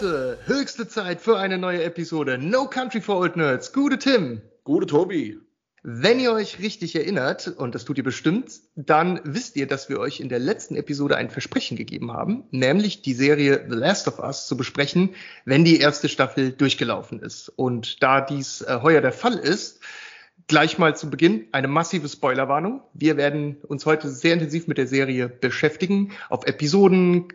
[0.00, 3.72] Leute, höchste Zeit für eine neue Episode No Country for Old Nerds.
[3.72, 4.42] Gute Tim.
[4.62, 5.38] Gute Tobi.
[5.82, 9.98] Wenn ihr euch richtig erinnert, und das tut ihr bestimmt, dann wisst ihr, dass wir
[9.98, 14.20] euch in der letzten Episode ein Versprechen gegeben haben, nämlich die Serie The Last of
[14.20, 17.48] Us zu besprechen, wenn die erste Staffel durchgelaufen ist.
[17.56, 19.80] Und da dies äh, heuer der Fall ist,
[20.46, 22.82] gleich mal zu Beginn eine massive Spoilerwarnung.
[22.94, 27.28] Wir werden uns heute sehr intensiv mit der Serie beschäftigen, auf Episoden,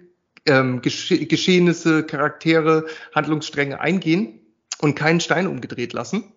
[0.46, 4.40] ähm, Gesche Geschehnisse, Charaktere, Handlungsstränge eingehen
[4.80, 6.34] und keinen Stein umgedreht lassen.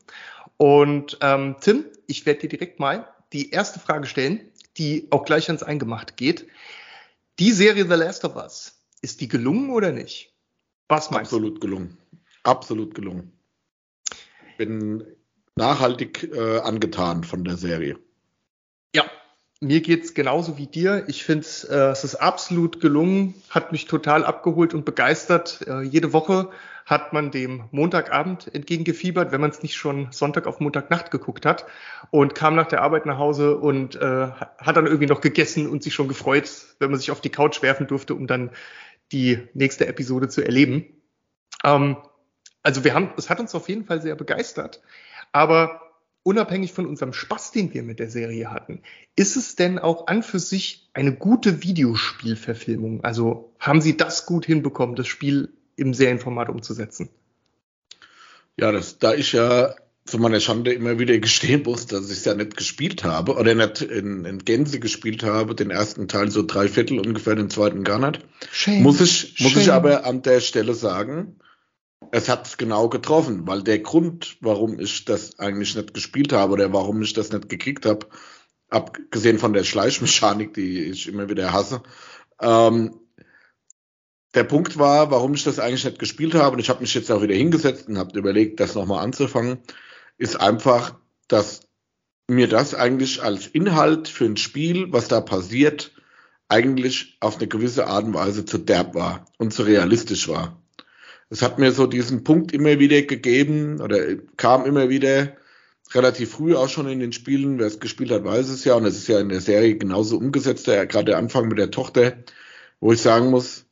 [0.56, 4.40] Und ähm, Tim, ich werde dir direkt mal die erste Frage stellen,
[4.76, 6.46] die auch gleich ans Eingemachte geht.
[7.38, 10.34] Die Serie The Last of Us, ist die gelungen oder nicht?
[10.88, 11.60] Was meinst Absolut du?
[11.60, 11.98] gelungen.
[12.44, 13.32] Absolut gelungen.
[14.56, 15.04] Bin
[15.56, 17.98] nachhaltig äh, angetan von der Serie.
[18.94, 19.04] Ja,
[19.60, 21.04] mir geht's genauso wie dir.
[21.08, 25.64] Ich finde, äh, es ist absolut gelungen, hat mich total abgeholt und begeistert.
[25.66, 26.50] Äh, jede Woche
[26.84, 31.66] hat man dem Montagabend entgegengefiebert, wenn man es nicht schon Sonntag auf Montagnacht geguckt hat
[32.10, 35.82] und kam nach der Arbeit nach Hause und äh, hat dann irgendwie noch gegessen und
[35.82, 38.50] sich schon gefreut, wenn man sich auf die Couch werfen durfte, um dann
[39.10, 40.86] die nächste Episode zu erleben.
[41.64, 41.96] Ähm,
[42.62, 44.80] also wir haben, es hat uns auf jeden Fall sehr begeistert.
[45.32, 45.85] Aber
[46.26, 48.82] unabhängig von unserem Spaß, den wir mit der Serie hatten,
[49.14, 53.04] ist es denn auch an für sich eine gute Videospielverfilmung?
[53.04, 57.10] Also haben Sie das gut hinbekommen, das Spiel im Serienformat umzusetzen?
[58.56, 62.24] Ja, das, da ich ja zu meiner Schande immer wieder gestehen muss, dass ich es
[62.24, 66.42] ja nicht gespielt habe oder nicht in, in Gänze gespielt habe, den ersten Teil so
[66.44, 68.24] drei Viertel ungefähr, den zweiten gar nicht.
[68.50, 71.36] Shame, muss ich, muss ich aber an der Stelle sagen,
[72.12, 76.52] es hat es genau getroffen, weil der Grund, warum ich das eigentlich nicht gespielt habe
[76.52, 78.06] oder warum ich das nicht gekriegt habe,
[78.68, 81.82] abgesehen von der Schleichmechanik, die ich immer wieder hasse,
[82.40, 83.00] ähm,
[84.34, 87.10] der Punkt war, warum ich das eigentlich nicht gespielt habe, und ich habe mich jetzt
[87.10, 89.58] auch wieder hingesetzt und habe überlegt, das nochmal anzufangen,
[90.18, 91.60] ist einfach, dass
[92.28, 95.92] mir das eigentlich als Inhalt für ein Spiel, was da passiert,
[96.48, 100.60] eigentlich auf eine gewisse Art und Weise zu derb war und zu realistisch war
[101.30, 105.36] es hat mir so diesen Punkt immer wieder gegeben oder kam immer wieder
[105.92, 107.58] relativ früh auch schon in den Spielen.
[107.58, 108.74] Wer es gespielt hat, weiß es ja.
[108.74, 111.70] Und es ist ja in der Serie genauso umgesetzt, der, gerade der Anfang mit der
[111.70, 112.16] Tochter,
[112.80, 113.66] wo ich sagen muss,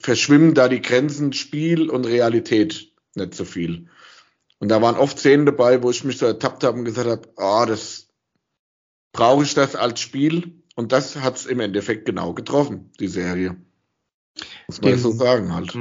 [0.00, 3.88] verschwimmen da die Grenzen Spiel und Realität nicht so viel.
[4.58, 7.28] Und da waren oft Szenen dabei, wo ich mich so ertappt habe und gesagt habe,
[7.36, 8.08] ah, oh, das
[9.12, 10.62] brauche ich das als Spiel.
[10.74, 13.56] Und das hat es im Endeffekt genau getroffen, die Serie.
[14.68, 15.74] Muss man so sagen halt.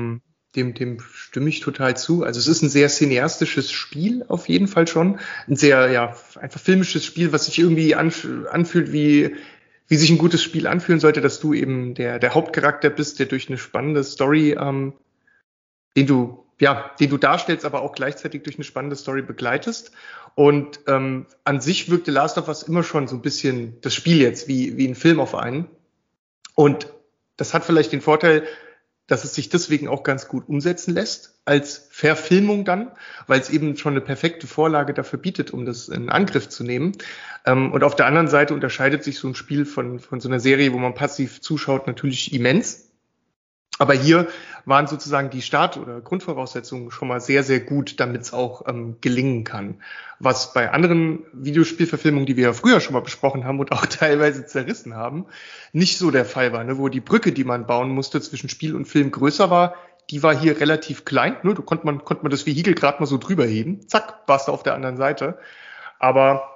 [0.55, 2.23] Dem, dem stimme ich total zu.
[2.23, 5.19] Also es ist ein sehr cineastisches Spiel, auf jeden Fall schon.
[5.47, 9.35] Ein sehr, ja, einfach filmisches Spiel, was sich irgendwie anfühlt wie,
[9.87, 13.25] wie sich ein gutes Spiel anfühlen sollte, dass du eben der, der Hauptcharakter bist, der
[13.27, 14.93] durch eine spannende Story, ähm,
[15.95, 19.91] den du, ja, den du darstellst, aber auch gleichzeitig durch eine spannende Story begleitest.
[20.35, 24.21] Und ähm, an sich wirkte Last of Us immer schon so ein bisschen das Spiel
[24.21, 25.67] jetzt wie, wie ein Film auf einen.
[26.53, 26.93] Und
[27.37, 28.43] das hat vielleicht den Vorteil,
[29.07, 32.91] dass es sich deswegen auch ganz gut umsetzen lässt als Verfilmung dann,
[33.25, 36.91] weil es eben schon eine perfekte Vorlage dafür bietet, um das in Angriff zu nehmen.
[37.45, 40.41] Ähm, und auf der anderen Seite unterscheidet sich so ein Spiel von, von so einer
[40.41, 42.86] Serie, wo man passiv zuschaut, natürlich immens.
[43.79, 44.27] Aber hier
[44.65, 48.97] waren sozusagen die Start- oder Grundvoraussetzungen schon mal sehr, sehr gut, damit es auch ähm,
[49.01, 49.81] gelingen kann.
[50.19, 54.45] Was bei anderen Videospielverfilmungen, die wir ja früher schon mal besprochen haben und auch teilweise
[54.45, 55.27] zerrissen haben,
[55.73, 56.77] nicht so der Fall war, ne?
[56.77, 59.75] wo die Brücke, die man bauen musste zwischen Spiel und Film größer war,
[60.09, 61.37] die war hier relativ klein.
[61.43, 61.53] Ne?
[61.53, 63.87] Da konnte man, konnte man das Vehikel gerade mal so drüber heben.
[63.87, 65.37] Zack, warst du auf der anderen Seite.
[65.99, 66.49] Aber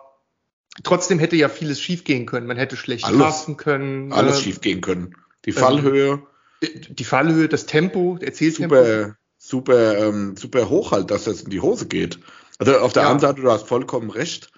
[0.83, 2.47] trotzdem hätte ja vieles schiefgehen können.
[2.47, 4.11] Man hätte schlecht alles, können.
[4.13, 5.15] Alles äh, schiefgehen können.
[5.45, 6.11] Die Fallhöhe.
[6.11, 6.27] Ähm,
[6.61, 8.75] die Fallhöhe, das Tempo, der Erzähltempo.
[8.75, 12.19] Super, super, ähm, super hoch halt, dass das in die Hose geht.
[12.59, 13.09] Also auf der ja.
[13.09, 14.51] anderen Seite, du hast vollkommen recht.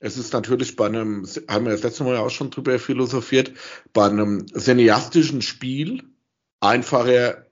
[0.00, 3.52] Es ist natürlich bei einem, haben wir das letzte Mal ja auch schon drüber philosophiert,
[3.92, 6.04] bei einem cineastischen Spiel
[6.60, 7.46] einfacher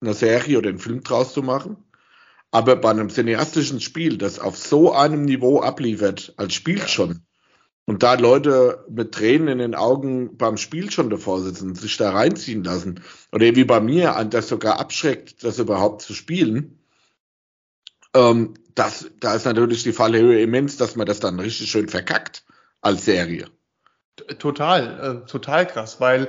[0.00, 1.76] eine Serie oder einen Film draus zu machen.
[2.50, 6.88] Aber bei einem cineastischen Spiel, das auf so einem Niveau abliefert, als Spiel ja.
[6.88, 7.24] schon,
[7.84, 12.10] und da Leute mit Tränen in den Augen beim Spiel schon davor sitzen, sich da
[12.10, 13.02] reinziehen lassen,
[13.32, 16.78] oder wie bei mir, das sogar abschreckt, das überhaupt zu spielen,
[18.14, 22.44] ähm, das, da ist natürlich die Fallhöhe immens, dass man das dann richtig schön verkackt
[22.80, 23.46] als Serie.
[24.38, 26.28] Total, äh, total krass, weil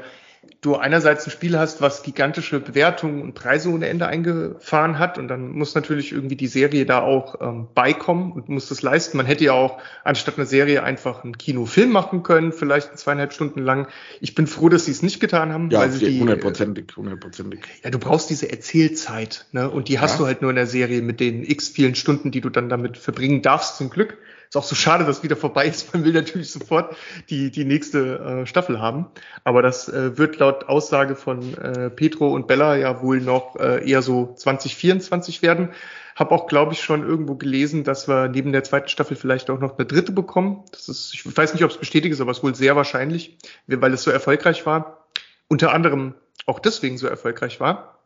[0.63, 5.27] du einerseits ein Spiel hast, was gigantische Bewertungen und Preise ohne Ende eingefahren hat und
[5.27, 9.17] dann muss natürlich irgendwie die Serie da auch ähm, beikommen und muss das leisten.
[9.17, 13.61] Man hätte ja auch anstatt einer Serie einfach einen Kinofilm machen können, vielleicht zweieinhalb Stunden
[13.61, 13.87] lang.
[14.21, 15.69] Ich bin froh, dass sie es nicht getan haben.
[15.69, 17.59] Ja, weil sie die, hundertprozentig, hundertprozentig.
[17.83, 19.69] Ja, du brauchst diese Erzählzeit, ne?
[19.69, 20.19] Und die hast ja.
[20.19, 22.97] du halt nur in der Serie mit den x vielen Stunden, die du dann damit
[22.97, 24.17] verbringen darfst, zum Glück.
[24.53, 25.91] Ist auch so schade, dass wieder vorbei ist.
[25.95, 26.95] Man will natürlich sofort
[27.31, 29.07] die, die nächste äh, Staffel haben.
[29.43, 33.83] Aber das äh, wird laut Aussage von äh, Petro und Bella ja wohl noch äh,
[33.89, 35.69] eher so 2024 werden.
[36.15, 39.59] Hab auch, glaube ich, schon irgendwo gelesen, dass wir neben der zweiten Staffel vielleicht auch
[39.59, 40.63] noch eine dritte bekommen.
[40.71, 43.39] Das ist, ich weiß nicht, ob es bestätigt ist, aber es ist wohl sehr wahrscheinlich,
[43.65, 45.07] weil es so erfolgreich war.
[45.47, 46.13] Unter anderem
[46.45, 48.02] auch deswegen so erfolgreich war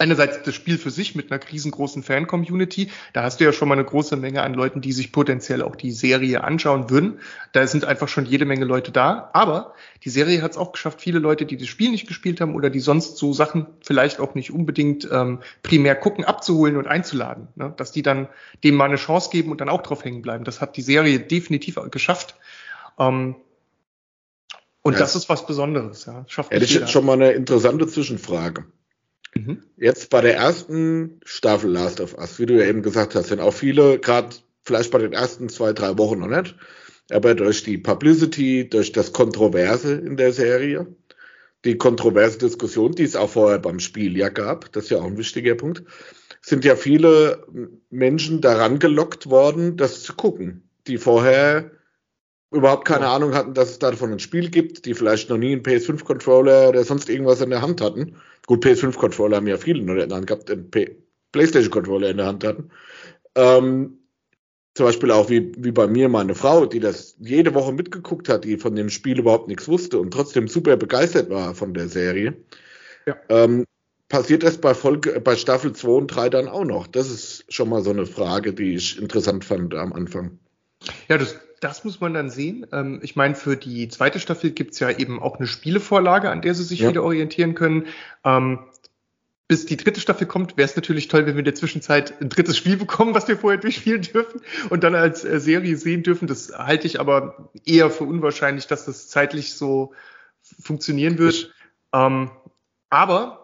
[0.00, 2.90] einerseits das Spiel für sich mit einer riesengroßen Fan-Community.
[3.12, 5.76] Da hast du ja schon mal eine große Menge an Leuten, die sich potenziell auch
[5.76, 7.20] die Serie anschauen würden.
[7.52, 9.30] Da sind einfach schon jede Menge Leute da.
[9.34, 12.54] Aber die Serie hat es auch geschafft, viele Leute, die das Spiel nicht gespielt haben
[12.54, 17.48] oder die sonst so Sachen vielleicht auch nicht unbedingt ähm, primär gucken, abzuholen und einzuladen.
[17.54, 17.74] Ne?
[17.76, 18.28] Dass die dann
[18.64, 20.44] dem mal eine Chance geben und dann auch drauf hängen bleiben.
[20.44, 22.36] Das hat die Serie definitiv geschafft.
[22.98, 23.36] Ähm,
[24.82, 24.98] und ja.
[24.98, 26.06] das ist was Besonderes.
[26.06, 26.24] Ja.
[26.26, 28.64] Schafft Hätte ich jetzt schon mal eine interessante Zwischenfrage.
[29.34, 29.62] Mhm.
[29.76, 33.40] Jetzt bei der ersten Staffel Last of Us, wie du ja eben gesagt hast, sind
[33.40, 36.56] auch viele, gerade vielleicht bei den ersten zwei, drei Wochen noch nicht,
[37.10, 40.86] aber durch die Publicity, durch das Kontroverse in der Serie,
[41.64, 45.06] die kontroverse Diskussion, die es auch vorher beim Spiel ja gab, das ist ja auch
[45.06, 45.84] ein wichtiger Punkt,
[46.40, 47.46] sind ja viele
[47.90, 51.70] Menschen daran gelockt worden, das zu gucken, die vorher
[52.50, 53.08] überhaupt keine.
[53.08, 56.84] Ahnung hatten, dass es davon ein Spiel gibt, die vielleicht noch nie einen PS5-Controller oder
[56.84, 58.16] sonst irgendwas in der Hand hatten.
[58.50, 60.72] Gut, PS5-Controller haben ja viele noch in der Hand gehabt, einen
[61.30, 62.70] PlayStation-Controller in der Hand hatten.
[63.36, 63.98] Ähm,
[64.74, 68.42] zum Beispiel auch wie, wie bei mir meine Frau, die das jede Woche mitgeguckt hat,
[68.42, 72.38] die von dem Spiel überhaupt nichts wusste und trotzdem super begeistert war von der Serie.
[73.06, 73.16] Ja.
[73.28, 73.66] Ähm,
[74.08, 76.88] passiert das bei Folge, bei Staffel 2 und 3 dann auch noch?
[76.88, 80.40] Das ist schon mal so eine Frage, die ich interessant fand am Anfang.
[81.08, 82.66] Ja, das das muss man dann sehen.
[82.72, 86.54] Ähm, ich meine, für die zweite Staffel gibt's ja eben auch eine Spielevorlage, an der
[86.54, 86.88] sie sich ja.
[86.88, 87.86] wieder orientieren können.
[88.24, 88.60] Ähm,
[89.46, 92.28] bis die dritte Staffel kommt, wäre es natürlich toll, wenn wir in der Zwischenzeit ein
[92.28, 94.40] drittes Spiel bekommen, was wir vorher durchspielen dürfen
[94.70, 96.28] und dann als äh, Serie sehen dürfen.
[96.28, 99.92] Das halte ich aber eher für unwahrscheinlich, dass das zeitlich so
[100.62, 101.52] funktionieren wird.
[101.92, 102.30] Ähm,
[102.90, 103.40] aber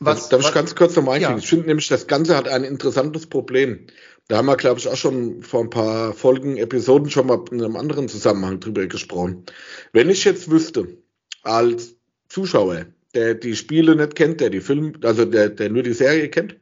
[0.00, 1.32] was, darf ich ganz kurz nochmal eingehen?
[1.32, 1.38] Ja.
[1.38, 3.88] Ich finde nämlich, das Ganze hat ein interessantes Problem.
[4.28, 7.62] Da haben wir, glaube ich, auch schon vor ein paar Folgen, Episoden schon mal in
[7.62, 9.44] einem anderen Zusammenhang drüber gesprochen.
[9.92, 10.98] Wenn ich jetzt wüsste,
[11.42, 11.96] als
[12.28, 16.28] Zuschauer, der die Spiele nicht kennt, der die Film, also der, der nur die Serie
[16.28, 16.58] kennt,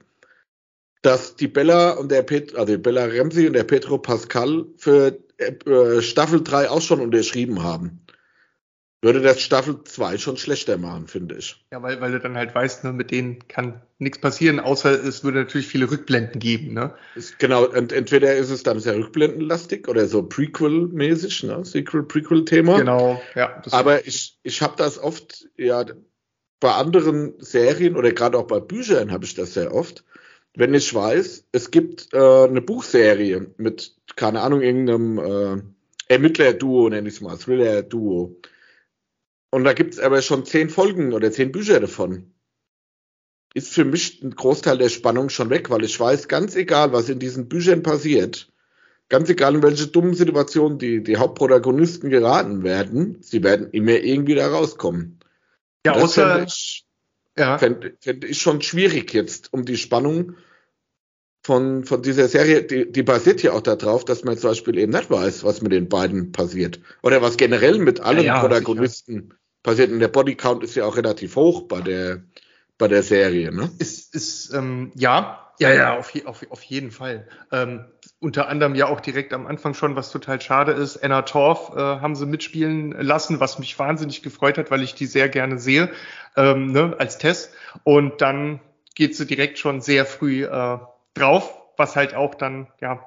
[1.02, 6.00] dass die Bella und der Pet, also Bella Ramsey und der Petro Pascal für äh,
[6.02, 8.05] Staffel 3 auch schon unterschrieben haben
[9.02, 11.64] würde das Staffel 2 schon schlechter machen, finde ich.
[11.70, 15.22] Ja, weil, weil du dann halt weißt, ne, mit denen kann nichts passieren, außer es
[15.22, 16.72] würde natürlich viele Rückblenden geben.
[16.72, 16.94] Ne?
[17.14, 21.64] Ist, genau, und entweder ist es dann sehr rückblendenlastig oder so Prequel-mäßig, ne?
[21.64, 22.78] Sequel-Prequel-Thema.
[22.78, 23.62] Genau, ja.
[23.70, 25.84] Aber ich, ich habe das oft, ja,
[26.58, 30.04] bei anderen Serien oder gerade auch bei Büchern habe ich das sehr oft,
[30.54, 35.62] wenn ich weiß, es gibt äh, eine Buchserie mit, keine Ahnung, irgendeinem äh,
[36.14, 38.36] Ermittler-Duo, nenne ich es mal, Thriller-Duo
[39.50, 42.32] und da gibt es aber schon zehn Folgen oder zehn Bücher davon.
[43.54, 47.08] Ist für mich ein Großteil der Spannung schon weg, weil ich weiß, ganz egal, was
[47.08, 48.52] in diesen Büchern passiert,
[49.08, 54.34] ganz egal in welche dummen Situationen die, die Hauptprotagonisten geraten werden, sie werden immer irgendwie
[54.34, 55.20] da rauskommen.
[55.86, 56.86] Ja, außer, fände ich,
[57.38, 57.58] ja.
[57.58, 60.36] Fänd, fänd ich schon schwierig jetzt, um die Spannung
[61.46, 64.90] von, von dieser Serie, die, die basiert ja auch darauf, dass man zum Beispiel eben
[64.90, 66.80] nicht weiß, was mit den beiden passiert.
[67.02, 69.36] Oder was generell mit allen ja, ja, Protagonisten sicher.
[69.62, 69.92] passiert.
[69.92, 72.24] Und der Bodycount ist ja auch relativ hoch bei der,
[72.78, 73.70] bei der Serie, ne?
[73.78, 77.28] Ist, ist ähm, ja, ja, ja, auf, auf, auf jeden Fall.
[77.52, 77.84] Ähm,
[78.18, 80.96] unter anderem ja auch direkt am Anfang schon, was total schade ist.
[80.96, 85.06] Anna Torf äh, haben sie mitspielen lassen, was mich wahnsinnig gefreut hat, weil ich die
[85.06, 85.90] sehr gerne sehe,
[86.36, 87.52] ähm, ne, als Test.
[87.84, 88.58] Und dann
[88.96, 90.78] geht sie direkt schon sehr früh äh,
[91.16, 93.06] drauf, was halt auch dann, ja,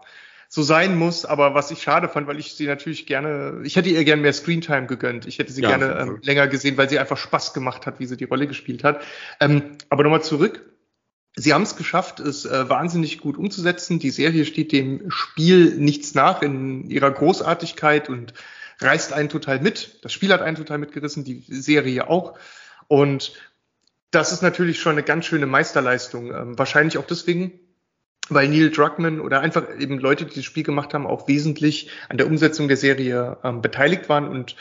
[0.52, 3.90] so sein muss, aber was ich schade fand, weil ich sie natürlich gerne, ich hätte
[3.90, 5.28] ihr gerne mehr Screentime gegönnt.
[5.28, 8.08] Ich hätte sie ja, gerne ähm, länger gesehen, weil sie einfach Spaß gemacht hat, wie
[8.08, 9.02] sie die Rolle gespielt hat.
[9.40, 10.66] Ähm, aber nochmal zurück.
[11.36, 14.00] Sie haben es geschafft, es äh, wahnsinnig gut umzusetzen.
[14.00, 18.34] Die Serie steht dem Spiel nichts nach in ihrer Großartigkeit und
[18.80, 20.04] reißt einen total mit.
[20.04, 22.40] Das Spiel hat einen total mitgerissen, die Serie auch.
[22.88, 23.34] Und
[24.10, 26.34] das ist natürlich schon eine ganz schöne Meisterleistung.
[26.34, 27.60] Ähm, wahrscheinlich auch deswegen,
[28.34, 32.18] weil Neil Druckmann oder einfach eben Leute, die das Spiel gemacht haben, auch wesentlich an
[32.18, 34.56] der Umsetzung der Serie ähm, beteiligt waren und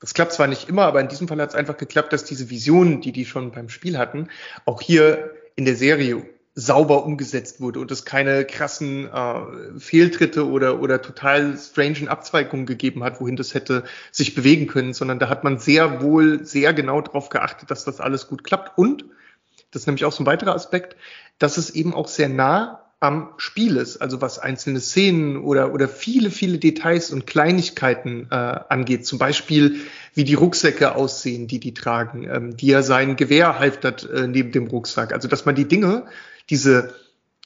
[0.00, 2.50] Das klappt zwar nicht immer, aber in diesem Fall hat es einfach geklappt, dass diese
[2.50, 4.28] Visionen, die die schon beim Spiel hatten,
[4.64, 6.22] auch hier in der Serie
[6.54, 13.04] sauber umgesetzt wurde und es keine krassen äh, Fehltritte oder, oder total strangen Abzweigungen gegeben
[13.04, 17.00] hat, wohin das hätte sich bewegen können, sondern da hat man sehr wohl sehr genau
[17.00, 18.76] darauf geachtet, dass das alles gut klappt.
[18.76, 19.04] Und,
[19.70, 20.96] das ist nämlich auch so ein weiterer Aspekt,
[21.38, 25.88] dass es eben auch sehr nah am Spiel ist, also was einzelne Szenen oder, oder
[25.88, 29.06] viele, viele Details und Kleinigkeiten äh, angeht.
[29.06, 29.76] Zum Beispiel,
[30.14, 34.50] wie die Rucksäcke aussehen, die die tragen, ähm, wie er sein Gewehr halftert äh, neben
[34.50, 35.12] dem Rucksack.
[35.12, 36.06] Also, dass man die Dinge,
[36.50, 36.92] diese,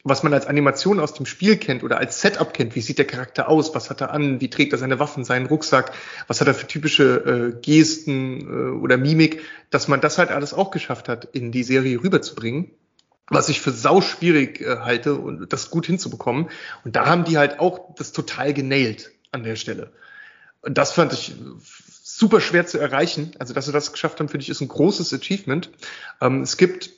[0.04, 3.06] was man als Animation aus dem Spiel kennt oder als Setup kennt, wie sieht der
[3.06, 5.92] Charakter aus, was hat er an, wie trägt er seine Waffen, seinen Rucksack,
[6.28, 10.54] was hat er für typische äh, Gesten äh, oder Mimik, dass man das halt alles
[10.54, 12.70] auch geschafft hat, in die Serie rüberzubringen
[13.32, 16.48] was ich für sau schwierig äh, halte und das gut hinzubekommen.
[16.84, 19.92] Und da haben die halt auch das total genailt an der Stelle.
[20.60, 21.34] Und das fand ich
[22.02, 23.32] super schwer zu erreichen.
[23.38, 25.70] Also, dass sie das geschafft haben, finde ich, ist ein großes Achievement.
[26.20, 26.90] Ähm, es gibt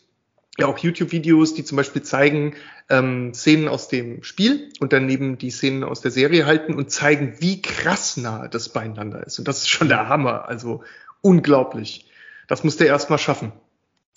[0.59, 2.55] ja auch YouTube-Videos, die zum Beispiel zeigen
[2.89, 7.37] ähm, Szenen aus dem Spiel und daneben die Szenen aus der Serie halten und zeigen,
[7.39, 9.39] wie krass nah das beieinander ist.
[9.39, 10.49] Und das ist schon der Hammer.
[10.49, 10.85] Also
[11.23, 12.07] unglaublich.
[12.47, 13.53] Das muss der erstmal schaffen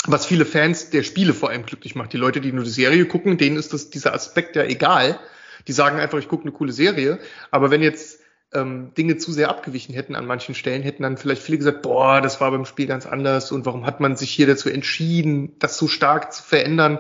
[0.08, 2.14] was viele Fans der Spiele vor allem glücklich macht.
[2.14, 5.20] Die Leute, die nur die Serie gucken, denen ist das, dieser Aspekt ja egal.
[5.68, 7.20] Die sagen einfach, ich gucke eine coole Serie.
[7.52, 8.22] Aber wenn jetzt
[8.54, 12.22] ähm, Dinge zu sehr abgewichen hätten an manchen Stellen, hätten dann vielleicht viele gesagt, boah,
[12.22, 15.78] das war beim Spiel ganz anders und warum hat man sich hier dazu entschieden, das
[15.78, 17.00] so stark zu verändern?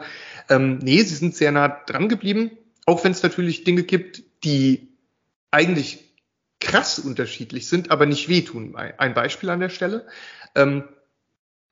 [0.49, 2.51] Ähm, nee, sie sind sehr nah dran geblieben,
[2.85, 4.89] auch wenn es natürlich Dinge gibt, die
[5.51, 6.03] eigentlich
[6.59, 8.75] krass unterschiedlich sind, aber nicht wehtun.
[8.75, 10.07] Ein Beispiel an der Stelle.
[10.55, 10.83] Ähm,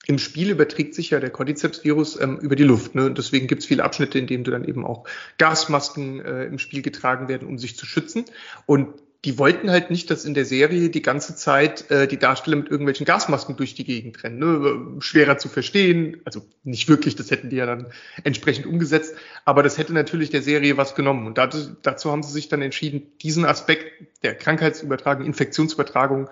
[0.08, 2.96] im Spiel überträgt sich ja der Cordyceps-Virus ähm, über die Luft.
[2.96, 3.12] Ne?
[3.12, 5.06] Deswegen gibt es viele Abschnitte, in denen du dann eben auch
[5.38, 8.26] Gasmasken äh, im Spiel getragen werden, um sich zu schützen.
[8.66, 8.90] Und
[9.26, 12.70] die wollten halt nicht, dass in der Serie die ganze Zeit äh, die Darsteller mit
[12.70, 14.38] irgendwelchen Gasmasken durch die Gegend rennen.
[14.38, 15.02] Ne?
[15.02, 16.22] Schwerer zu verstehen.
[16.26, 17.88] Also nicht wirklich, das hätten die ja dann
[18.24, 19.16] entsprechend umgesetzt.
[19.44, 21.26] Aber das hätte natürlich der Serie was genommen.
[21.26, 26.30] Und dazu, dazu haben sie sich dann entschieden, diesen Aspekt der Krankheitsübertragung, Infektionsübertragung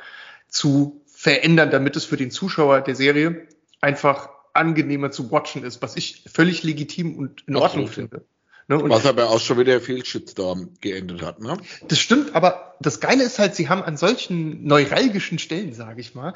[0.47, 3.47] zu verändern, damit es für den Zuschauer der Serie
[3.83, 8.11] einfach angenehmer zu watchen ist, was ich völlig legitim und in Ordnung Absolut.
[8.11, 8.25] finde.
[8.69, 8.81] Ne?
[8.89, 11.41] was aber auch schon wieder viel Shitstorm geendet hat.
[11.41, 11.57] Ne?
[11.89, 16.15] Das stimmt, aber das Geile ist halt, sie haben an solchen neuralgischen Stellen, sage ich
[16.15, 16.33] mal,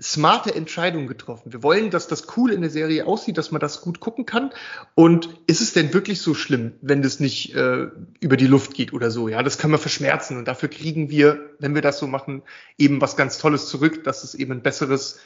[0.00, 1.52] smarte Entscheidungen getroffen.
[1.52, 4.50] Wir wollen, dass das cool in der Serie aussieht, dass man das gut gucken kann.
[4.96, 7.86] Und ist es denn wirklich so schlimm, wenn das nicht äh,
[8.18, 9.28] über die Luft geht oder so?
[9.28, 10.36] Ja, das kann man verschmerzen.
[10.36, 12.42] Und dafür kriegen wir, wenn wir das so machen,
[12.76, 15.20] eben was ganz Tolles zurück, dass es eben ein besseres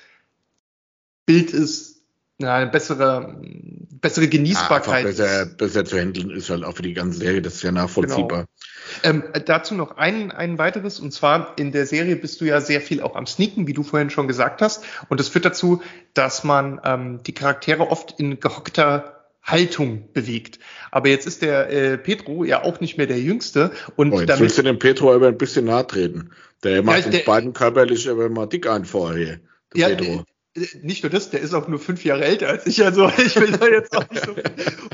[1.27, 2.03] Bild ist,
[2.39, 3.41] ja, eine bessere,
[4.01, 5.05] bessere Genießbarkeit.
[5.05, 7.73] Ja, besser, besser zu handeln ist halt auch für die ganze Serie, das ist ja
[7.73, 8.47] nachvollziehbar.
[9.03, 9.15] Genau.
[9.25, 12.81] Ähm, dazu noch ein, ein weiteres, und zwar in der Serie bist du ja sehr
[12.81, 14.85] viel auch am Sneaken, wie du vorhin schon gesagt hast.
[15.09, 15.83] Und das führt dazu,
[16.15, 20.59] dass man ähm, die Charaktere oft in gehockter Haltung bewegt.
[20.91, 23.73] Aber jetzt ist der äh, Petro ja auch nicht mehr der Jüngste.
[23.97, 26.31] Und oh, jetzt damit, willst du dem Petro aber ein bisschen nahe treten.
[26.65, 29.41] Der macht ja, uns beiden körperlich aber mal dick ein vorher.
[29.75, 30.25] Ja, Petro
[30.83, 33.53] nicht nur das, der ist auch nur fünf Jahre älter als ich, also ich will
[33.53, 34.35] da jetzt auch nicht so.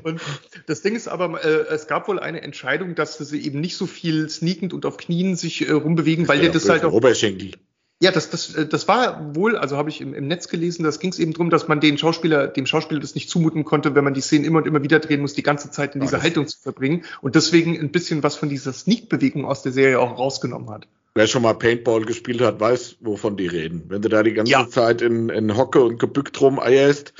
[0.04, 0.20] Und
[0.66, 3.86] das Ding ist aber, äh, es gab wohl eine Entscheidung, dass sie eben nicht so
[3.86, 6.92] viel sneakend und auf Knien sich äh, rumbewegen, weil der das halt auch.
[6.92, 7.52] Oberschenkel.
[8.00, 11.00] Ja, das, das, äh, das war wohl, also habe ich im, im Netz gelesen, das
[11.00, 14.04] ging es eben darum, dass man den Schauspieler, dem Schauspieler das nicht zumuten konnte, wenn
[14.04, 16.46] man die Szenen immer und immer wieder drehen muss, die ganze Zeit in dieser Haltung
[16.46, 20.70] zu verbringen und deswegen ein bisschen was von dieser Sneak-Bewegung aus der Serie auch rausgenommen
[20.70, 20.86] hat.
[21.18, 23.82] Wer schon mal Paintball gespielt hat, weiß, wovon die reden.
[23.88, 24.68] Wenn du da die ganze ja.
[24.68, 27.12] Zeit in, in Hocke und gebückt rumeierst,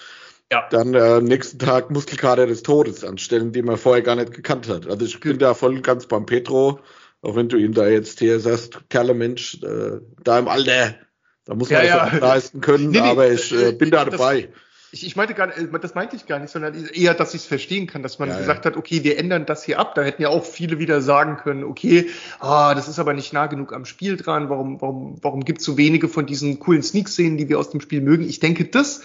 [0.53, 0.69] ja.
[0.71, 4.87] dann äh, nächsten Tag Muskelkater des Todes anstellen, die man vorher gar nicht gekannt hat.
[4.87, 6.79] Also ich bin da voll ganz beim Petro,
[7.23, 10.95] auch wenn du ihm da jetzt hier sagst, Kerle Mensch, äh, da im Alter,
[11.45, 12.19] da muss man ja, das ja.
[12.21, 14.43] leisten können, nee, nee, aber ich äh, bin da dabei.
[14.43, 14.51] Das,
[14.91, 17.47] ich, ich meinte gar nicht, das meinte ich gar nicht, sondern eher, dass ich es
[17.47, 18.71] verstehen kann, dass man ja, gesagt ja.
[18.71, 19.95] hat, okay, wir ändern das hier ab.
[19.95, 22.09] Da hätten ja auch viele wieder sagen können, okay,
[22.41, 24.49] ah, das ist aber nicht nah genug am Spiel dran.
[24.49, 27.81] Warum, warum, warum gibt es so wenige von diesen coolen Sneak-Szenen, die wir aus dem
[27.81, 28.27] Spiel mögen?
[28.29, 29.03] Ich denke, das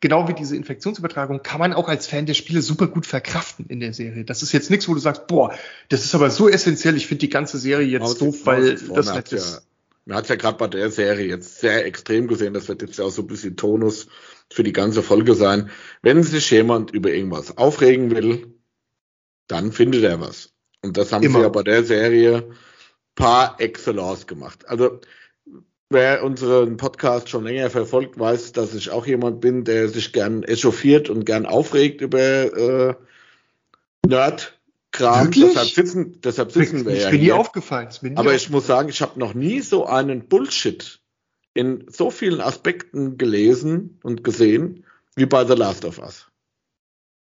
[0.00, 3.80] genau wie diese Infektionsübertragung, kann man auch als Fan der Spiele super gut verkraften in
[3.80, 4.24] der Serie.
[4.24, 5.54] Das ist jetzt nichts, wo du sagst, boah,
[5.88, 9.14] das ist aber so essentiell, ich finde die ganze Serie jetzt Aus doof, weil das
[9.14, 9.54] nicht ist.
[9.54, 9.60] Ja,
[10.04, 13.06] man hat ja gerade bei der Serie jetzt sehr extrem gesehen, das wird jetzt ja
[13.06, 14.06] auch so ein bisschen Tonus
[14.52, 15.70] für die ganze Folge sein.
[16.02, 18.54] Wenn sich jemand über irgendwas aufregen will,
[19.48, 20.52] dann findet er was.
[20.82, 21.38] Und das haben Immer.
[21.38, 22.50] sie ja bei der Serie
[23.14, 24.68] par excellence gemacht.
[24.68, 25.00] Also
[25.90, 30.42] wer unseren Podcast schon länger verfolgt, weiß, dass ich auch jemand bin, der sich gern
[30.42, 32.94] echauffiert und gern aufregt über äh,
[34.06, 35.30] Nerd-Kram.
[35.30, 37.88] Deshalb sitzen, deshalb sitzen wir ja Ich bin nie aufgefallen.
[38.16, 41.00] Aber ich muss sagen, ich habe noch nie so einen Bullshit
[41.56, 44.84] in so vielen Aspekten gelesen und gesehen
[45.14, 46.26] wie bei The Last of Us.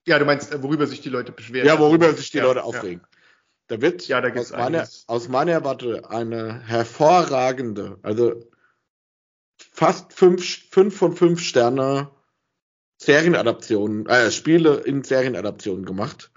[0.07, 1.67] Ja, du meinst, worüber sich die Leute beschweren.
[1.67, 3.01] Ja, worüber sich die ja, Leute aufregen.
[3.01, 3.19] Ja.
[3.67, 8.47] Da wird ja, da aus, meiner, aus meiner Warte eine hervorragende, also
[9.57, 12.11] fast fünf, fünf von fünf Sterne
[12.97, 16.31] Serienadaptionen, äh, Spiele in Serienadaptionen gemacht.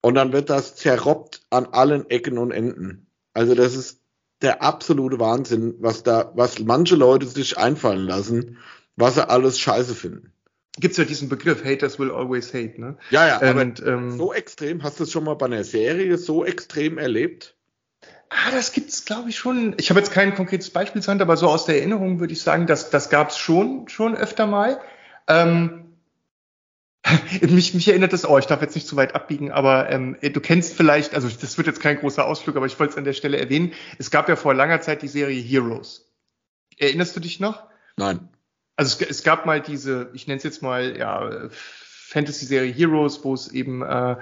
[0.00, 3.10] Und dann wird das zerrobbt an allen Ecken und Enden.
[3.34, 4.00] Also das ist
[4.42, 8.58] der absolute Wahnsinn, was da, was manche Leute sich einfallen lassen,
[8.96, 10.32] was sie alles scheiße finden.
[10.78, 12.98] Gibt's ja diesen Begriff, Haters will always hate, ne?
[13.10, 16.44] Ja, ja, aber ähm, so extrem, hast du es schon mal bei einer Serie so
[16.44, 17.56] extrem erlebt?
[18.28, 19.74] Ah, das gibt's, glaube ich, schon.
[19.78, 22.42] Ich habe jetzt kein konkretes Beispiel zu Hand, aber so aus der Erinnerung würde ich
[22.42, 24.80] sagen, dass das gab's schon, schon öfter mal.
[25.28, 25.85] Ähm,
[27.42, 30.40] mich, mich erinnert das, oh, ich darf jetzt nicht zu weit abbiegen, aber ähm, du
[30.40, 33.12] kennst vielleicht, also das wird jetzt kein großer Ausflug, aber ich wollte es an der
[33.12, 33.72] Stelle erwähnen.
[33.98, 36.12] Es gab ja vor langer Zeit die Serie Heroes.
[36.78, 37.64] Erinnerst du dich noch?
[37.96, 38.28] Nein.
[38.76, 43.34] Also es, es gab mal diese, ich nenne es jetzt mal, ja, Fantasy-Serie Heroes, wo
[43.34, 44.16] es eben äh,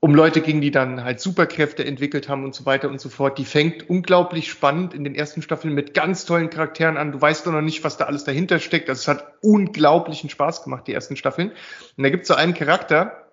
[0.00, 3.36] um Leute ging, die dann halt Superkräfte entwickelt haben und so weiter und so fort.
[3.36, 7.12] Die fängt unglaublich spannend in den ersten Staffeln mit ganz tollen Charakteren an.
[7.12, 8.88] Du weißt doch noch nicht, was da alles dahinter steckt.
[8.88, 11.50] Also es hat unglaublichen Spaß gemacht, die ersten Staffeln.
[11.96, 13.28] Und da gibt es so einen Charakter,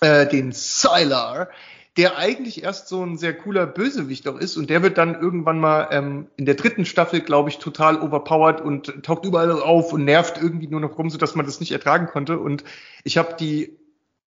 [0.00, 1.48] äh, den Sylar,
[1.96, 5.58] der eigentlich erst so ein sehr cooler Bösewicht auch ist und der wird dann irgendwann
[5.58, 10.04] mal ähm, in der dritten Staffel, glaube ich, total overpowered und taucht überall auf und
[10.04, 12.38] nervt irgendwie nur noch rum, sodass man das nicht ertragen konnte.
[12.38, 12.62] Und
[13.02, 13.76] ich habe die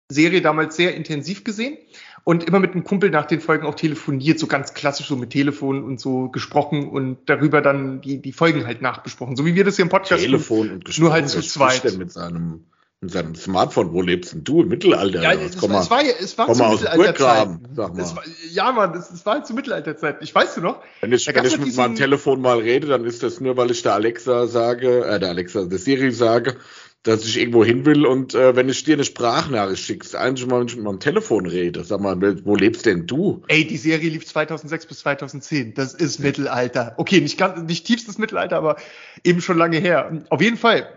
[0.08, 1.78] Serie damals sehr intensiv gesehen
[2.24, 5.30] und immer mit einem Kumpel nach den Folgen auch telefoniert, so ganz klassisch so mit
[5.30, 9.36] Telefon und so gesprochen und darüber dann die, die Folgen halt nachbesprochen.
[9.36, 11.04] So wie wir das hier im Podcast Telefon und gesprochen.
[11.04, 11.84] Nur halt zu zweit.
[11.98, 12.64] Mit seinem,
[13.00, 14.62] mit seinem Smartphone, wo lebst denn du?
[14.62, 15.22] Im Mittelalter?
[15.22, 17.48] Ja, es, komm mal, es war, es war zu Mittelalterzeit.
[17.74, 18.24] Sag mal.
[18.50, 20.16] ja, Mann, es, es war halt zu Mittelalterzeit.
[20.22, 20.82] Ich weiß du noch?
[21.02, 23.82] Wenn ich, wenn ich mit meinem Telefon mal rede, dann ist das nur, weil ich
[23.82, 26.56] der Alexa sage, äh, der Alexa, der Siri sage,
[27.04, 30.60] dass ich irgendwo hin will und äh, wenn ich dir eine Sprachnachricht schickst, eigentlich mal,
[30.60, 33.42] wenn ich mit meinem Telefon rede, sag mal, wo lebst denn du?
[33.48, 35.74] Ey, die Serie lief 2006 bis 2010.
[35.74, 36.94] Das ist Mittelalter.
[36.96, 38.76] Okay, nicht ganz, nicht tiefstes Mittelalter, aber
[39.22, 40.24] eben schon lange her.
[40.30, 40.88] Auf jeden Fall,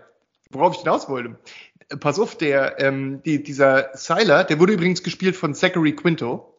[0.50, 1.38] worauf ich hinaus wollte.
[2.00, 6.54] Pass auf, der, ähm, die, dieser Sylar, der wurde übrigens gespielt von Zachary Quinto.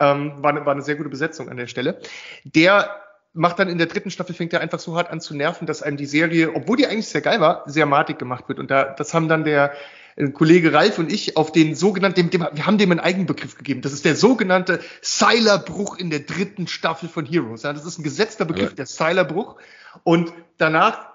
[0.00, 2.00] Ähm, war, war eine sehr gute Besetzung an der Stelle.
[2.44, 3.03] Der
[3.34, 5.82] macht dann in der dritten Staffel, fängt er einfach so hart an zu nerven, dass
[5.82, 8.60] einem die Serie, obwohl die eigentlich sehr geil war, sehr matig gemacht wird.
[8.60, 9.74] Und da, das haben dann der
[10.14, 13.56] äh, Kollege Ralf und ich auf den sogenannten, dem, dem, wir haben dem einen Eigenbegriff
[13.56, 13.82] gegeben.
[13.82, 17.64] Das ist der sogenannte Silerbruch in der dritten Staffel von Heroes.
[17.64, 18.76] Ja, das ist ein gesetzter Begriff, ja.
[18.76, 19.56] der Silerbruch.
[20.04, 21.10] Und danach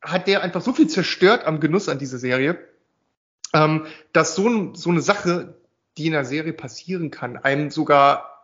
[0.00, 2.58] hat der einfach so viel zerstört am Genuss an dieser Serie,
[3.52, 5.54] ähm, dass so, so eine Sache,
[5.98, 8.37] die in der Serie passieren kann, einem sogar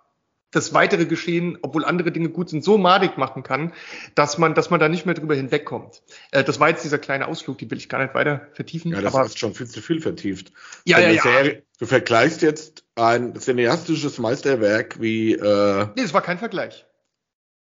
[0.55, 3.73] das weitere Geschehen, obwohl andere Dinge gut sind, so madig machen kann,
[4.14, 6.03] dass man, dass man da nicht mehr drüber hinwegkommt.
[6.31, 8.93] Äh, das war jetzt dieser kleine Ausflug, die will ich gar nicht weiter vertiefen.
[8.93, 10.53] Ja, das hast schon viel zu viel vertieft.
[10.85, 11.23] Ja, ja, ja.
[11.23, 15.33] Serie, du vergleichst jetzt ein cineastisches Meisterwerk wie.
[15.33, 16.87] Äh nee, das war kein Vergleich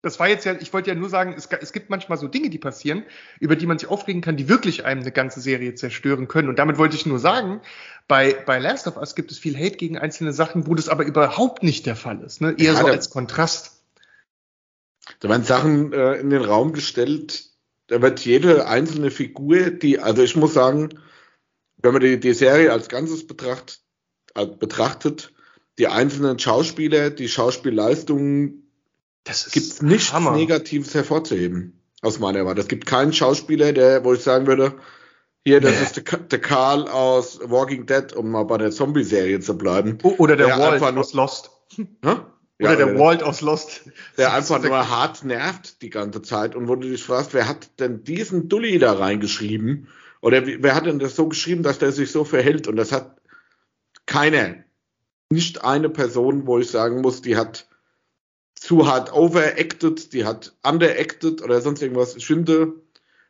[0.02, 2.50] das war jetzt ja, ich wollte ja nur sagen, es, es, gibt manchmal so Dinge,
[2.50, 3.04] die passieren,
[3.40, 6.48] über die man sich aufregen kann, die wirklich einem eine ganze Serie zerstören können.
[6.48, 7.62] Und damit wollte ich nur sagen,
[8.08, 11.06] bei, bei Last of Us gibt es viel Hate gegen einzelne Sachen, wo das aber
[11.06, 12.40] überhaupt nicht der Fall ist.
[12.40, 12.56] Ne?
[12.58, 13.84] Eher ja, so da, als Kontrast.
[15.20, 17.50] Da werden Sachen äh, in den Raum gestellt,
[17.88, 20.90] da wird jede einzelne Figur, die, also ich muss sagen,
[21.78, 23.82] wenn man die, die Serie als Ganzes betracht,
[24.36, 25.34] äh, betrachtet,
[25.78, 28.69] die einzelnen Schauspieler, die Schauspielleistungen,
[29.24, 30.32] das gibt nichts Hammer.
[30.32, 32.62] Negatives hervorzuheben, aus meiner Warte.
[32.62, 34.76] Es gibt keinen Schauspieler, der, wo ich sagen würde,
[35.46, 39.58] hier, das ist der, der, Karl aus Walking Dead, um mal bei der Zombie-Serie zu
[39.58, 39.98] bleiben.
[40.04, 41.52] Oder der, der Walt aus Lost.
[41.76, 41.86] Hä?
[42.62, 43.84] Oder ja, der, der Walt aus Lost.
[44.18, 47.80] Der einfach nur hart nervt die ganze Zeit und wo du dich fragst, wer hat
[47.80, 49.88] denn diesen Dulli da reingeschrieben?
[50.22, 52.68] Oder wer hat denn das so geschrieben, dass der sich so verhält?
[52.68, 53.22] Und das hat
[54.06, 54.56] keiner.
[55.30, 57.69] Nicht eine Person, wo ich sagen muss, die hat
[58.60, 62.16] zu hart overacted, die hat underacted oder sonst irgendwas.
[62.16, 62.74] Ich finde,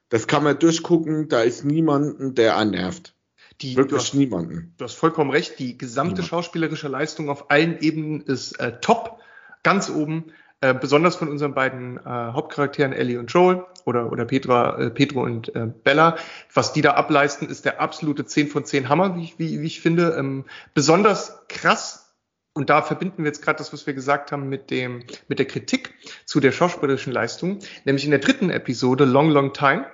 [0.09, 3.13] das kann man durchgucken, da ist niemanden, der einen nervt.
[3.61, 4.73] Die, Wirklich du hast, niemanden.
[4.77, 6.29] Du hast vollkommen recht, die gesamte Niemand.
[6.29, 9.19] schauspielerische Leistung auf allen Ebenen ist äh, top,
[9.63, 10.31] ganz oben.
[10.61, 15.23] Äh, besonders von unseren beiden äh, Hauptcharakteren Ellie und Joel oder, oder Petra, äh, Pedro
[15.23, 16.17] und äh, Bella.
[16.53, 19.79] Was die da ableisten, ist der absolute 10 von 10 Hammer, wie, wie, wie ich
[19.79, 20.15] finde.
[20.17, 22.08] Ähm, besonders krass
[22.53, 25.45] und da verbinden wir jetzt gerade das, was wir gesagt haben, mit dem, mit der
[25.45, 25.93] Kritik
[26.25, 29.85] zu der schauspielerischen Leistung, nämlich in der dritten Episode Long Long Time,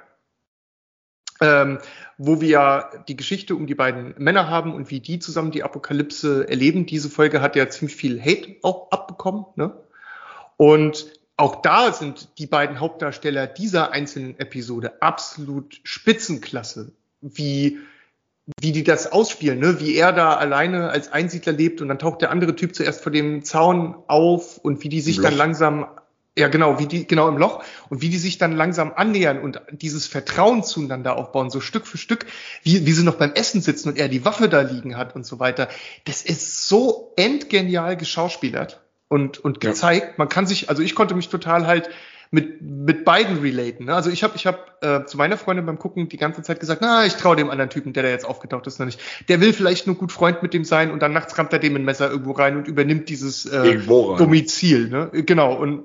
[1.41, 1.79] ähm,
[2.17, 6.47] wo wir die Geschichte um die beiden Männer haben und wie die zusammen die Apokalypse
[6.47, 6.85] erleben.
[6.85, 9.45] Diese Folge hat ja ziemlich viel Hate auch abbekommen.
[9.55, 9.75] Ne?
[10.55, 17.79] Und auch da sind die beiden Hauptdarsteller dieser einzelnen Episode absolut Spitzenklasse, wie
[18.59, 19.79] wie die das ausspielen, ne?
[19.79, 23.11] wie er da alleine als Einsiedler lebt und dann taucht der andere Typ zuerst vor
[23.11, 25.87] dem Zaun auf und wie die sich dann langsam,
[26.37, 29.61] ja genau, wie die, genau im Loch und wie die sich dann langsam annähern und
[29.71, 32.27] dieses Vertrauen zueinander aufbauen, so Stück für Stück,
[32.61, 35.25] wie, wie sie noch beim Essen sitzen und er die Waffe da liegen hat und
[35.25, 35.67] so weiter.
[36.05, 40.05] Das ist so endgenial geschauspielert und, und gezeigt.
[40.05, 40.13] Ja.
[40.17, 41.89] Man kann sich, also ich konnte mich total halt
[42.31, 43.85] mit, mit beiden relaten.
[43.85, 43.95] Ne?
[43.95, 46.81] Also ich habe ich hab, äh, zu meiner Freundin beim Gucken die ganze Zeit gesagt,
[46.81, 48.99] na, ich traue dem anderen Typen, der da jetzt aufgetaucht ist, noch nicht.
[49.27, 51.75] Der will vielleicht nur gut Freund mit dem sein und dann nachts rammt er dem
[51.75, 54.89] ein Messer irgendwo rein und übernimmt dieses äh, Domizil.
[54.89, 55.09] Ne?
[55.13, 55.55] Genau.
[55.55, 55.83] Und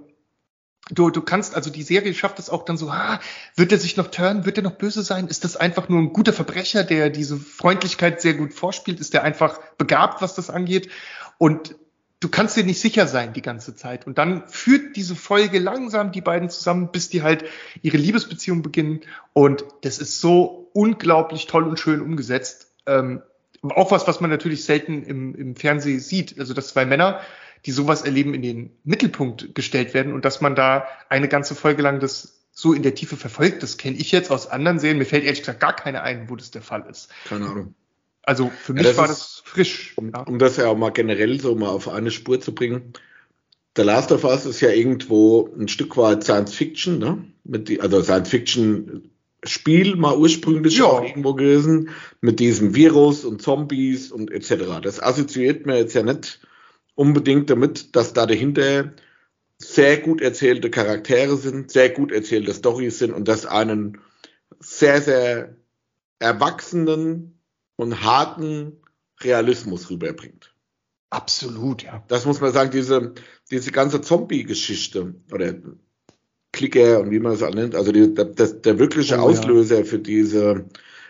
[0.91, 3.21] du, du kannst, also die Serie schafft es auch dann so, ah,
[3.57, 5.29] wird er sich noch turnen, wird er noch böse sein?
[5.29, 9.01] Ist das einfach nur ein guter Verbrecher, der diese Freundlichkeit sehr gut vorspielt?
[9.01, 10.89] Ist der einfach begabt, was das angeht?
[11.39, 11.75] Und
[12.21, 14.07] du kannst dir nicht sicher sein die ganze Zeit.
[14.07, 17.45] Und dann führt diese Folge langsam die beiden zusammen, bis die halt
[17.83, 19.01] ihre Liebesbeziehung beginnen.
[19.33, 22.73] Und das ist so unglaublich toll und schön umgesetzt.
[22.87, 23.23] Ähm,
[23.63, 26.39] auch was, was man natürlich selten im, im Fernsehen sieht.
[26.39, 27.21] Also, dass zwei Männer,
[27.67, 31.83] die sowas erleben, in den Mittelpunkt gestellt werden und dass man da eine ganze Folge
[31.83, 33.63] lang das so in der Tiefe verfolgt.
[33.63, 34.99] Das kenne ich jetzt aus anderen Serien.
[34.99, 37.11] Mir fällt ehrlich gesagt gar keine ein, wo das der Fall ist.
[37.29, 37.75] Keine Ahnung.
[38.23, 39.95] Also für mich ja, das war das frisch.
[39.97, 40.23] Um, ja.
[40.23, 42.93] um das ja auch mal generell so mal auf eine Spur zu bringen.
[43.77, 47.25] The Last of Us ist ja irgendwo ein Stück weit Science Fiction, ne?
[47.45, 49.11] Die, also Science Fiction
[49.43, 50.85] Spiel mal ursprünglich ja.
[50.85, 54.81] auch irgendwo gewesen, mit diesem Virus und Zombies und etc.
[54.83, 56.41] Das assoziiert mir jetzt ja nicht
[56.95, 58.93] unbedingt damit, dass da dahinter
[59.57, 63.99] sehr gut erzählte Charaktere sind, sehr gut erzählte Storys sind und das einen
[64.59, 65.57] sehr, sehr
[66.19, 67.40] erwachsenen
[67.81, 68.81] und harten
[69.21, 70.55] Realismus rüberbringt.
[71.11, 72.05] Absolut, ja.
[72.09, 73.15] Das muss man sagen, diese,
[73.51, 75.55] diese ganze Zombie-Geschichte oder
[76.53, 79.85] Klicker und wie man es auch nennt, also die, das, der wirkliche oh, Auslöser ja.
[79.85, 80.67] für diese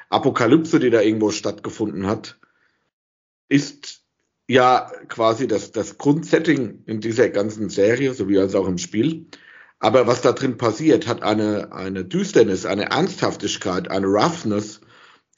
[0.09, 2.39] Apokalypse, die da irgendwo stattgefunden hat,
[3.49, 4.03] ist
[4.49, 9.27] ja quasi das, das Grundsetting in dieser ganzen Serie, sowie als auch im Spiel.
[9.79, 14.80] Aber was da drin passiert, hat eine, eine Düsternis, eine Ernsthaftigkeit, eine Roughness,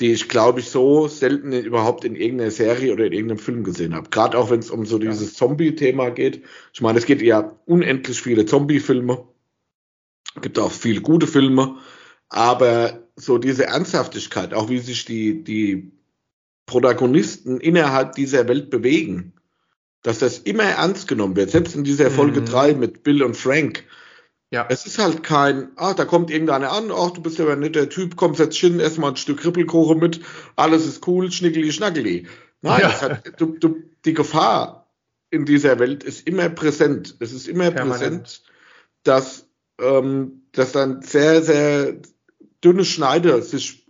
[0.03, 3.95] die ich, glaube ich, so selten überhaupt in irgendeiner Serie oder in irgendeinem Film gesehen
[3.95, 4.11] habe.
[4.11, 6.43] Gerade auch wenn es um so dieses Zombie-Thema geht.
[6.75, 9.25] Ich meine, es geht ja unendlich viele Zombie-Filme.
[10.41, 11.77] Gibt auch viele gute Filme.
[12.29, 15.93] Aber so diese Ernsthaftigkeit, auch wie sich die, die
[16.67, 19.35] Protagonisten innerhalb dieser Welt bewegen,
[20.03, 21.51] dass das immer ernst genommen wird.
[21.51, 22.47] Selbst in dieser Folge mhm.
[22.47, 23.85] 3 mit Bill und Frank,
[24.53, 24.67] ja.
[24.69, 27.89] Es ist halt kein, ah, da kommt irgendeiner an, ach, du bist ja ein netter
[27.89, 30.21] Typ, komm, setz hin, ess mal ein Stück Rippelkuchen mit,
[30.57, 32.27] alles ist cool, schnickeli, schnackeli.
[32.61, 33.01] Nein, ja.
[33.01, 34.83] hat, du, du, die Gefahr
[35.31, 37.17] in dieser Welt ist immer präsent.
[37.19, 38.01] Es ist immer Permanent.
[38.01, 38.43] präsent,
[39.03, 39.49] dass,
[39.81, 41.97] ähm, dass dann sehr, sehr
[42.63, 43.87] dünne Schneide sich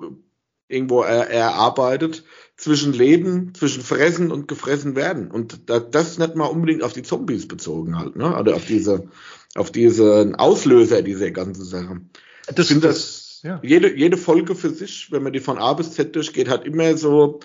[0.69, 2.25] irgendwo er, erarbeitet
[2.57, 5.31] zwischen Leben, zwischen Fressen und gefressen werden.
[5.31, 8.39] Und da, das nicht mal unbedingt auf die Zombies bezogen halt, ne?
[8.39, 9.09] Oder auf diese
[9.55, 12.01] auf diesen Auslöser dieser ganzen Sache.
[12.47, 13.61] Das, ich finde das, ja.
[13.63, 16.97] jede, jede Folge für sich, wenn man die von A bis Z durchgeht, hat immer
[16.97, 17.41] so,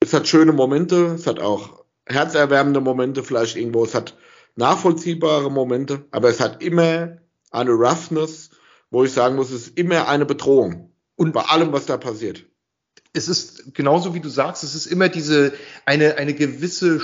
[0.00, 4.16] es hat schöne Momente, es hat auch herzerwärmende Momente vielleicht irgendwo, es hat
[4.56, 7.18] nachvollziehbare Momente, aber es hat immer
[7.50, 8.50] eine Roughness,
[8.90, 10.92] wo ich sagen muss, es ist immer eine Bedrohung.
[11.16, 12.44] Und bei allem, was da passiert.
[13.12, 15.52] Es ist genauso wie du sagst, es ist immer diese,
[15.84, 17.00] eine, eine gewisse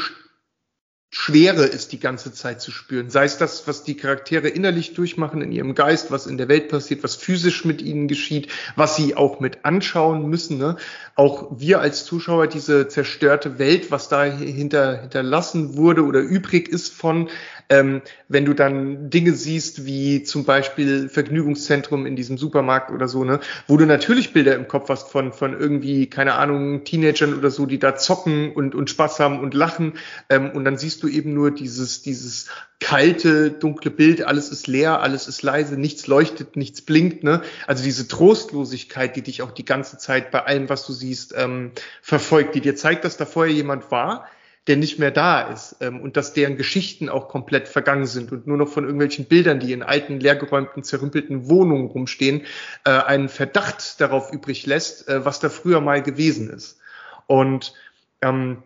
[1.10, 3.08] Schwere ist die ganze Zeit zu spüren.
[3.08, 6.68] Sei es das, was die Charaktere innerlich durchmachen in ihrem Geist, was in der Welt
[6.68, 10.58] passiert, was physisch mit ihnen geschieht, was sie auch mit anschauen müssen.
[10.58, 10.76] Ne?
[11.14, 16.92] Auch wir als Zuschauer, diese zerstörte Welt, was da hinter, hinterlassen wurde oder übrig ist
[16.92, 17.30] von,
[17.70, 23.24] ähm, wenn du dann Dinge siehst, wie zum Beispiel Vergnügungszentrum in diesem Supermarkt oder so,
[23.24, 27.50] ne, wo du natürlich Bilder im Kopf hast von, von irgendwie, keine Ahnung, Teenagern oder
[27.50, 29.94] so, die da zocken und, und Spaß haben und lachen.
[30.30, 32.48] Ähm, und dann siehst du eben nur dieses, dieses
[32.80, 37.42] kalte, dunkle Bild, alles ist leer, alles ist leise, nichts leuchtet, nichts blinkt, ne?
[37.66, 41.72] Also diese Trostlosigkeit, die dich auch die ganze Zeit bei allem, was du siehst, ähm,
[42.02, 44.26] verfolgt, die dir zeigt, dass da vorher jemand war,
[44.68, 48.46] der nicht mehr da ist ähm, und dass deren Geschichten auch komplett vergangen sind und
[48.46, 52.42] nur noch von irgendwelchen Bildern, die in alten, leergeräumten, zerrümpelten Wohnungen rumstehen,
[52.84, 56.78] äh, einen Verdacht darauf übrig lässt, äh, was da früher mal gewesen ist.
[57.26, 57.74] Und
[58.22, 58.62] ähm,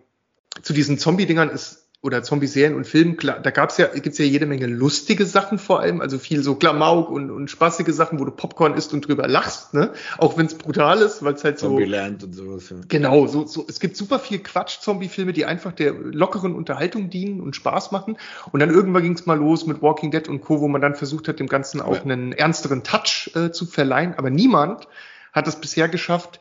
[0.60, 4.44] zu diesen Zombie-Dingern ist oder Zombie-Serien und Filmen, klar, da gab's ja, gibt's ja jede
[4.44, 8.32] Menge lustige Sachen vor allem, also viel so Klamauk und, und spaßige Sachen, wo du
[8.32, 9.92] Popcorn isst und drüber lachst, ne?
[10.18, 11.68] Auch wenn es brutal ist, weil es halt so.
[11.68, 12.76] Zombieland und sowas, ja.
[12.88, 17.54] Genau, so, so, es gibt super viel Quatsch-Zombie-Filme, die einfach der lockeren Unterhaltung dienen und
[17.54, 18.16] Spaß machen.
[18.50, 21.28] Und dann irgendwann ging's mal los mit Walking Dead und Co., wo man dann versucht
[21.28, 22.02] hat, dem Ganzen auch ja.
[22.02, 24.14] einen ernsteren Touch äh, zu verleihen.
[24.16, 24.88] Aber niemand
[25.32, 26.40] hat es bisher geschafft,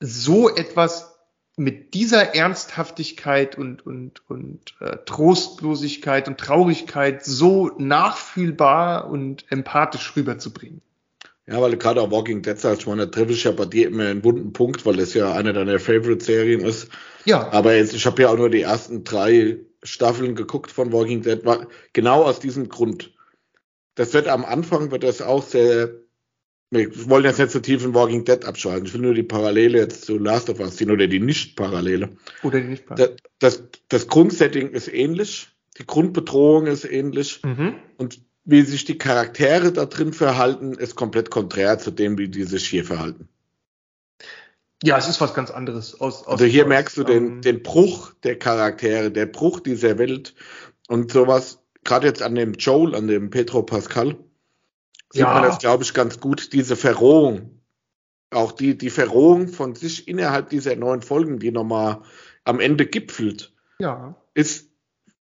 [0.00, 1.09] so etwas
[1.60, 10.80] mit dieser Ernsthaftigkeit und, und, und äh, Trostlosigkeit und Traurigkeit so nachfühlbar und empathisch rüberzubringen.
[11.46, 14.06] Ja, weil gerade auch Walking Dead sagst, man, da treffe ich ja bei dir immer
[14.06, 16.88] einen wunden Punkt, weil das ja eine deiner Favorite-Serien ist.
[17.26, 17.52] Ja.
[17.52, 21.44] Aber jetzt, ich habe ja auch nur die ersten drei Staffeln geguckt von Walking Dead,
[21.44, 23.12] war genau aus diesem Grund.
[23.96, 25.90] Das wird am Anfang, wird das auch sehr
[26.70, 28.86] wir wollen jetzt nicht so tief in Walking Dead abschalten.
[28.86, 32.10] Ich will nur die Parallele jetzt zu Last of Us ziehen oder die Nicht-Parallele.
[32.44, 33.16] Oder die Nicht-Parallele.
[33.40, 35.48] Das, das, das, Grundsetting ist ähnlich.
[35.78, 37.40] Die Grundbedrohung ist ähnlich.
[37.44, 37.74] Mhm.
[37.96, 42.44] Und wie sich die Charaktere da drin verhalten, ist komplett konträr zu dem, wie die
[42.44, 43.28] sich hier verhalten.
[44.82, 46.00] Ja, es ist was ganz anderes.
[46.00, 49.60] Aus, aus also hier aus, merkst du den, ähm, den Bruch der Charaktere, der Bruch
[49.60, 50.34] dieser Welt
[50.88, 54.16] und sowas, gerade jetzt an dem Joel, an dem Petro Pascal
[55.12, 55.34] sieht ja.
[55.34, 57.60] man das, glaube ich, ganz gut, diese Verrohung.
[58.30, 62.02] Auch die, die Verrohung von sich innerhalb dieser neuen Folgen, die nochmal
[62.44, 64.14] am Ende gipfelt, ja.
[64.34, 64.70] ist,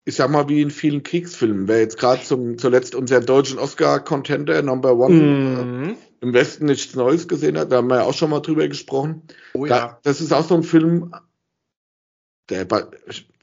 [0.05, 1.67] ich sag mal, wie in vielen Kriegsfilmen.
[1.67, 5.89] Wer jetzt gerade zum zuletzt unseren deutschen Oscar-Contender Number One mhm.
[5.89, 8.67] äh, im Westen nichts Neues gesehen hat, da haben wir ja auch schon mal drüber
[8.67, 9.21] gesprochen.
[9.53, 9.79] Oh, ja.
[9.79, 11.13] Da, das ist auch so ein Film,
[12.49, 12.65] der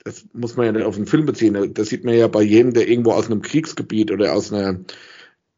[0.05, 1.75] das muss man ja nicht auf einen Film beziehen.
[1.75, 4.81] Das sieht man ja bei jedem, der irgendwo aus einem Kriegsgebiet oder aus einer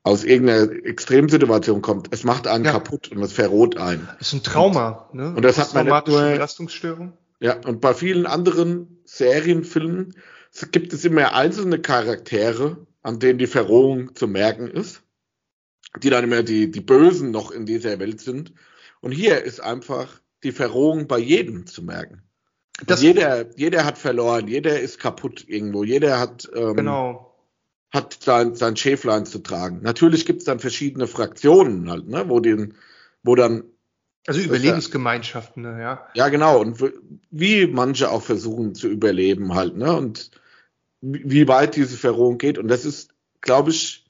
[0.04, 2.72] aus irgendeiner Extremsituation kommt, es macht einen ja.
[2.72, 4.06] kaputt und es verroht einen.
[4.18, 5.34] Das ist ein Trauma, ne?
[5.34, 7.14] Und das hat man nicht nur, Belastungsstörung.
[7.40, 10.14] Ja, und bei vielen anderen Serien, Filmen
[10.70, 15.02] gibt es immer einzelne Charaktere, an denen die Verrohung zu merken ist,
[16.02, 18.52] die dann immer die, die Bösen noch in dieser Welt sind.
[19.00, 22.22] Und hier ist einfach die Verrohung bei jedem zu merken.
[22.86, 27.33] Das jeder, jeder hat verloren, jeder ist kaputt irgendwo, jeder hat ähm, genau
[27.94, 29.80] hat sein, sein Schäflein zu tragen.
[29.82, 32.74] Natürlich gibt es dann verschiedene Fraktionen halt, ne, wo den,
[33.22, 33.64] wo dann
[34.26, 36.08] also Überlebensgemeinschaften, ne, ja.
[36.14, 36.60] Ja, genau.
[36.60, 36.82] Und
[37.30, 39.94] wie manche auch versuchen zu überleben halt, ne?
[39.94, 40.30] Und
[41.00, 42.58] wie weit diese Verrohung geht.
[42.58, 44.06] Und das ist, glaube ich,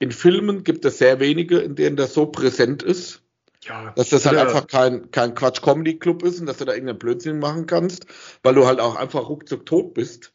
[0.00, 3.22] in Filmen gibt es sehr wenige, in denen das so präsent ist.
[3.62, 4.42] Ja, dass das halt ja.
[4.42, 8.06] einfach kein, kein Quatsch-Comedy-Club ist und dass du da irgendeinen Blödsinn machen kannst,
[8.42, 10.32] weil du halt auch einfach ruckzuck tot bist.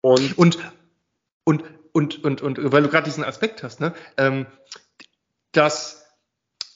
[0.00, 0.58] Und, und,
[1.44, 1.62] und
[1.96, 4.44] und, und, und weil du gerade diesen Aspekt hast, ne, ähm,
[5.52, 6.04] dass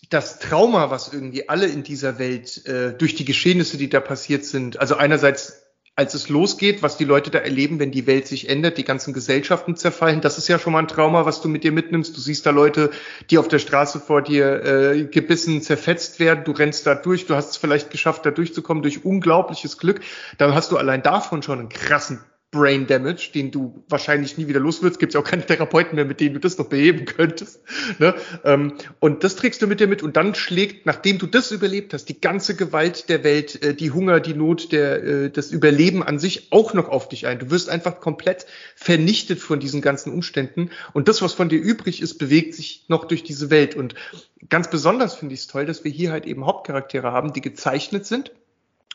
[0.09, 4.47] das Trauma, was irgendwie alle in dieser Welt äh, durch die Geschehnisse, die da passiert
[4.47, 8.49] sind, also einerseits als es losgeht, was die Leute da erleben, wenn die Welt sich
[8.49, 11.65] ändert, die ganzen Gesellschaften zerfallen, das ist ja schon mal ein Trauma, was du mit
[11.65, 12.17] dir mitnimmst.
[12.17, 12.91] Du siehst da Leute,
[13.29, 17.35] die auf der Straße vor dir äh, gebissen, zerfetzt werden, du rennst da durch, du
[17.35, 20.01] hast es vielleicht geschafft, da durchzukommen durch unglaubliches Glück.
[20.39, 22.21] Dann hast du allein davon schon einen krassen
[22.53, 24.99] Brain Damage, den du wahrscheinlich nie wieder los wirst.
[24.99, 27.61] Gibt ja auch keine Therapeuten mehr, mit denen du das noch beheben könntest.
[27.99, 28.15] Ne?
[28.45, 31.95] Ähm, und das trägst du mit dir mit und dann schlägt, nachdem du das überlebt
[31.95, 36.03] hast, die ganze Gewalt der Welt, äh, die Hunger, die Not, der, äh, das Überleben
[36.03, 37.39] an sich auch noch auf dich ein.
[37.39, 42.03] Du wirst einfach komplett vernichtet von diesen ganzen Umständen und das, was von dir übrig
[42.03, 43.77] ist, bewegt sich noch durch diese Welt.
[43.77, 43.95] Und
[44.49, 48.07] ganz besonders finde ich es toll, dass wir hier halt eben Hauptcharaktere haben, die gezeichnet
[48.07, 48.33] sind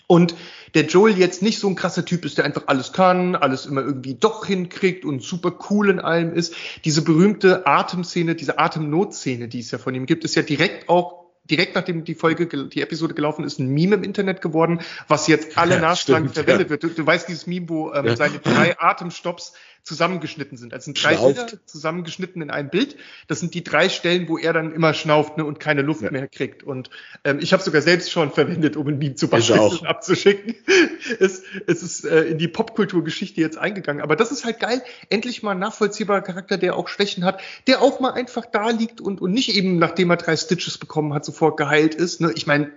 [0.07, 0.35] und
[0.73, 3.81] der Joel jetzt nicht so ein krasser Typ ist, der einfach alles kann, alles immer
[3.81, 6.53] irgendwie doch hinkriegt und super cool in allem ist.
[6.83, 11.25] Diese berühmte Atemszene, diese Atemnotszene, die es ja von ihm gibt, ist ja direkt auch
[11.49, 15.57] direkt nachdem die Folge, die Episode gelaufen ist, ein Meme im Internet geworden, was jetzt
[15.57, 16.69] alle ja, Nachschlagen verwendet ja.
[16.71, 16.83] wird.
[16.83, 18.15] Du, du, weißt dieses Meme, wo ähm, ja.
[18.15, 19.53] seine drei Atemstops
[19.85, 20.73] zusammengeschnitten sind.
[20.73, 22.97] Also sind drei Bilder zusammengeschnitten in einem Bild.
[23.27, 26.11] Das sind die drei Stellen, wo er dann immer schnauft ne, und keine Luft ja.
[26.11, 26.63] mehr kriegt.
[26.63, 26.89] Und
[27.23, 30.55] ähm, ich habe sogar selbst schon verwendet, um ein Meme zu basteln und abzuschicken.
[31.19, 34.01] es, es ist äh, in die Popkulturgeschichte jetzt eingegangen.
[34.01, 34.81] Aber das ist halt geil.
[35.09, 39.01] Endlich mal ein nachvollziehbarer Charakter, der auch Schwächen hat, der auch mal einfach da liegt
[39.01, 42.21] und, und nicht eben, nachdem er drei Stitches bekommen hat, sofort geheilt ist.
[42.21, 42.31] Ne?
[42.35, 42.71] Ich meine,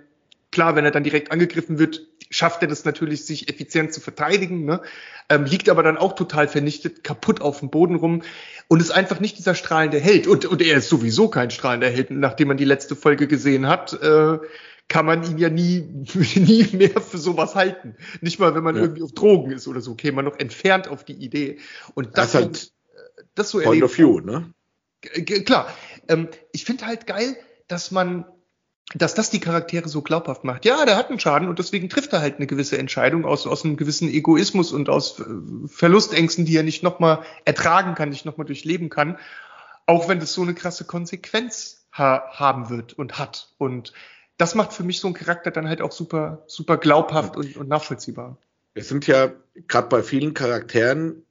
[0.51, 4.65] Klar, wenn er dann direkt angegriffen wird, schafft er das natürlich, sich effizient zu verteidigen,
[4.65, 4.81] ne?
[5.29, 8.21] ähm, liegt aber dann auch total vernichtet, kaputt auf dem Boden rum
[8.67, 10.27] und ist einfach nicht dieser strahlende Held.
[10.27, 12.11] Und, und er ist sowieso kein strahlender Held.
[12.11, 14.37] Nachdem man die letzte Folge gesehen hat, äh,
[14.87, 15.81] kann man ihn ja nie,
[16.35, 17.95] nie mehr für sowas halten.
[18.21, 18.81] Nicht mal, wenn man ja.
[18.83, 21.59] irgendwie auf Drogen ist oder so, käme man noch entfernt auf die Idee.
[21.95, 22.71] Und das, das halt
[23.35, 24.53] das so Point of view, ne?
[25.45, 25.73] Klar.
[26.07, 27.37] Ähm, ich finde halt geil,
[27.67, 28.25] dass man
[28.95, 30.65] dass das die Charaktere so glaubhaft macht.
[30.65, 33.63] Ja, der hat einen Schaden und deswegen trifft er halt eine gewisse Entscheidung aus, aus
[33.63, 35.23] einem gewissen Egoismus und aus äh,
[35.67, 39.19] Verlustängsten, die er nicht nochmal ertragen kann, nicht nochmal durchleben kann.
[39.85, 43.53] Auch wenn das so eine krasse Konsequenz ha haben wird und hat.
[43.57, 43.93] Und
[44.37, 47.67] das macht für mich so einen Charakter dann halt auch super, super glaubhaft und, und
[47.67, 48.37] nachvollziehbar.
[48.73, 49.33] Es sind ja
[49.67, 51.25] gerade bei vielen Charakteren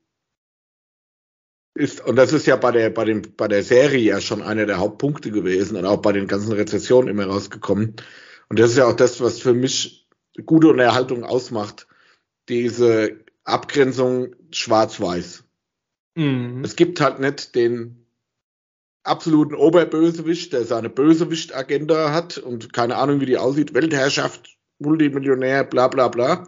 [1.75, 4.67] ist, und das ist ja bei der, bei dem, bei der Serie ja schon einer
[4.67, 7.97] der Hauptpunkte gewesen und auch bei den ganzen Rezessionen immer rausgekommen.
[8.49, 10.09] Und das ist ja auch das, was für mich
[10.45, 11.87] gute Unterhaltung ausmacht.
[12.49, 15.45] Diese Abgrenzung schwarz-weiß.
[16.17, 16.63] Mhm.
[16.65, 18.07] Es gibt halt nicht den
[19.05, 25.89] absoluten Oberbösewicht, der seine Bösewicht-Agenda hat und keine Ahnung, wie die aussieht, Weltherrschaft, Multimillionär, bla
[25.89, 26.47] bla bla,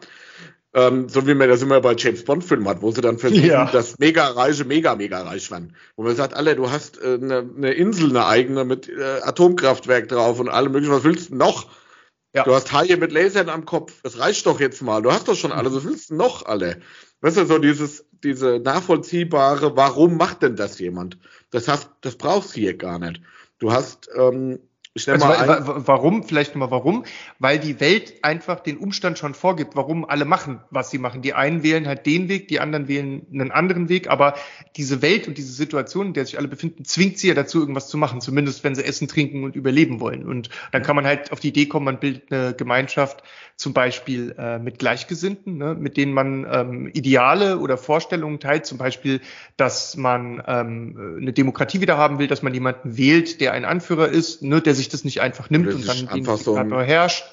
[0.75, 3.45] ähm, so wie man das immer bei James Bond Filmen hat, wo sie dann versuchen,
[3.45, 3.71] ja.
[3.71, 5.75] dass mega reiche mega mega reich werden.
[5.97, 10.09] Wo man sagt, alle, du hast äh, eine, eine Insel, eine eigene mit äh, Atomkraftwerk
[10.09, 11.69] drauf und allem möglichen, was willst du noch?
[12.33, 12.45] Ja.
[12.45, 15.03] Du hast Haie mit Lasern am Kopf, das reicht doch jetzt mal.
[15.03, 16.81] Du hast doch schon alles, was willst du noch alle?
[17.23, 21.19] Weißt du, so dieses, diese nachvollziehbare, warum macht denn das jemand?
[21.51, 23.21] Das hast, das brauchst du hier gar nicht.
[23.59, 24.61] Du hast ähm,
[24.97, 27.05] also, mal warum, vielleicht nochmal warum?
[27.39, 31.23] Weil die Welt einfach den Umstand schon vorgibt, warum alle machen, was sie machen.
[31.23, 34.35] Die einen wählen halt den Weg, die anderen wählen einen anderen Weg, aber
[34.77, 37.87] diese Welt und diese Situation, in der sich alle befinden, zwingt sie ja dazu, irgendwas
[37.87, 40.27] zu machen, zumindest wenn sie essen, trinken und überleben wollen.
[40.27, 43.23] Und dann kann man halt auf die Idee kommen, man bildet eine Gemeinschaft,
[43.61, 48.79] zum Beispiel äh, mit Gleichgesinnten, ne, mit denen man ähm, Ideale oder Vorstellungen teilt, zum
[48.79, 49.21] Beispiel,
[49.59, 54.09] dass man ähm, eine Demokratie wieder haben will, dass man jemanden wählt, der ein Anführer
[54.09, 57.25] ist, ne, der sich das nicht einfach nimmt und dann den so ein herrscht.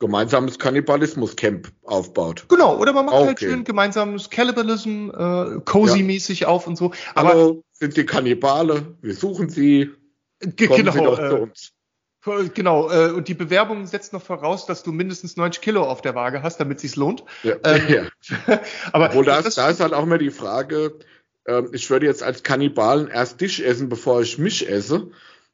[0.00, 2.46] Gemeinsames Kannibalismus-Camp aufbaut.
[2.48, 3.28] Genau, oder man macht halt okay.
[3.28, 6.48] halt schön gemeinsames Cannibalism, äh, cozy-mäßig ja.
[6.48, 6.92] auf und so.
[7.14, 8.96] Aber Hallo, sind Sie Kannibale?
[9.02, 9.90] Wir suchen Sie.
[10.40, 11.72] Kommen genau, Sie doch äh, zu uns.
[12.54, 16.14] Genau, äh, und die Bewerbung setzt noch voraus, dass du mindestens 90 Kilo auf der
[16.14, 17.24] Waage hast, damit sich's lohnt.
[17.42, 17.82] Ja, ähm,
[18.46, 18.60] ja.
[18.92, 20.98] aber Obwohl das, das, da ist halt auch immer die Frage,
[21.44, 25.10] äh, ich würde jetzt als Kannibalen erst dich essen, bevor ich mich esse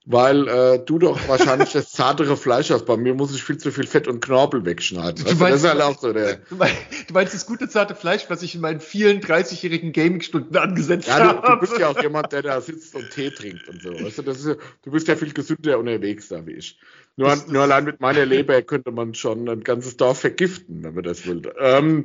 [0.09, 2.87] weil äh, du doch wahrscheinlich das zartere Fleisch hast.
[2.87, 5.25] Bei mir muss ich viel zu viel Fett und Knorpel wegschneiden.
[5.25, 6.37] Du meinst, das ist halt auch so der.
[6.49, 6.77] Du meinst,
[7.09, 11.19] du meinst das gute zarte Fleisch, was ich in meinen vielen 30-jährigen Gaming-Stunden angesetzt ja,
[11.19, 11.43] habe.
[11.45, 13.91] Du, du bist ja auch jemand, der da sitzt und Tee trinkt und so.
[13.93, 16.79] Weißt du, das ist, du bist ja viel gesünder unterwegs da wie ich.
[17.17, 20.95] Nur, das, nur allein mit meiner Leber könnte man schon ein ganzes Dorf vergiften, wenn
[20.95, 21.43] man das will.
[21.59, 22.05] Ähm,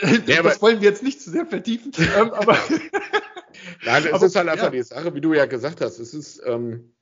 [0.26, 1.92] ja, das wollen wir jetzt nicht zu sehr vertiefen.
[2.18, 2.56] ähm, aber
[3.84, 4.70] Nein, es aber, ist halt einfach ja.
[4.70, 5.98] die Sache, wie du ja gesagt hast.
[5.98, 6.92] Es ist ähm,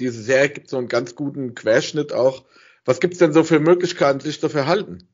[0.00, 2.44] diese Serie gibt so einen ganz guten Querschnitt auch.
[2.84, 5.09] Was gibt's denn so für Möglichkeiten, sich zu verhalten?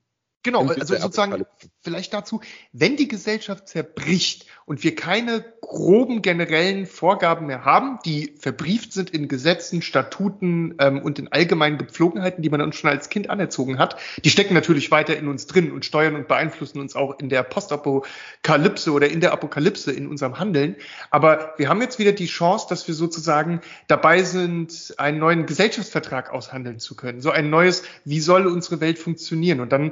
[0.46, 1.44] Genau, also sozusagen
[1.82, 2.40] vielleicht dazu,
[2.72, 9.10] wenn die Gesellschaft zerbricht und wir keine groben generellen Vorgaben mehr haben, die verbrieft sind
[9.10, 13.80] in Gesetzen, Statuten ähm, und in allgemeinen Gepflogenheiten, die man uns schon als Kind anerzogen
[13.80, 17.28] hat, die stecken natürlich weiter in uns drin und steuern und beeinflussen uns auch in
[17.28, 20.76] der Postapokalypse oder in der Apokalypse in unserem Handeln.
[21.10, 26.32] Aber wir haben jetzt wieder die Chance, dass wir sozusagen dabei sind, einen neuen Gesellschaftsvertrag
[26.32, 27.20] aushandeln zu können.
[27.20, 29.58] So ein neues, wie soll unsere Welt funktionieren?
[29.58, 29.90] Und dann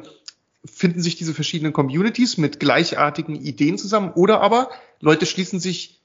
[0.64, 6.00] finden sich diese verschiedenen Communities mit gleichartigen Ideen zusammen oder aber Leute schließen sich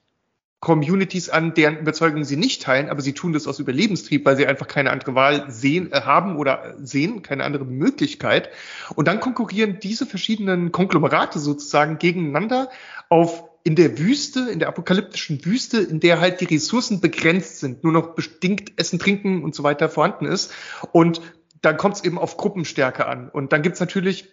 [0.60, 4.46] Communities an, deren Überzeugungen sie nicht teilen, aber sie tun das aus Überlebenstrieb, weil sie
[4.46, 8.50] einfach keine andere Wahl sehen, äh, haben oder sehen, keine andere Möglichkeit.
[8.94, 12.68] Und dann konkurrieren diese verschiedenen Konglomerate sozusagen gegeneinander
[13.08, 17.82] auf in der Wüste, in der apokalyptischen Wüste, in der halt die Ressourcen begrenzt sind,
[17.82, 20.52] nur noch bestimmt Essen, Trinken und so weiter vorhanden ist.
[20.92, 21.20] Und
[21.62, 23.28] dann kommt es eben auf Gruppenstärke an.
[23.28, 24.28] Und dann gibt's natürlich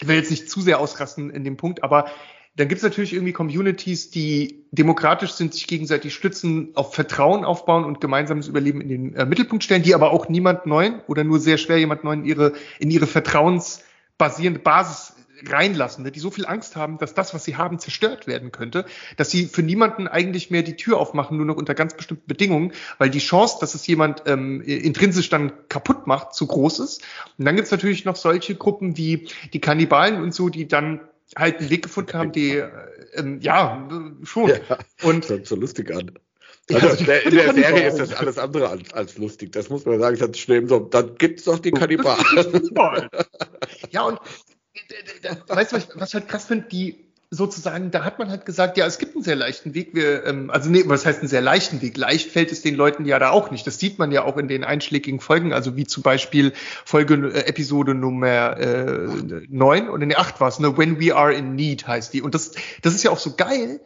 [0.00, 2.06] ich will jetzt nicht zu sehr ausrasten in dem Punkt, aber
[2.56, 7.84] dann gibt es natürlich irgendwie Communities, die demokratisch sind, sich gegenseitig stützen, auf Vertrauen aufbauen
[7.84, 11.38] und gemeinsames Überleben in den äh, Mittelpunkt stellen, die aber auch niemand neuen oder nur
[11.38, 15.14] sehr schwer jemand neuen ihre, in ihre vertrauensbasierende Basis
[15.46, 18.84] reinlassen, ne, die so viel Angst haben, dass das, was sie haben, zerstört werden könnte,
[19.16, 22.72] dass sie für niemanden eigentlich mehr die Tür aufmachen, nur noch unter ganz bestimmten Bedingungen,
[22.98, 27.02] weil die Chance, dass es jemand ähm, intrinsisch dann kaputt macht, zu groß ist.
[27.38, 31.00] Und dann gibt's natürlich noch solche Gruppen wie die Kannibalen und so, die dann
[31.36, 32.68] halt einen Weg gefunden haben, die äh,
[33.14, 33.88] ähm, ja
[34.24, 34.50] schon.
[34.50, 36.12] Ja, und das so lustig an.
[36.72, 39.52] Also in der Serie ist das alles andere als, als lustig.
[39.52, 40.18] Das muss man sagen.
[40.18, 40.80] Das ist so.
[40.80, 42.24] Dann gibt's doch die Kannibalen.
[43.90, 44.18] ja, und
[45.48, 48.78] weißt du, was, was ich halt krass finde, die sozusagen, da hat man halt gesagt,
[48.78, 49.94] ja, es gibt einen sehr leichten Weg.
[49.94, 51.96] Wir, ähm, also nee, was heißt einen sehr leichten Weg?
[51.98, 53.66] Leicht fällt es den Leuten ja da auch nicht.
[53.66, 56.52] Das sieht man ja auch in den einschlägigen Folgen, also wie zum Beispiel
[56.84, 59.08] Folge äh, Episode Nummer äh,
[59.48, 60.78] 9 oder ne, 8 war es, ne?
[60.78, 62.22] When We Are in Need heißt die.
[62.22, 63.80] Und das, das ist ja auch so geil,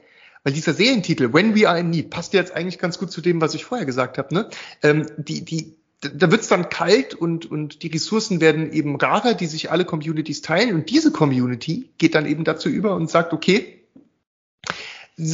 [0.44, 3.40] weil dieser Serientitel, When We Are in Need, passt jetzt eigentlich ganz gut zu dem,
[3.40, 4.32] was ich vorher gesagt habe.
[4.32, 4.48] Ne?
[4.84, 9.46] Ähm, die, die, da wird's dann kalt und, und die Ressourcen werden eben rarer, die
[9.46, 10.74] sich alle Communities teilen.
[10.74, 13.84] Und diese Community geht dann eben dazu über und sagt, okay,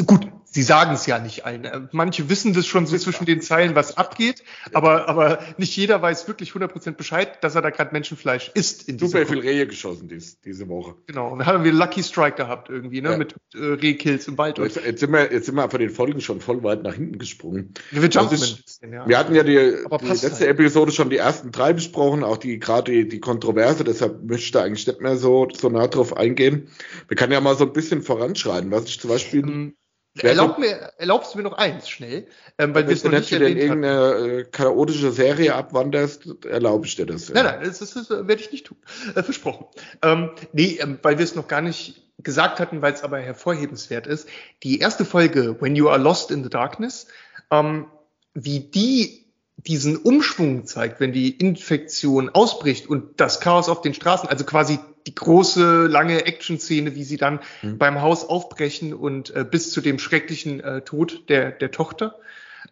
[0.07, 1.65] gut, sie sagen es ja nicht allen.
[1.65, 4.43] Äh, manche wissen das schon so zwischen den Zeilen, was abgeht,
[4.73, 8.89] aber, aber nicht jeder weiß wirklich 100% Bescheid, dass er da gerade Menschenfleisch isst.
[8.89, 10.95] In Super viel Rehe geschossen dies, diese Woche.
[11.07, 13.19] Genau, und da haben wir Lucky Strike gehabt irgendwie, ne, ja.
[13.19, 14.59] mit äh, Rehkills im Wald.
[14.59, 17.19] Jetzt, jetzt, sind wir, jetzt sind wir von den Folgen schon voll weit nach hinten
[17.19, 17.75] gesprungen.
[17.91, 19.09] Ja, wir jumpen ist, bisschen, ja.
[19.09, 20.43] Wir hatten ja die, die letzte halt.
[20.43, 24.53] Episode schon die ersten drei besprochen, auch die gerade die, die Kontroverse, deshalb möchte ich
[24.53, 26.69] da eigentlich nicht mehr so, so nah drauf eingehen.
[27.07, 29.45] Wir können ja mal so ein bisschen voranschreiten, was ich zum Beispiel...
[29.45, 29.75] Um,
[30.23, 32.27] Erlaub mir, erlaubst du mir noch eins schnell,
[32.59, 36.97] ähm, weil wir es noch nicht erwähnt in irgendeine äh, chaotische Serie abwanderst, erlaube ich
[36.97, 37.29] dir das.
[37.29, 37.35] Ja.
[37.35, 38.77] Nein, nein, das, das, das werde ich nicht tun.
[39.15, 39.67] Äh, versprochen.
[40.03, 44.07] Ähm, nee, ähm, weil wir es noch gar nicht gesagt hatten, weil es aber hervorhebenswert
[44.07, 44.29] ist.
[44.63, 47.07] Die erste Folge, When You Are Lost in the Darkness,
[47.51, 47.87] ähm,
[48.35, 49.28] wie die
[49.59, 54.79] diesen Umschwung zeigt, wenn die Infektion ausbricht und das Chaos auf den Straßen, also quasi
[55.07, 57.79] die große, lange Action-Szene, wie sie dann mhm.
[57.79, 62.19] beim Haus aufbrechen und äh, bis zu dem schrecklichen äh, Tod der, der Tochter.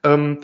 [0.05, 0.41] Ähm,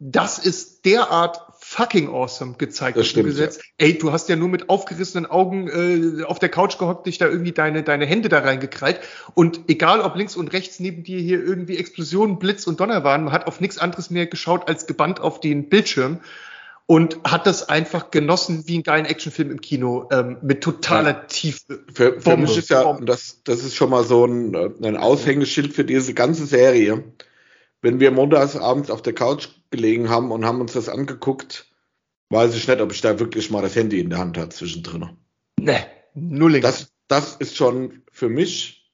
[0.00, 3.62] das ist derart fucking awesome gezeigt das stimmt, umgesetzt.
[3.80, 3.86] Ja.
[3.86, 7.26] Ey, du hast ja nur mit aufgerissenen Augen äh, auf der Couch gehockt, dich da
[7.26, 9.00] irgendwie deine, deine Hände da reingekrallt.
[9.34, 13.24] Und egal, ob links und rechts neben dir hier irgendwie Explosionen, Blitz und Donner waren,
[13.24, 16.20] man hat auf nichts anderes mehr geschaut als gebannt auf den Bildschirm
[16.86, 21.24] und hat das einfach genossen wie einen geilen Actionfilm im Kino ähm, mit totaler ja.
[21.26, 21.80] Tiefe.
[21.92, 25.84] Für, für mich ist ja, das, das ist schon mal so ein, ein Aushängeschild für
[25.84, 27.04] diese ganze Serie.
[27.80, 31.66] Wenn wir montags abends auf der Couch gelegen haben und haben uns das angeguckt,
[32.30, 35.10] weiß ich nicht, ob ich da wirklich mal das Handy in der Hand hatte zwischendrin.
[35.60, 36.60] Ne, null.
[36.60, 38.84] Das, das ist schon für mich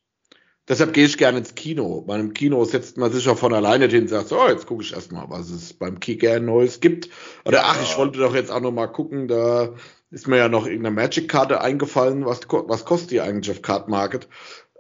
[0.71, 2.03] Deshalb gehe ich gerne ins Kino.
[2.03, 4.85] Bei einem Kino setzt man sich ja von alleine hin und sagt, so, jetzt gucke
[4.85, 7.09] ich erstmal, was es beim Kicker Neues gibt.
[7.45, 9.75] Oder ach, ich wollte doch jetzt auch noch mal gucken, da
[10.13, 14.29] ist mir ja noch irgendeine Magic-Karte eingefallen, was, was kostet die eigentlich auf Card Market?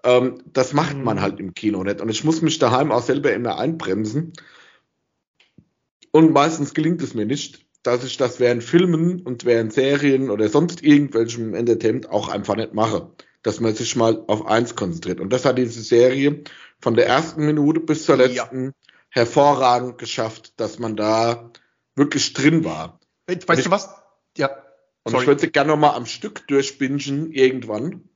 [0.04, 1.22] Ähm, das macht man mhm.
[1.22, 2.00] halt im Kino nicht.
[2.00, 4.32] Und ich muss mich daheim auch selber immer einbremsen.
[6.12, 10.48] Und meistens gelingt es mir nicht, dass ich das während Filmen und während Serien oder
[10.48, 15.20] sonst irgendwelchem Entertainment auch einfach nicht mache dass man sich mal auf eins konzentriert.
[15.20, 16.42] Und das hat diese Serie
[16.80, 18.72] von der ersten Minute bis zur letzten ja.
[19.08, 21.50] hervorragend geschafft, dass man da
[21.94, 23.00] wirklich drin war.
[23.26, 23.90] Weißt ich, du was?
[24.36, 24.50] Ja.
[25.04, 25.22] Und Sorry.
[25.22, 28.09] ich würde sie gerne nochmal am Stück durchbingen irgendwann,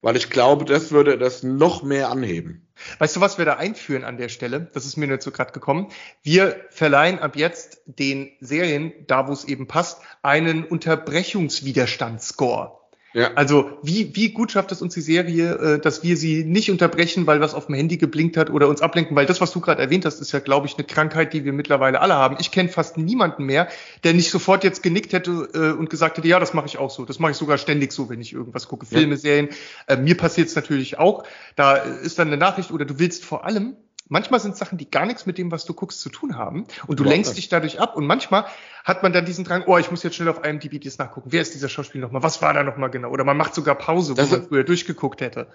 [0.00, 2.68] weil ich glaube, das würde das noch mehr anheben.
[2.98, 4.70] Weißt du, was wir da einführen an der Stelle?
[4.72, 5.88] Das ist mir nur zu gerade gekommen.
[6.22, 12.77] Wir verleihen ab jetzt den Serien, da wo es eben passt, einen Unterbrechungswiderstandsscore.
[13.14, 13.32] Ja.
[13.34, 17.26] Also wie, wie gut schafft es uns die Serie, äh, dass wir sie nicht unterbrechen,
[17.26, 19.80] weil was auf dem Handy geblinkt hat oder uns ablenken, weil das, was du gerade
[19.80, 22.36] erwähnt hast, ist ja, glaube ich, eine Krankheit, die wir mittlerweile alle haben.
[22.38, 23.68] Ich kenne fast niemanden mehr,
[24.04, 26.90] der nicht sofort jetzt genickt hätte äh, und gesagt hätte, ja, das mache ich auch
[26.90, 27.06] so.
[27.06, 29.20] Das mache ich sogar ständig so, wenn ich irgendwas gucke, Filme, ja.
[29.20, 29.48] Serien.
[29.86, 31.24] Äh, mir passiert es natürlich auch.
[31.56, 33.76] Da ist dann eine Nachricht oder du willst vor allem
[34.08, 36.66] Manchmal sind Sachen, die gar nichts mit dem, was du guckst, zu tun haben.
[36.86, 37.96] Und du ja, lenkst dich dadurch ab.
[37.96, 38.46] Und manchmal
[38.84, 41.32] hat man dann diesen Drang, oh, ich muss jetzt schnell auf IMDb das nachgucken.
[41.32, 42.22] Wer ist dieser Schauspieler nochmal?
[42.22, 43.10] Was war da nochmal genau?
[43.10, 45.48] Oder man macht sogar Pause, das wo man früher durchgeguckt hätte.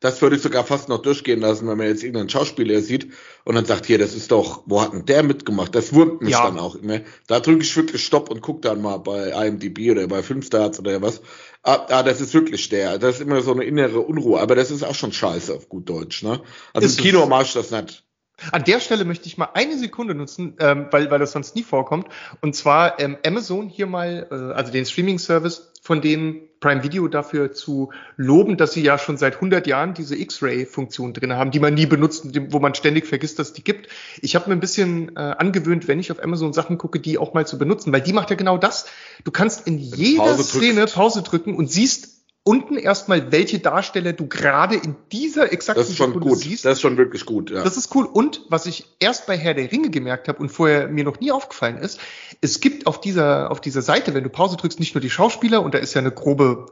[0.00, 3.12] Das würde ich sogar fast noch durchgehen lassen, wenn man jetzt irgendeinen Schauspieler sieht
[3.44, 5.74] und dann sagt, hier, das ist doch, wo hat denn der mitgemacht?
[5.74, 6.46] Das wurmt mich ja.
[6.46, 7.00] dann auch immer.
[7.26, 11.02] Da drücke ich wirklich Stopp und gucke dann mal bei IMDb oder bei Filmstarts oder
[11.02, 11.20] was.
[11.62, 12.98] Ah, ah, das ist wirklich der.
[12.98, 14.40] Das ist immer so eine innere Unruhe.
[14.40, 16.40] Aber das ist auch schon scheiße auf gut Deutsch, ne?
[16.72, 18.04] Also ist im Kino mache ich das nicht.
[18.52, 21.62] An der Stelle möchte ich mal eine Sekunde nutzen, ähm, weil, weil das sonst nie
[21.62, 22.08] vorkommt.
[22.40, 27.50] Und zwar ähm, Amazon hier mal, äh, also den Streaming-Service von denen Prime Video dafür
[27.50, 31.74] zu loben, dass sie ja schon seit 100 Jahren diese X-Ray-Funktion drin haben, die man
[31.74, 33.88] nie benutzt, wo man ständig vergisst, dass die gibt.
[34.20, 37.34] Ich habe mir ein bisschen äh, angewöhnt, wenn ich auf Amazon Sachen gucke, die auch
[37.34, 38.86] mal zu benutzen, weil die macht ja genau das.
[39.24, 44.26] Du kannst in jeder Pause Szene Pause drücken und siehst unten erstmal, welche Darsteller du
[44.26, 46.38] gerade in dieser exakten das ist schon Sekunde gut.
[46.38, 46.64] siehst.
[46.64, 47.62] Das ist schon wirklich gut, ja.
[47.62, 48.06] Das ist cool.
[48.06, 51.32] Und was ich erst bei Herr der Ringe gemerkt habe und vorher mir noch nie
[51.32, 52.00] aufgefallen ist,
[52.40, 55.62] es gibt auf dieser, auf dieser Seite, wenn du Pause drückst, nicht nur die Schauspieler
[55.62, 56.66] und da ist ja eine grobe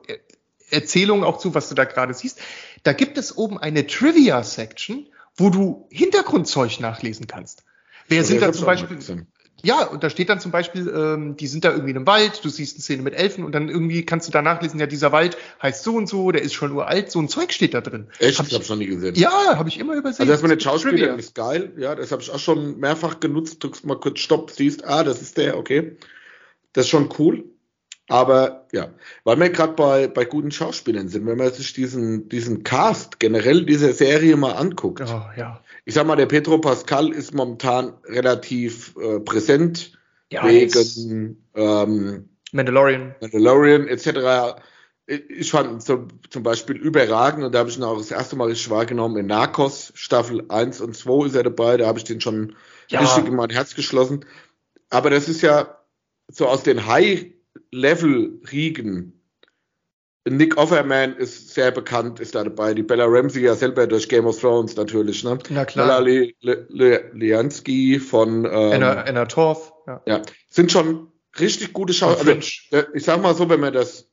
[0.70, 2.40] Erzählung auch zu, was du da gerade siehst.
[2.82, 5.06] Da gibt es oben eine Trivia-Section,
[5.36, 7.64] wo du Hintergrundzeug nachlesen kannst.
[8.08, 8.98] Wer sind da zum Beispiel?
[9.62, 12.44] Ja, und da steht dann zum Beispiel, ähm, die sind da irgendwie in einem Wald,
[12.44, 15.10] du siehst eine Szene mit Elfen und dann irgendwie kannst du da nachlesen, ja, dieser
[15.10, 18.06] Wald heißt so und so, der ist schon uralt, so ein Zeug steht da drin.
[18.20, 18.38] Echt?
[18.38, 19.16] Hab ich, ich hab's noch nie gesehen.
[19.16, 20.20] Ja, habe ich immer übersehen.
[20.20, 23.62] Also das mit den Schauspielern ist geil, ja, das habe ich auch schon mehrfach genutzt,
[23.62, 25.96] drückst mal kurz Stopp, siehst, ah, das ist der, okay.
[26.72, 27.44] Das ist schon cool.
[28.08, 28.88] Aber ja,
[29.24, 33.66] weil wir gerade bei, bei guten Schauspielern sind, wenn man sich diesen, diesen Cast generell
[33.66, 35.02] dieser Serie mal anguckt.
[35.02, 35.60] Oh, ja.
[35.88, 39.98] Ich sag mal, der Petro Pascal ist momentan relativ äh, präsent
[40.30, 43.14] ja, wegen ähm, Mandalorian.
[43.22, 44.60] Mandalorian etc.
[45.06, 48.48] Ich fand zum, zum Beispiel überragend und da habe ich ihn auch das erste Mal
[48.48, 52.20] richtig wahrgenommen in Narcos, Staffel 1 und 2 ist er dabei, da habe ich den
[52.20, 52.54] schon
[52.88, 53.00] ja.
[53.00, 54.26] richtig in mein Herz geschlossen.
[54.90, 55.78] Aber das ist ja
[56.30, 59.17] so aus den High-Level-Riegen.
[60.30, 62.74] Nick Offerman ist sehr bekannt, ist da dabei.
[62.74, 65.24] Die Bella Ramsey ja selber durch Game of Thrones natürlich.
[65.24, 65.38] Ne?
[65.50, 66.02] Na klar.
[66.02, 69.72] Bella Liansky von ähm, Anna, Anna Torf.
[69.86, 70.02] Ja.
[70.06, 70.22] ja.
[70.50, 72.34] sind schon richtig gute Schauspieler.
[72.34, 74.08] Also, ich sag mal so, wenn man das,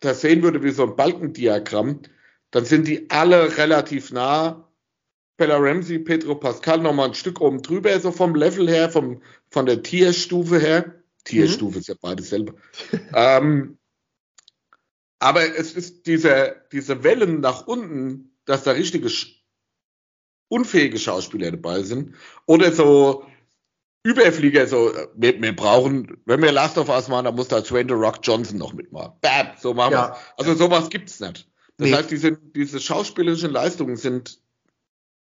[0.00, 2.00] das sehen würde wie so ein Balkendiagramm,
[2.50, 4.62] dann sind die alle relativ nah.
[5.38, 9.20] Bella Ramsey, Pedro Pascal nochmal ein Stück oben drüber, so vom Level her, vom,
[9.50, 10.94] von der Tierstufe her.
[11.24, 11.80] Tierstufe mhm.
[11.80, 12.54] ist ja beides selber.
[13.14, 13.76] ähm,
[15.18, 19.10] aber es ist diese, diese Wellen nach unten, dass da richtige
[20.48, 22.14] unfähige Schauspieler dabei sind.
[22.46, 23.24] Oder so
[24.06, 27.88] Überflieger, so, wir, wir brauchen, wenn wir Last of Us machen, dann muss da Dwayne
[27.88, 29.14] The Rock Johnson noch mitmachen.
[29.20, 30.10] Bam, so machen ja.
[30.10, 31.48] wir Also sowas gibt's nicht.
[31.76, 31.92] Das nee.
[31.92, 34.38] heißt, diese, diese schauspielerischen Leistungen sind,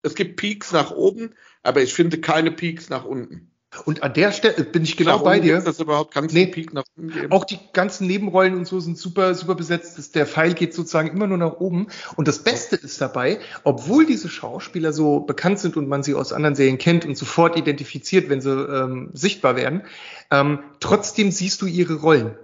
[0.03, 1.33] es gibt Peaks nach oben,
[1.63, 3.51] aber ich finde keine Peaks nach unten.
[3.83, 5.59] Und an der Stelle bin ich genau bei dir.
[5.59, 7.31] Das überhaupt nee, Peak nach unten geben.
[7.31, 10.15] Auch die ganzen Nebenrollen und so sind super, super besetzt.
[10.15, 11.87] Der Pfeil geht sozusagen immer nur nach oben.
[12.15, 16.31] Und das Beste ist dabei, obwohl diese Schauspieler so bekannt sind und man sie aus
[16.33, 19.83] anderen Serien kennt und sofort identifiziert, wenn sie ähm, sichtbar werden,
[20.31, 22.35] ähm, trotzdem siehst du ihre Rollen.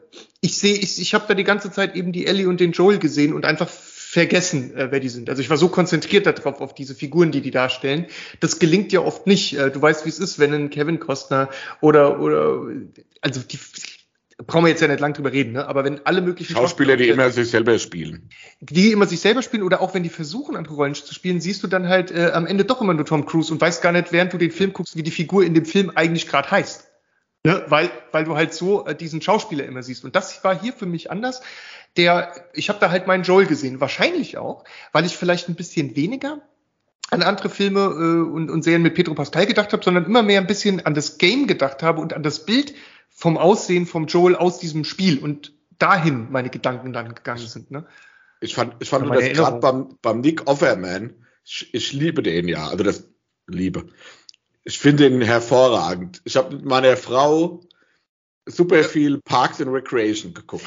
[0.41, 2.99] Ich sehe, ich, ich habe da die ganze Zeit eben die Ellie und den Joel
[2.99, 3.69] gesehen und einfach
[4.11, 5.29] vergessen, äh, wer die sind.
[5.29, 8.07] Also ich war so konzentriert darauf, auf diese Figuren, die die darstellen.
[8.41, 9.57] Das gelingt ja oft nicht.
[9.57, 11.47] Äh, du weißt, wie es ist, wenn ein Kevin Costner
[11.79, 12.61] oder, oder,
[13.21, 13.57] also die,
[14.45, 15.65] brauchen wir jetzt ja nicht lang drüber reden, ne?
[15.65, 18.27] aber wenn alle möglichen Schauspieler, die immer sich selber spielen.
[18.59, 21.63] Die immer sich selber spielen oder auch wenn die versuchen, andere Rollen zu spielen, siehst
[21.63, 24.11] du dann halt äh, am Ende doch immer nur Tom Cruise und weißt gar nicht,
[24.11, 26.85] während du den Film guckst, wie die Figur in dem Film eigentlich gerade heißt.
[27.45, 27.63] Ne?
[27.69, 30.03] Weil, weil du halt so äh, diesen Schauspieler immer siehst.
[30.03, 31.41] Und das war hier für mich anders
[31.97, 35.95] der, ich habe da halt meinen Joel gesehen, wahrscheinlich auch, weil ich vielleicht ein bisschen
[35.95, 36.41] weniger
[37.09, 40.39] an andere Filme äh, und, und Serien mit Pedro Pascal gedacht habe, sondern immer mehr
[40.39, 42.73] ein bisschen an das Game gedacht habe und an das Bild
[43.09, 47.69] vom Aussehen vom Joel aus diesem Spiel und dahin meine Gedanken dann gegangen sind.
[47.71, 47.85] Ne?
[48.39, 51.13] Ich fand, ich fand das gerade beim, beim Nick Offerman,
[51.43, 53.07] ich, ich liebe den ja, also das
[53.47, 53.87] Liebe.
[54.63, 56.21] Ich finde ihn hervorragend.
[56.23, 57.61] Ich habe mit meiner Frau
[58.45, 60.65] super viel Parks and Recreation geguckt.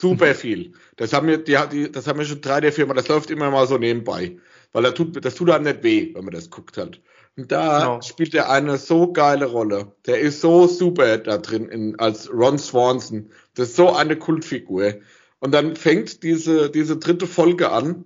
[0.00, 0.72] Super viel.
[0.96, 3.50] Das haben wir, die, die, das haben wir schon drei der Firma, das läuft immer
[3.50, 4.36] mal so nebenbei.
[4.72, 7.00] Weil das tut, das tut einem nicht weh, wenn man das guckt hat.
[7.36, 8.00] Und da genau.
[8.02, 9.92] spielt er eine so geile Rolle.
[10.06, 13.30] Der ist so super da drin in, als Ron Swanson.
[13.54, 14.94] Das ist so eine Kultfigur.
[15.38, 18.04] Und dann fängt diese, diese dritte Folge an.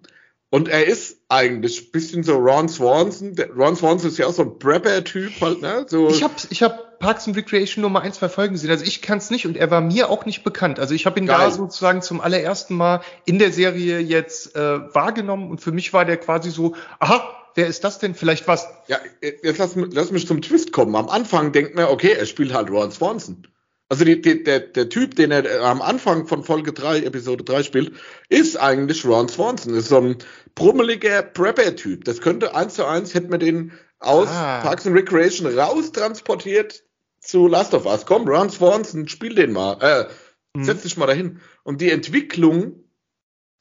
[0.51, 3.35] Und er ist eigentlich ein bisschen so Ron Swanson.
[3.57, 5.87] Ron Swanson ist ja auch so ein Prepper-Typ halt, ne?
[5.89, 6.11] So.
[6.11, 8.71] Ich habe ich hab Parks and Recreation nur mal ein, zwei Folgen gesehen.
[8.71, 10.79] Also ich kann es nicht und er war mir auch nicht bekannt.
[10.79, 11.37] Also ich habe ihn Geil.
[11.37, 16.05] da sozusagen zum allerersten Mal in der Serie jetzt äh, wahrgenommen und für mich war
[16.05, 18.15] der quasi so, aha, wer ist das denn?
[18.15, 18.69] Vielleicht was.
[18.87, 20.95] Ja, jetzt lass, lass mich zum Twist kommen.
[20.95, 23.49] Am Anfang denkt man, okay, er spielt halt Ron Swanson.
[23.89, 27.65] Also die, die, der, der Typ, den er am Anfang von Folge 3, Episode 3
[27.65, 27.93] spielt,
[28.29, 29.75] ist eigentlich Ron Swanson.
[29.75, 30.19] Ist so ein
[30.55, 32.05] brummeliger Prepper-Typ.
[32.05, 34.61] Das könnte eins zu eins, hätte man den aus ah.
[34.61, 36.85] Parks and Recreation raustransportiert
[37.23, 38.05] zu Last of Us.
[38.05, 39.79] Komm, Ron Swanson, spiel den mal.
[39.81, 40.65] Äh, mhm.
[40.65, 41.41] Setz dich mal dahin.
[41.63, 42.85] Und die Entwicklung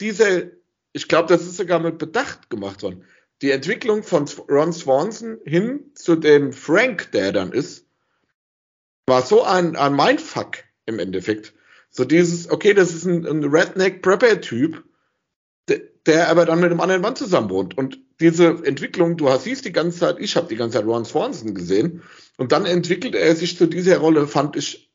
[0.02, 0.44] dieser,
[0.94, 3.06] ich glaube, das ist sogar mit Bedacht gemacht worden.
[3.42, 7.88] Die Entwicklung von Ron Swanson hin zu dem Frank, der dann ist,
[9.08, 11.54] war so ein, ein Mindfuck im Endeffekt.
[11.90, 14.84] So dieses, okay, das ist ein, ein Redneck-Prepper-Typ,
[15.68, 17.78] der, der aber dann mit einem anderen Mann zusammen wohnt.
[17.78, 21.06] Und diese Entwicklung, du hast siehst die ganze Zeit, ich habe die ganze Zeit Ron
[21.06, 22.04] Swanson gesehen
[22.38, 24.92] und dann entwickelt er sich zu dieser Rolle, fand ich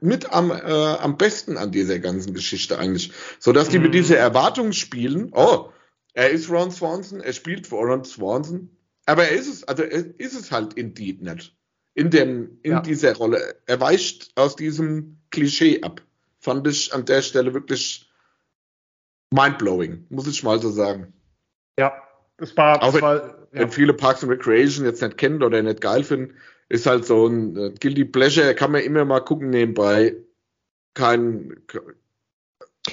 [0.00, 3.12] mit am, äh, am besten an dieser ganzen Geschichte eigentlich.
[3.38, 3.84] So dass die mhm.
[3.84, 5.70] mit dieser Erwartung spielen, oh,
[6.14, 8.70] er ist Ron Swanson, er spielt für Ron Swanson,
[9.04, 11.54] aber er ist es, also er ist es halt indeed nicht.
[11.94, 12.80] In dem, in ja.
[12.80, 13.58] dieser Rolle.
[13.64, 16.02] Er weicht aus diesem Klischee ab.
[16.40, 18.10] Fand ich an der Stelle wirklich
[19.30, 21.14] mindblowing, muss ich mal so sagen.
[21.78, 22.05] Ja,
[22.38, 23.32] das war, auch wenn, war, ja.
[23.52, 26.34] wenn viele Parks and Recreation jetzt nicht kennen oder nicht geil finden,
[26.68, 30.16] ist halt so ein äh, Guilty Pleasure, kann man immer mal gucken nebenbei.
[30.94, 31.56] Kein.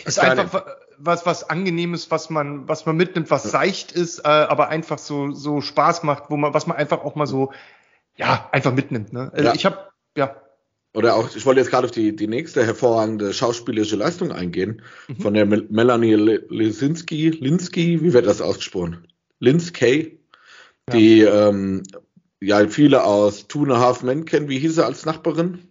[0.06, 0.66] Ist keine, einfach
[0.98, 5.32] was, was angenehmes, was man, was man mitnimmt, was seicht ist, äh, aber einfach so,
[5.32, 7.52] so Spaß macht, wo man, was man einfach auch mal so,
[8.16, 9.14] ja, einfach mitnimmt.
[9.14, 9.32] Ne?
[9.34, 9.56] Also ja.
[9.56, 9.78] Ich habe,
[10.18, 10.36] ja.
[10.94, 15.16] Oder auch, ich wollte jetzt gerade auf die, die nächste hervorragende schauspielerische Leistung eingehen, mhm.
[15.18, 19.08] von der Melanie Lisinski, Linsky, wie wird das ausgesprochen?
[19.44, 20.20] Linsky,
[20.92, 21.50] die ja.
[21.50, 21.84] ähm,
[22.42, 24.50] ja viele aus Two and a Half Men kennen.
[24.50, 25.68] Wie hieß sie als Nachbarin?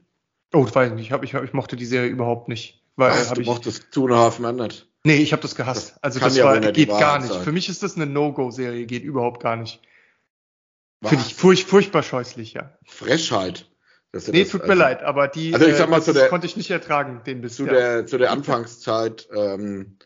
[0.53, 1.07] Oh, das weiß ich nicht.
[1.07, 2.83] Ich, hab, ich, ich mochte die Serie überhaupt nicht.
[2.97, 4.89] Weil, Was, du ich, mochtest Two and a Half Men nicht?
[5.05, 5.95] Nee, ich habe das gehasst.
[5.95, 7.33] Das also das ja war, geht gar nicht.
[7.33, 7.43] Sein.
[7.43, 9.81] Für mich ist das eine No-Go-Serie, geht überhaupt gar nicht.
[11.03, 12.79] Finde ich furch, furchtbar scheußlich, ja.
[12.85, 13.67] Frechheit.
[14.13, 16.57] Nee, tut also, mir leid, aber die also ich sag mal, äh, der, konnte ich
[16.57, 19.97] nicht ertragen, den bis zu der Zu der Anfangszeit ähm,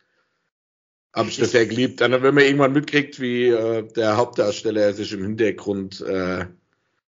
[1.17, 2.01] habe ich das sehr geliebt.
[2.01, 6.47] Dann, wenn man irgendwann mitkriegt, wie äh, der Hauptdarsteller sich im Hintergrund äh,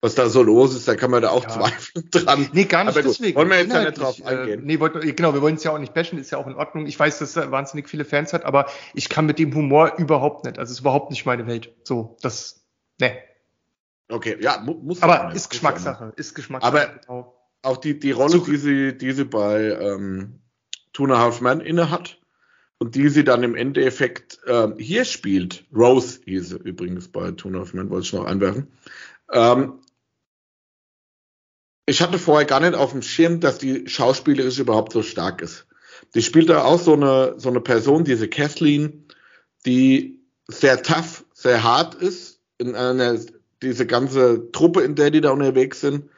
[0.02, 1.50] was da so los ist, da kann man da auch ja.
[1.50, 2.48] zweifeln dran.
[2.52, 3.36] Nee, gar nicht Aber deswegen.
[3.36, 4.60] Wollen wir jetzt ja nicht drauf äh, eingehen?
[4.60, 6.54] Äh, nee, wollt, genau, wir wollen es ja auch nicht bashen, ist ja auch in
[6.54, 6.86] Ordnung.
[6.86, 10.44] Ich weiß, dass er wahnsinnig viele Fans hat, aber ich kann mit dem Humor überhaupt
[10.44, 10.58] nicht.
[10.58, 11.72] Also es ist überhaupt nicht meine Welt.
[11.84, 12.64] So, das,
[13.00, 13.16] ne.
[14.08, 16.76] Okay, ja, mu muss Aber ist Geschmackssache, ist Geschmackssache.
[16.76, 17.38] Aber genau.
[17.62, 20.40] auch die, die Rolle, die sie, die sie bei ähm,
[20.92, 22.18] Two and a Half Men inne hat
[22.82, 27.46] und die sie dann im Endeffekt ähm, hier spielt, Rose hieß sie übrigens bei Two
[27.46, 28.72] and a Half Men, wollte ich noch einwerfen,
[29.30, 29.74] ähm,
[31.86, 35.68] ich hatte vorher gar nicht auf dem Schirm, dass die schauspielerisch überhaupt so stark ist.
[36.16, 39.06] Die spielt da auch so eine, so eine Person, diese Kathleen,
[39.64, 40.18] die
[40.48, 43.16] sehr tough, sehr hart ist, in einer,
[43.62, 46.10] diese ganze Truppe, in der die da unterwegs sind,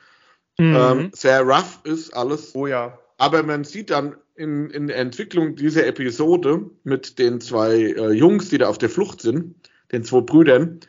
[0.57, 0.77] mhm.
[0.77, 2.55] ähm, sehr rough ist alles.
[2.55, 2.99] Oh ja.
[3.19, 8.49] Aber man sieht dann in, in der Entwicklung dieser Episode mit den zwei äh, Jungs,
[8.49, 9.55] die da auf der Flucht sind,
[9.93, 10.81] den zwei Brüdern,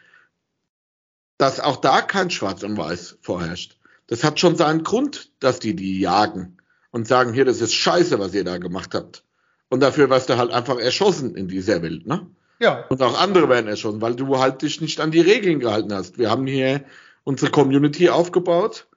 [1.38, 3.78] dass auch da kein Schwarz und Weiß vorherrscht
[4.08, 6.58] das hat schon seinen Grund, dass die die jagen
[6.92, 9.24] und sagen, hier, das ist scheiße, was ihr da gemacht habt.
[9.70, 12.28] Und dafür wirst du halt einfach erschossen in dieser Welt, ne?
[12.60, 12.86] Ja.
[12.88, 16.18] Und auch andere werden erschossen, weil du halt dich nicht an die Regeln gehalten hast.
[16.18, 16.86] Wir haben hier
[17.26, 18.88] unsere Community aufgebaut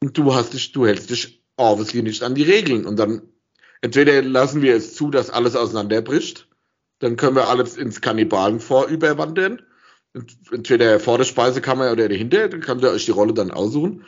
[0.00, 2.84] und du hast dich, du hältst dich obviously nicht an die Regeln.
[2.84, 3.22] Und dann
[3.80, 6.48] entweder lassen wir es zu, dass alles auseinanderbricht,
[6.98, 9.62] dann können wir alles ins Kannibalen vorüberwandern.
[10.50, 14.04] Entweder vor der Speisekammer oder dahinter, dann könnt ihr euch die Rolle dann aussuchen.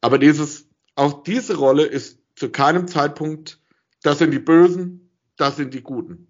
[0.00, 3.60] Aber dieses, auch diese Rolle ist zu keinem Zeitpunkt,
[4.02, 6.28] das sind die Bösen, das sind die Guten.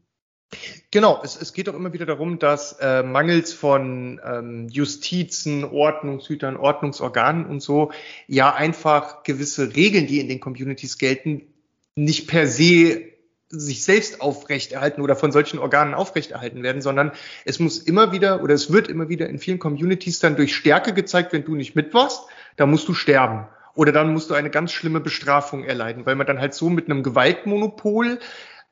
[0.91, 6.57] Genau, es, es geht doch immer wieder darum, dass äh, mangels von ähm, Justizen, Ordnungshütern,
[6.57, 7.93] Ordnungsorganen und so
[8.27, 11.47] ja einfach gewisse Regeln, die in den Communities gelten,
[11.95, 13.11] nicht per se
[13.51, 17.11] sich selbst aufrechterhalten oder von solchen Organen aufrechterhalten werden, sondern
[17.45, 20.95] es muss immer wieder oder es wird immer wieder in vielen Communities dann durch Stärke
[20.95, 22.23] gezeigt, wenn du nicht mit warst,
[22.57, 23.49] da musst du sterben.
[23.75, 26.89] Oder dann musst du eine ganz schlimme Bestrafung erleiden, weil man dann halt so mit
[26.89, 28.19] einem Gewaltmonopol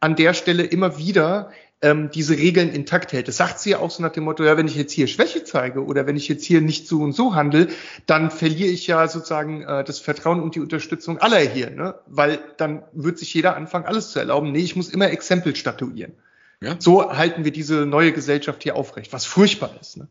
[0.00, 3.28] an der Stelle immer wieder ähm, diese Regeln intakt hält.
[3.28, 5.44] Das sagt sie ja auch so nach dem Motto, ja, wenn ich jetzt hier Schwäche
[5.44, 7.68] zeige oder wenn ich jetzt hier nicht so und so handle,
[8.06, 11.94] dann verliere ich ja sozusagen äh, das Vertrauen und die Unterstützung aller hier, ne?
[12.06, 14.50] Weil dann wird sich jeder anfangen, alles zu erlauben.
[14.50, 16.14] Nee, ich muss immer Exempel statuieren.
[16.60, 16.74] Ja.
[16.80, 19.96] So halten wir diese neue Gesellschaft hier aufrecht, was furchtbar ist.
[19.96, 20.08] Ne?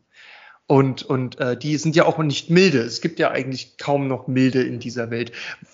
[0.66, 2.80] Und, und äh, die sind ja auch nicht milde.
[2.80, 5.32] Es gibt ja eigentlich kaum noch Milde in dieser Welt,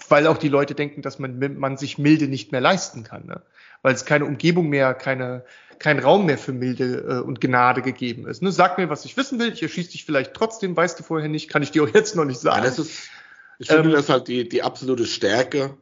[0.08, 3.26] weil auch die Leute denken, dass man, man sich Milde nicht mehr leisten kann.
[3.26, 3.42] Ne?
[3.85, 5.45] Weil es keine Umgebung mehr, keine,
[5.78, 8.43] kein Raum mehr für Milde äh, und Gnade gegeben ist.
[8.43, 8.51] Ne?
[8.51, 11.51] Sag mir, was ich wissen will, ich erschieße dich vielleicht trotzdem, weißt du vorher nicht,
[11.51, 12.62] kann ich dir auch jetzt noch nicht sagen.
[12.62, 13.11] Ja, das ist,
[13.59, 15.76] ich finde, ähm, das ist halt die, die absolute Stärke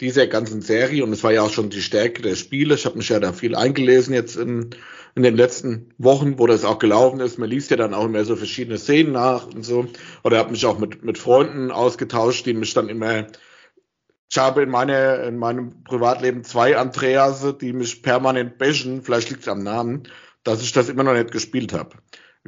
[0.00, 2.74] dieser ganzen Serie und es war ja auch schon die Stärke der Spiele.
[2.74, 4.70] Ich habe mich ja da viel eingelesen jetzt in,
[5.14, 7.38] in den letzten Wochen, wo das auch gelaufen ist.
[7.38, 9.88] Man liest ja dann auch immer so verschiedene Szenen nach und so.
[10.24, 13.26] Oder habe mich auch mit, mit Freunden ausgetauscht, die mich dann immer.
[14.30, 19.02] Ich habe in, meine, in meinem Privatleben zwei Andreas, die mich permanent bashen.
[19.02, 20.04] Vielleicht liegt es am Namen,
[20.42, 21.96] dass ich das immer noch nicht gespielt habe.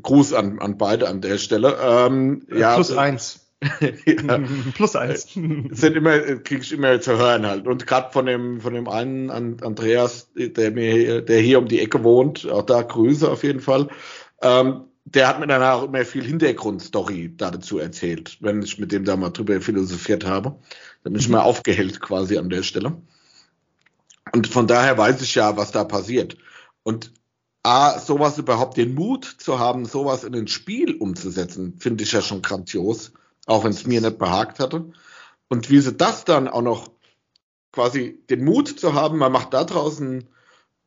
[0.02, 1.76] Gruß an, an beide an der Stelle.
[1.80, 3.48] Ähm, ja, Plus eins
[4.06, 4.38] ja.
[4.74, 5.32] Plus eins.
[5.32, 7.66] Sind immer, krieg ich immer zu hören halt.
[7.66, 12.04] Und gerade von dem, von dem einen Andreas, der mir, der hier um die Ecke
[12.04, 13.88] wohnt, auch da Grüße auf jeden Fall.
[14.42, 19.16] Ähm, der hat mir danach immer viel Hintergrundstory dazu erzählt, wenn ich mit dem da
[19.16, 20.58] mal drüber philosophiert habe.
[21.03, 23.01] Da bin ich mal aufgehellt quasi an der Stelle.
[24.32, 26.36] Und von daher weiß ich ja, was da passiert.
[26.82, 27.12] Und
[27.62, 32.22] A, sowas überhaupt den Mut zu haben, sowas in ein Spiel umzusetzen, finde ich ja
[32.22, 33.12] schon grandios
[33.49, 34.92] auch wenn es mir nicht behagt hatte.
[35.49, 36.90] Und wie sie das dann auch noch
[37.72, 40.28] quasi den Mut zu haben, man macht da draußen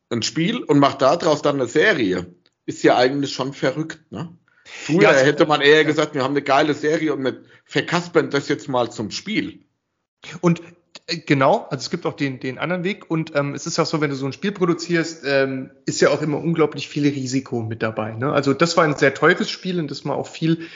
[0.10, 2.34] ein Spiel und macht da draus dann eine Serie,
[2.66, 4.38] ist ja eigentlich schon verrückt, ne?
[4.64, 8.48] Früher ja, hätte man eher gesagt, wir haben eine geile Serie und mit verkaspern das
[8.48, 9.66] jetzt mal zum Spiel.
[10.42, 10.64] Und äh,
[11.26, 14.00] Genau, also es gibt auch den, den anderen Weg und ähm, es ist auch so,
[14.00, 17.82] wenn du so ein Spiel produzierst, ähm, ist ja auch immer unglaublich viel Risiko mit
[17.82, 18.14] dabei.
[18.14, 18.32] Ne?
[18.32, 20.68] Also das war ein sehr teures Spiel und das man auch viel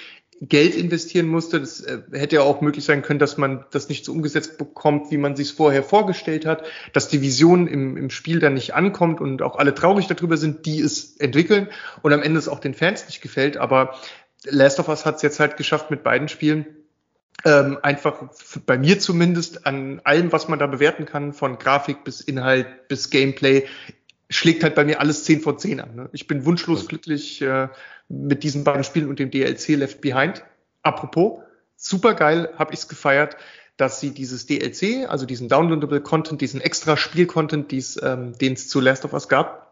[0.41, 1.61] Geld investieren musste.
[1.61, 5.09] Das äh, hätte ja auch möglich sein können, dass man das nicht so umgesetzt bekommt,
[5.11, 8.73] wie man sich es vorher vorgestellt hat, dass die Vision im, im Spiel dann nicht
[8.73, 11.69] ankommt und auch alle traurig darüber sind, die es entwickeln
[12.01, 13.55] und am Ende es auch den Fans nicht gefällt.
[13.55, 13.95] Aber
[14.43, 16.65] Last of Us hat es jetzt halt geschafft mit beiden Spielen,
[17.43, 18.23] ähm, einfach
[18.65, 23.09] bei mir zumindest an allem, was man da bewerten kann, von Grafik bis Inhalt bis
[23.09, 23.65] Gameplay,
[24.29, 25.95] schlägt halt bei mir alles 10 von 10 an.
[25.95, 26.09] Ne?
[26.11, 27.67] Ich bin wunschlos glücklich äh,
[28.09, 30.43] mit diesen beiden Spielen und dem DLC Left Behind.
[30.81, 31.39] Apropos,
[31.75, 33.37] super geil, habe ich's gefeiert,
[33.77, 38.79] dass sie dieses DLC, also diesen downloadable Content, diesen extra Spiel-Content, ähm, den es zu
[38.79, 39.64] Last of Us gab,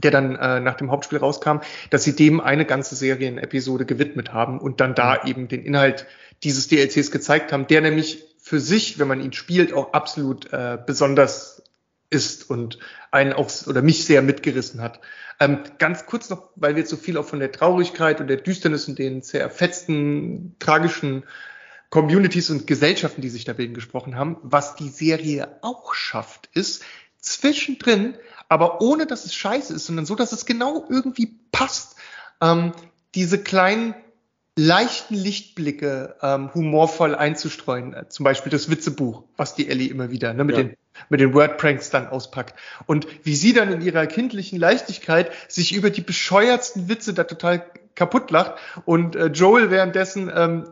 [0.00, 1.58] der dann äh, nach dem Hauptspiel rauskam,
[1.90, 5.30] dass sie dem eine ganze Serienepisode gewidmet haben und dann da mhm.
[5.30, 6.06] eben den Inhalt
[6.42, 10.78] dieses DLCs gezeigt haben, der nämlich für sich, wenn man ihn spielt, auch absolut äh,
[10.84, 11.62] besonders
[12.08, 12.78] ist und
[13.10, 15.00] einen auch oder mich sehr mitgerissen hat.
[15.38, 18.38] Ähm, ganz kurz noch, weil wir jetzt so viel auch von der Traurigkeit und der
[18.38, 21.24] Düsternis und den zerfetzten, tragischen
[21.88, 24.36] Communities und Gesellschaften, die sich da bilden, gesprochen haben.
[24.42, 26.84] Was die Serie auch schafft, ist
[27.20, 28.14] zwischendrin,
[28.48, 31.96] aber ohne dass es scheiße ist, sondern so, dass es genau irgendwie passt,
[32.40, 32.72] ähm,
[33.14, 33.94] diese kleinen
[34.56, 37.94] leichten Lichtblicke ähm, humorvoll einzustreuen.
[37.94, 40.64] Äh, zum Beispiel das Witzebuch, was die Ellie immer wieder ne, mit, ja.
[40.64, 40.76] den,
[41.08, 42.54] mit den Wordpranks dann auspackt.
[42.86, 47.64] Und wie sie dann in ihrer kindlichen Leichtigkeit sich über die bescheuertsten Witze da total
[47.94, 48.54] kaputt lacht
[48.84, 50.64] und äh, Joel währenddessen ähm,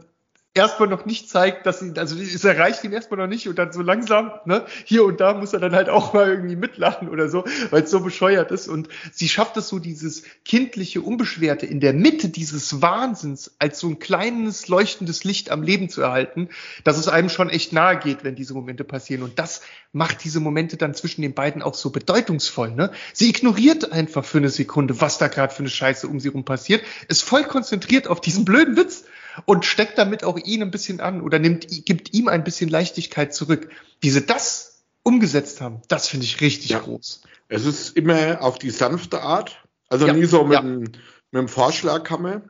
[0.58, 3.72] erstmal noch nicht zeigt, dass sie, also es erreicht ihn erstmal noch nicht und dann
[3.72, 7.28] so langsam, ne, hier und da muss er dann halt auch mal irgendwie mitlachen oder
[7.28, 8.68] so, weil es so bescheuert ist.
[8.68, 13.88] Und sie schafft es so, dieses kindliche, unbeschwerte in der Mitte dieses Wahnsinns als so
[13.88, 16.48] ein kleines, leuchtendes Licht am Leben zu erhalten,
[16.84, 19.22] dass es einem schon echt nahe geht, wenn diese Momente passieren.
[19.22, 22.72] Und das macht diese Momente dann zwischen den beiden auch so bedeutungsvoll.
[22.72, 22.90] Ne?
[23.12, 26.44] Sie ignoriert einfach für eine Sekunde, was da gerade für eine Scheiße um sie rum
[26.44, 29.04] passiert, ist voll konzentriert auf diesen blöden Witz
[29.44, 33.34] und steckt damit auch ihn ein bisschen an oder nimmt, gibt ihm ein bisschen Leichtigkeit
[33.34, 33.70] zurück.
[34.00, 36.80] Wie sie das umgesetzt haben, das finde ich richtig ja.
[36.80, 37.22] groß.
[37.48, 40.12] Es ist immer auf die sanfte Art, also ja.
[40.12, 40.62] nie so mit, ja.
[40.62, 40.98] mit
[41.32, 42.42] einem Vorschlaghammer.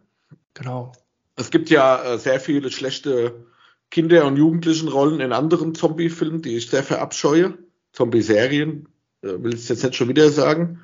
[0.55, 0.93] Genau.
[1.37, 3.47] Es gibt ja äh, sehr viele schlechte
[3.91, 7.57] Kinder- und Jugendlichenrollen in anderen Zombie-Filmen, die ich sehr verabscheue.
[7.93, 8.89] Zombie-Serien,
[9.23, 10.81] äh, will ich jetzt nicht schon wieder sagen.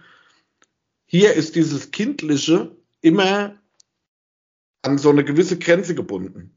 [1.07, 3.57] Hier ist dieses Kindliche immer
[4.85, 6.57] an so eine gewisse Grenze gebunden.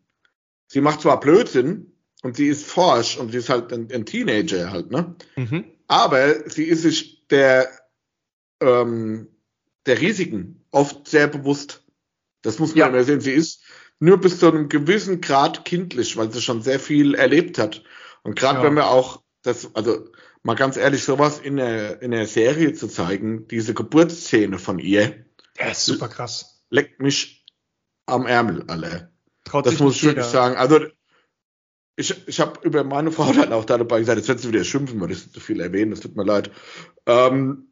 [0.68, 4.72] Sie macht zwar Blödsinn und sie ist forsch und sie ist halt ein, ein Teenager
[4.72, 5.16] halt, ne?
[5.36, 5.66] Mhm.
[5.88, 7.70] Aber sie ist sich der,
[8.62, 9.30] ähm,
[9.86, 11.84] der Risiken oft sehr bewusst.
[12.42, 13.22] Das muss man ja immer sehen.
[13.22, 13.64] Sie ist
[14.00, 17.84] nur bis zu einem gewissen Grad kindlich, weil sie schon sehr viel erlebt hat.
[18.24, 18.66] Und gerade ja.
[18.66, 20.10] wenn wir auch das, also
[20.44, 25.26] mal ganz ehrlich, sowas in der, in der Serie zu zeigen, diese Geburtsszene von ihr.
[25.58, 26.62] Ja, ist super krass.
[26.70, 27.37] Leckt mich
[28.08, 29.12] am Ärmel alle.
[29.44, 30.56] Traut das muss ich wirklich sagen.
[30.56, 30.80] Also
[31.96, 35.00] ich, ich habe über meine Frau dann auch dabei gesagt, jetzt wird sie wieder schimpfen,
[35.00, 36.52] weil ich so viel erwähnen, das tut mir leid.
[37.06, 37.70] Ähm,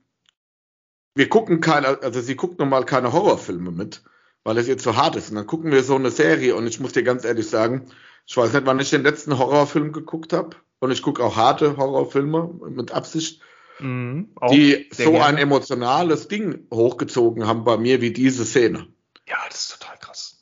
[1.13, 4.03] wir gucken keine, also sie guckt normal keine Horrorfilme mit,
[4.43, 5.29] weil es ihr zu hart ist.
[5.29, 7.85] Und dann gucken wir so eine Serie und ich muss dir ganz ehrlich sagen,
[8.25, 10.57] ich weiß nicht, wann ich den letzten Horrorfilm geguckt habe.
[10.79, 13.41] Und ich gucke auch harte Horrorfilme mit Absicht,
[13.79, 15.25] mhm, die so gerne.
[15.25, 18.87] ein emotionales Ding hochgezogen haben bei mir wie diese Szene.
[19.27, 19.94] Ja, das ist total.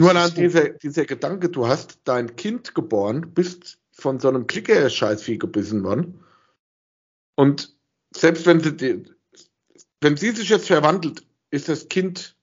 [0.04, 5.38] Nur allein dieser, dieser Gedanke, du hast dein Kind geboren, bist von so einem Klicker-Scheißvieh
[5.38, 6.20] gebissen worden.
[7.36, 7.76] Und
[8.16, 9.06] selbst wenn sie,
[10.02, 12.36] wenn sie sich jetzt verwandelt, ist das Kind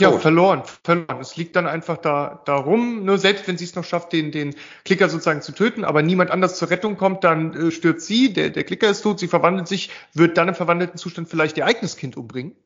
[0.00, 0.22] ja, tot.
[0.22, 1.20] verloren, verloren.
[1.20, 4.54] Es liegt dann einfach da, darum, nur selbst wenn sie es noch schafft, den, den
[4.84, 8.50] Klicker sozusagen zu töten, aber niemand anders zur Rettung kommt, dann äh, stirbt sie, der,
[8.50, 11.96] der Klicker ist tot, sie verwandelt sich, wird dann im verwandelten Zustand vielleicht ihr eigenes
[11.96, 12.56] Kind umbringen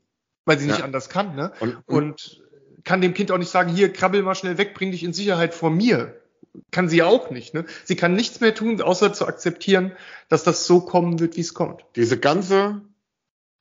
[0.44, 0.74] weil sie ja.
[0.74, 1.52] nicht anders kann, ne?
[1.60, 2.42] Und, und, und,
[2.84, 5.54] kann dem Kind auch nicht sagen, hier, krabbel mal schnell weg, bring dich in Sicherheit
[5.54, 6.20] vor mir.
[6.72, 7.64] Kann sie auch nicht, ne?
[7.84, 9.92] Sie kann nichts mehr tun, außer zu akzeptieren,
[10.28, 11.84] dass das so kommen wird, wie es kommt.
[11.94, 12.80] Diese ganze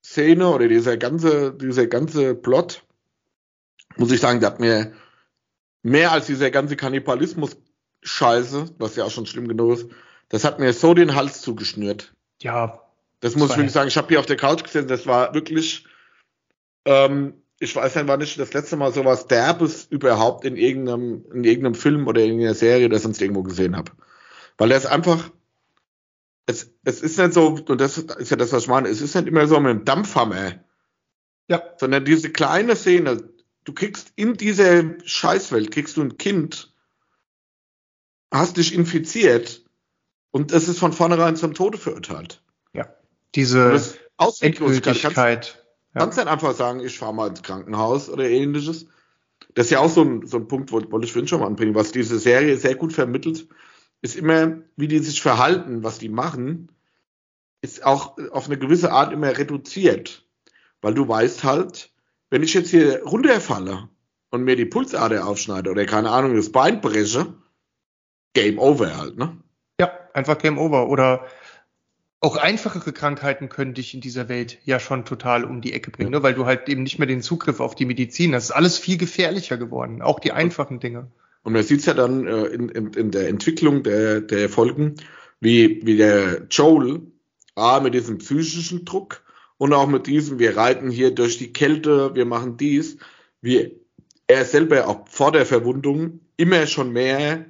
[0.04, 2.84] Szene oder dieser ganze, dieser ganze Plot,
[3.98, 4.94] muss ich sagen, der hat mir
[5.84, 9.88] mehr als dieser ganze Kannibalismus-Scheiße, was ja auch schon schlimm genug ist,
[10.30, 12.14] das hat mir so den Hals zugeschnürt.
[12.42, 12.82] Ja.
[13.20, 13.88] Das muss ich wirklich sagen.
[13.88, 15.86] Ich habe hier auf der Couch gesessen, das war wirklich
[16.86, 21.44] ähm, ich weiß nicht, wann ich das letzte Mal sowas Derbes überhaupt in irgendeinem, in
[21.44, 23.92] irgendeinem Film oder in irgendeiner Serie oder sonst irgendwo gesehen habe.
[24.58, 25.30] Weil er ist einfach,
[26.46, 29.14] es, es ist nicht so, und das ist ja das, was ich meine, es ist
[29.14, 30.64] nicht immer so mit einem Dampfhammer.
[31.50, 31.64] Ja.
[31.78, 33.30] Sondern diese kleine Szene,
[33.66, 36.74] du kriegst in dieser Scheißwelt, kriegst du ein Kind,
[38.32, 39.66] hast dich infiziert
[40.32, 42.42] und es ist von vornherein zum Tode verurteilt.
[42.74, 42.94] Ja.
[43.36, 43.82] Diese
[44.40, 45.66] Endgültigkeit.
[45.94, 46.02] Ja.
[46.02, 48.88] Kannst dann einfach sagen, ich fahre mal ins Krankenhaus oder ähnliches.
[49.56, 51.76] Das ist ja auch so ein, so ein Punkt, wollte ich vorhin schon mal anbringen,
[51.76, 53.48] was diese Serie sehr gut vermittelt,
[54.02, 56.72] ist immer, wie die sich verhalten, was die machen,
[57.62, 60.26] ist auch auf eine gewisse Art immer reduziert.
[60.82, 61.92] Weil du weißt halt,
[62.30, 63.90] wenn ich jetzt hier runterfalle
[64.30, 67.34] und mir die Pulsader aufschneide oder keine Ahnung, das Bein breche,
[68.34, 69.38] Game Over halt, ne?
[69.80, 70.88] Ja, einfach Game Over.
[70.88, 71.26] Oder
[72.22, 76.12] auch einfachere Krankheiten können dich in dieser Welt ja schon total um die Ecke bringen,
[76.12, 76.22] ne?
[76.22, 78.50] weil du halt eben nicht mehr den Zugriff auf die Medizin hast.
[78.50, 81.10] Das ist alles viel gefährlicher geworden, auch die einfachen Dinge.
[81.44, 84.96] Und man sieht es ja dann äh, in, in, in, der Entwicklung der, der Folgen,
[85.40, 87.02] wie, wie der Joel
[87.56, 89.24] A, mit diesem psychischen Druck
[89.58, 92.98] und auch mit diesem, wir reiten hier durch die Kälte, wir machen dies,
[93.42, 93.80] wie
[94.28, 97.46] er selber auch vor der Verwundung immer schon mehr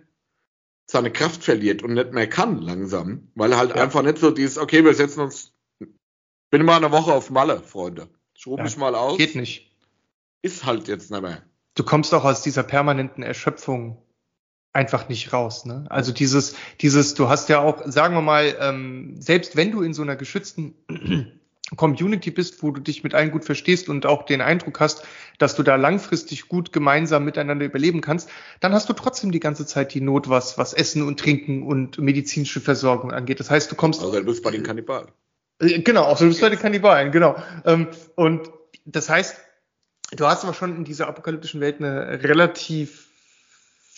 [0.90, 3.84] seine Kraft verliert und nicht mehr kann langsam, weil halt ja.
[3.84, 5.54] einfach nicht so dieses, okay, wir setzen uns,
[6.50, 8.10] bin mal eine Woche auf Malle, Freunde.
[8.34, 9.18] Ich rufe ja, mich mal aus.
[9.18, 9.72] Geht nicht.
[10.42, 11.44] Ist halt jetzt nicht mehr.
[11.76, 14.02] Du kommst auch aus dieser permanenten Erschöpfung
[14.74, 15.66] einfach nicht raus.
[15.66, 15.86] Ne?
[15.90, 19.94] Also dieses, dieses, du hast ja auch, sagen wir mal, ähm, selbst wenn du in
[19.94, 20.74] so einer geschützten
[21.76, 25.04] Community bist, wo du dich mit allen gut verstehst und auch den Eindruck hast,
[25.38, 29.66] dass du da langfristig gut gemeinsam miteinander überleben kannst, dann hast du trotzdem die ganze
[29.66, 33.40] Zeit die Not, was, was Essen und Trinken und medizinische Versorgung angeht.
[33.40, 34.02] Das heißt, du kommst.
[34.02, 35.10] Also du bist bei den Kannibalen.
[35.60, 37.36] Äh, genau, also du bist bei den Kannibalen, genau.
[37.66, 38.52] Ähm, und
[38.86, 39.38] das heißt,
[40.16, 43.09] du hast aber schon in dieser apokalyptischen Welt eine relativ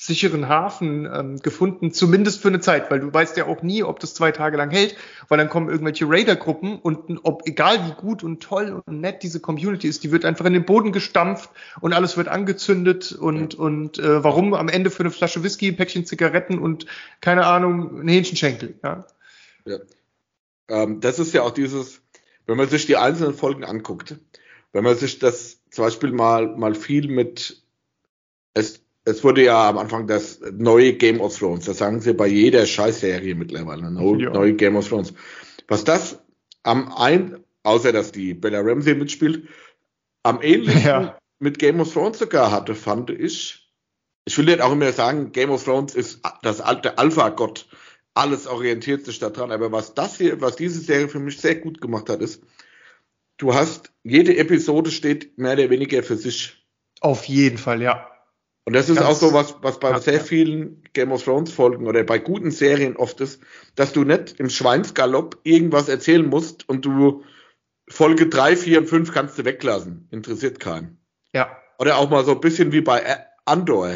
[0.01, 3.99] sicheren Hafen ähm, gefunden, zumindest für eine Zeit, weil du weißt ja auch nie, ob
[3.99, 4.95] das zwei Tage lang hält,
[5.27, 9.39] weil dann kommen irgendwelche Raider-Gruppen und ob egal wie gut und toll und nett diese
[9.39, 13.99] Community ist, die wird einfach in den Boden gestampft und alles wird angezündet und und
[13.99, 16.87] äh, warum am Ende für eine Flasche Whisky, ein Päckchen Zigaretten und
[17.19, 19.05] keine Ahnung ein Hähnchenschenkel, ja.
[19.65, 19.77] ja.
[20.67, 22.01] Ähm, das ist ja auch dieses,
[22.47, 24.15] wenn man sich die einzelnen Folgen anguckt,
[24.71, 27.61] wenn man sich das zum Beispiel mal mal viel mit
[28.55, 31.65] es es wurde ja am Anfang das neue Game of Thrones.
[31.65, 33.89] Das sagen sie bei jeder Scheißserie mittlerweile.
[33.89, 34.29] Neue, ja.
[34.29, 35.13] neue Game of Thrones.
[35.67, 36.19] Was das
[36.63, 39.47] am ein, außer dass die Bella Ramsey mitspielt,
[40.23, 41.17] am ähnlichsten ja.
[41.39, 43.67] mit Game of Thrones sogar hatte, fand ich.
[44.25, 47.67] Ich will nicht auch immer sagen, Game of Thrones ist das alte Alpha-Gott.
[48.13, 49.51] Alles orientiert sich daran.
[49.51, 52.43] Aber was das hier, was diese Serie für mich sehr gut gemacht hat, ist,
[53.37, 56.63] du hast, jede Episode steht mehr oder weniger für sich.
[56.99, 58.10] Auf jeden Fall, ja.
[58.71, 61.87] Und das ist Ganz, auch so was, was bei sehr vielen Game of Thrones Folgen
[61.87, 63.41] oder bei guten Serien oft ist,
[63.75, 67.25] dass du nicht im Schweinsgalopp irgendwas erzählen musst und du
[67.89, 70.07] Folge drei, vier und fünf kannst du weglassen.
[70.09, 71.01] Interessiert keinen.
[71.33, 71.49] Ja.
[71.79, 73.03] Oder auch mal so ein bisschen wie bei
[73.43, 73.89] Andor.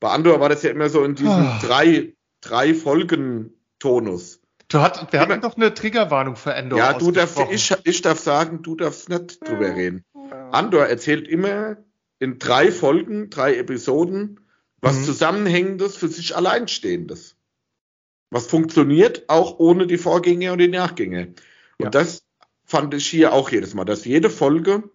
[0.00, 1.64] Bei Andor war das ja immer so in diesem oh.
[1.64, 4.40] drei, drei Folgen Tonus.
[4.66, 6.80] Du hat, wir hatten doch eine Triggerwarnung für Andor.
[6.80, 10.04] Ja, du darfst, ich, ich darf sagen, du darfst nicht drüber reden.
[10.50, 11.76] Andor erzählt immer
[12.20, 14.40] in drei Folgen, drei Episoden,
[14.80, 15.04] was mhm.
[15.04, 17.36] Zusammenhängendes für sich alleinstehendes.
[18.30, 21.34] Was funktioniert auch ohne die Vorgänge und die Nachgänge.
[21.78, 21.90] Und ja.
[21.90, 22.24] das
[22.64, 24.90] fand ich hier auch jedes Mal, dass jede Folge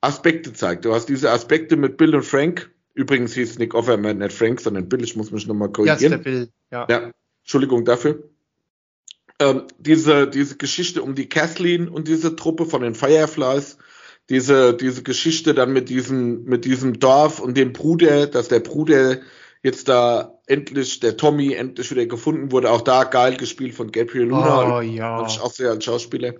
[0.00, 0.84] Aspekte zeigt.
[0.84, 2.70] Du hast diese Aspekte mit Bill und Frank.
[2.94, 5.02] Übrigens hieß Nick Offerman nicht Frank, sondern Bill.
[5.02, 5.98] Ich muss mich nochmal korrigieren.
[5.98, 6.48] Ja, ist der Bill.
[6.70, 6.86] Ja.
[6.90, 7.12] ja.
[7.42, 8.24] Entschuldigung dafür.
[9.40, 13.78] Ähm, diese, diese Geschichte um die Kathleen und diese Truppe von den Fireflies
[14.30, 19.18] diese, diese Geschichte dann mit diesem, mit diesem Dorf und dem Bruder, dass der Bruder
[19.62, 24.24] jetzt da endlich, der Tommy endlich wieder gefunden wurde, auch da geil gespielt von Gabriel
[24.24, 24.78] Luna.
[24.78, 25.18] Oh, ja.
[25.18, 26.34] Und ich auch sehr als Schauspieler.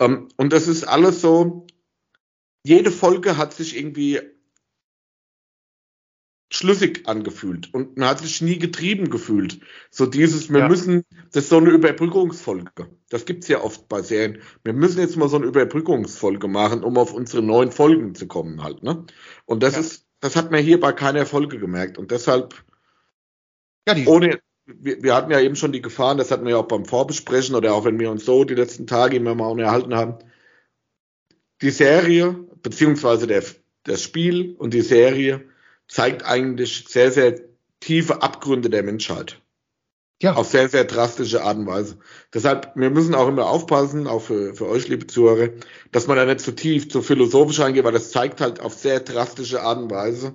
[0.00, 1.66] Um, ähm, und das ist alles so,
[2.64, 4.20] jede Folge hat sich irgendwie
[6.50, 9.60] schlüssig angefühlt und man hat sich nie getrieben gefühlt.
[9.90, 10.68] So dieses, wir ja.
[10.68, 12.88] müssen, das ist so eine Überbrückungsfolge.
[13.10, 14.38] Das gibt's ja oft bei Serien.
[14.64, 18.62] Wir müssen jetzt mal so eine Überbrückungsfolge machen, um auf unsere neuen Folgen zu kommen
[18.62, 19.04] halt, ne?
[19.44, 19.80] Und das ja.
[19.80, 22.54] ist, das hat man hier bei keiner Folge gemerkt und deshalb,
[23.86, 26.58] ja, die ohne, wir, wir hatten ja eben schon die Gefahren, das hatten wir ja
[26.58, 29.94] auch beim Vorbesprechen oder auch wenn wir uns so die letzten Tage immer mal unterhalten
[29.94, 30.16] haben.
[31.60, 32.32] Die Serie,
[32.62, 33.42] beziehungsweise der,
[33.84, 35.47] das Spiel und die Serie
[35.88, 37.40] zeigt eigentlich sehr, sehr
[37.80, 39.40] tiefe Abgründe der Menschheit.
[40.20, 40.34] Ja.
[40.34, 41.98] Auf sehr, sehr drastische Art und Weise.
[42.34, 45.50] Deshalb, wir müssen auch immer aufpassen, auch für, für euch, liebe Zuhörer,
[45.92, 48.98] dass man da nicht zu tief, zu philosophisch reingeht, weil das zeigt halt auf sehr
[48.98, 50.34] drastische Art und Weise,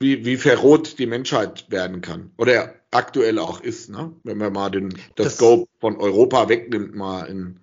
[0.00, 2.32] wie, wie verroht die Menschheit werden kann.
[2.38, 4.12] Oder aktuell auch ist, ne?
[4.24, 7.60] Wenn man mal den, das, das Scope von Europa wegnimmt, mal in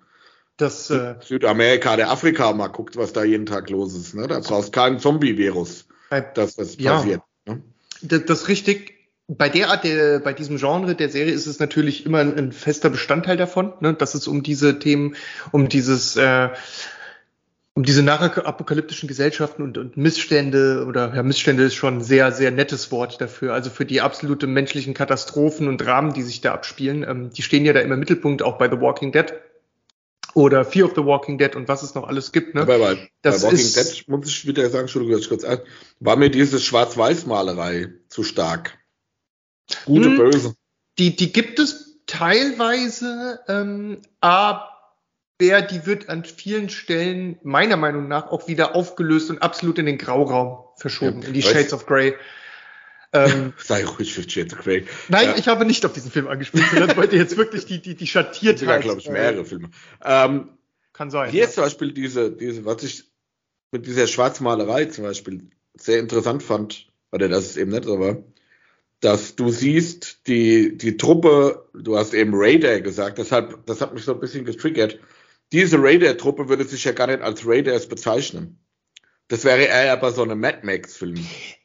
[0.56, 4.14] das, äh, Südamerika, der Afrika mal guckt, was da jeden Tag los ist.
[4.14, 4.26] Ne?
[4.26, 7.22] Da brauchst keinen Zombie-Virus das ja, passiert.
[7.46, 7.62] Ne?
[8.02, 8.94] Das, das ist richtig.
[9.28, 12.52] Bei der Art der, bei diesem Genre der Serie ist es natürlich immer ein, ein
[12.52, 15.16] fester Bestandteil davon, ne, dass es um diese Themen,
[15.50, 16.50] um dieses, äh,
[17.74, 22.52] um diese nachapokalyptischen Gesellschaften und, und Missstände oder ja, Missstände ist schon ein sehr, sehr
[22.52, 23.52] nettes Wort dafür.
[23.52, 27.02] Also für die absolute menschlichen Katastrophen und Dramen, die sich da abspielen.
[27.02, 29.34] Ähm, die stehen ja da immer im Mittelpunkt, auch bei The Walking Dead
[30.34, 32.54] oder Fear of the Walking Dead und was es noch alles gibt.
[32.54, 32.62] Ne?
[32.62, 35.60] Aber bei, das bei Walking ist, Dead muss ich wieder sagen, Entschuldigung, ich kurz ein,
[36.00, 38.78] war mir diese Schwarz-Weiß-Malerei zu stark.
[39.84, 40.54] Gute, hm, böse.
[40.98, 44.72] Die, die gibt es teilweise, ähm, aber
[45.40, 49.98] die wird an vielen Stellen meiner Meinung nach auch wieder aufgelöst und absolut in den
[49.98, 52.14] Grauraum verschoben, ja, in die Shades of Grey.
[53.16, 54.86] Ähm, Sei ruhig für of Grey.
[55.08, 55.36] Nein, ja.
[55.36, 58.68] ich habe nicht auf diesen Film angespielt, sondern wollte jetzt wirklich die, die, die Schattiertheit.
[58.68, 59.70] Ja, glaube ich, mehrere Filme.
[60.04, 60.50] Ähm,
[60.92, 61.30] Kann sein.
[61.30, 61.46] Hier ja.
[61.46, 63.04] ist zum Beispiel diese, diese, was ich
[63.72, 68.18] mit dieser Schwarzmalerei zum Beispiel sehr interessant fand, oder das ist eben nicht so war,
[69.00, 74.04] dass du siehst, die, die Truppe, du hast eben Raider gesagt, deshalb, das hat mich
[74.04, 74.98] so ein bisschen getriggert.
[75.52, 78.58] Diese Raider-Truppe würde sich ja gar nicht als Raiders bezeichnen.
[79.28, 81.16] Das wäre eher aber so eine Mad Max-Film.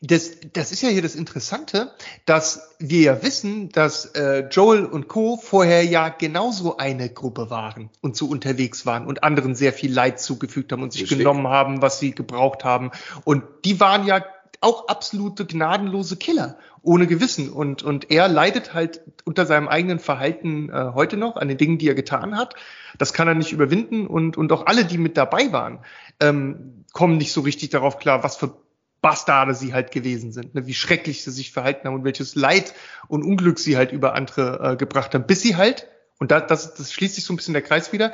[0.01, 1.91] Das, das ist ja hier das Interessante,
[2.26, 5.38] dass wir ja wissen, dass äh, Joel und Co.
[5.38, 10.20] vorher ja genauso eine Gruppe waren und so unterwegs waren und anderen sehr viel Leid
[10.20, 11.20] zugefügt haben und sich Richtig.
[11.20, 12.89] genommen haben, was sie gebraucht haben.
[13.26, 14.26] Und die waren ja
[14.59, 17.49] auch absolute gnadenlose Killer, ohne Gewissen.
[17.49, 21.78] Und, und er leidet halt unter seinem eigenen Verhalten äh, heute noch an den Dingen,
[21.78, 22.55] die er getan hat.
[22.97, 24.07] Das kann er nicht überwinden.
[24.07, 25.80] Und, und auch alle, die mit dabei waren,
[26.20, 28.55] ähm, kommen nicht so richtig darauf klar, was für
[29.01, 30.67] Bastarde sie halt gewesen sind, ne?
[30.67, 32.73] wie schrecklich sie sich verhalten haben und welches Leid
[33.07, 35.87] und Unglück sie halt über andere äh, gebracht haben, bis sie halt,
[36.19, 38.13] und da, das, das schließt sich so ein bisschen der Kreis wieder,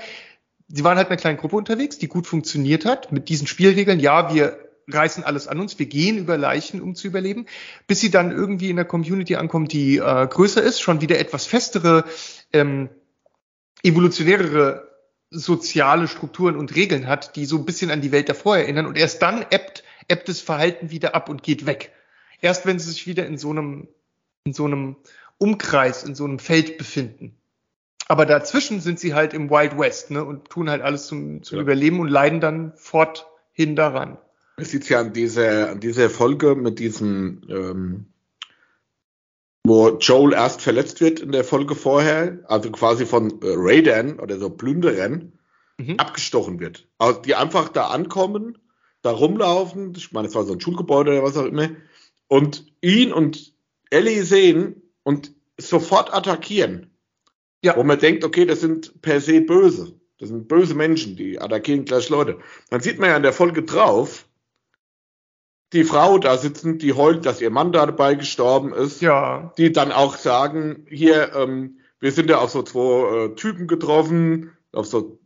[0.69, 3.99] sie waren halt in einer kleinen Gruppe unterwegs, die gut funktioniert hat, mit diesen Spielregeln,
[3.99, 4.59] ja, wir
[4.89, 7.45] reißen alles an uns, wir gehen über Leichen, um zu überleben,
[7.88, 11.45] bis sie dann irgendwie in der Community ankommen, die äh, größer ist, schon wieder etwas
[11.45, 12.05] festere,
[12.53, 12.89] ähm,
[13.84, 14.86] evolutionärere
[15.30, 18.86] soziale Strukturen und Regeln hat, die so ein bisschen an die Welt davor erinnern.
[18.86, 21.91] Und erst dann ebbt, ebbt das Verhalten wieder ab und geht weg.
[22.41, 23.88] Erst wenn sie sich wieder in so einem,
[24.45, 24.95] in so einem
[25.38, 27.36] Umkreis, in so einem Feld befinden.
[28.07, 31.57] Aber dazwischen sind sie halt im Wild West ne, und tun halt alles zum, zum
[31.57, 31.61] ja.
[31.61, 34.17] Überleben und leiden dann forthin daran.
[34.55, 38.05] Es sieht ja an dieser, an dieser Folge mit diesem ähm,
[39.68, 44.38] wo Joel erst verletzt wird in der Folge vorher, also quasi von äh, Raidern oder
[44.39, 45.34] so Plünderern
[45.78, 45.95] mhm.
[45.97, 46.88] abgestochen wird.
[46.97, 48.57] Also die einfach da ankommen,
[49.01, 51.70] da rumlaufen, ich meine, es war so ein Schulgebäude oder was auch immer,
[52.28, 53.53] und ihn und
[53.89, 56.91] Ellie sehen und sofort attackieren.
[57.63, 57.76] Ja.
[57.76, 59.99] Wo man denkt, okay, das sind per se böse.
[60.20, 62.39] Das sind böse Menschen, die attackieren gleich Leute.
[62.70, 64.26] Dann sieht man ja in der Folge drauf,
[65.74, 69.01] die Frau da sitzen, die heult, dass ihr Mann dabei gestorben ist.
[69.01, 69.53] Ja.
[69.57, 74.51] Die dann auch sagen, hier, ähm, wir sind ja auf so zwei äh, Typen getroffen,
[74.72, 75.20] auf so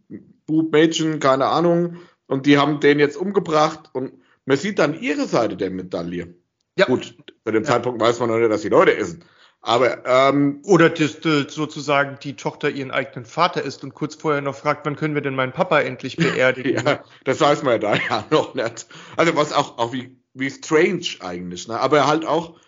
[0.46, 4.14] Bub, Mädchen, keine Ahnung, und die haben den jetzt umgebracht und
[4.46, 6.36] man sieht dann ihre Seite der Medaille.
[6.78, 6.86] Ja.
[6.86, 7.70] Gut, bei dem ja.
[7.70, 9.24] Zeitpunkt weiß man noch nicht, dass die Leute essen.
[9.64, 14.56] Aber ähm, oder dass sozusagen die Tochter ihren eigenen Vater ist und kurz vorher noch
[14.56, 16.84] fragt, wann können wir denn meinen Papa endlich beerdigen?
[16.84, 18.88] ja, das weiß man ja da ja noch nicht.
[19.18, 21.80] Also was auch, auch wie wie strange eigentlich, ne?
[21.80, 22.60] Aber halt auch.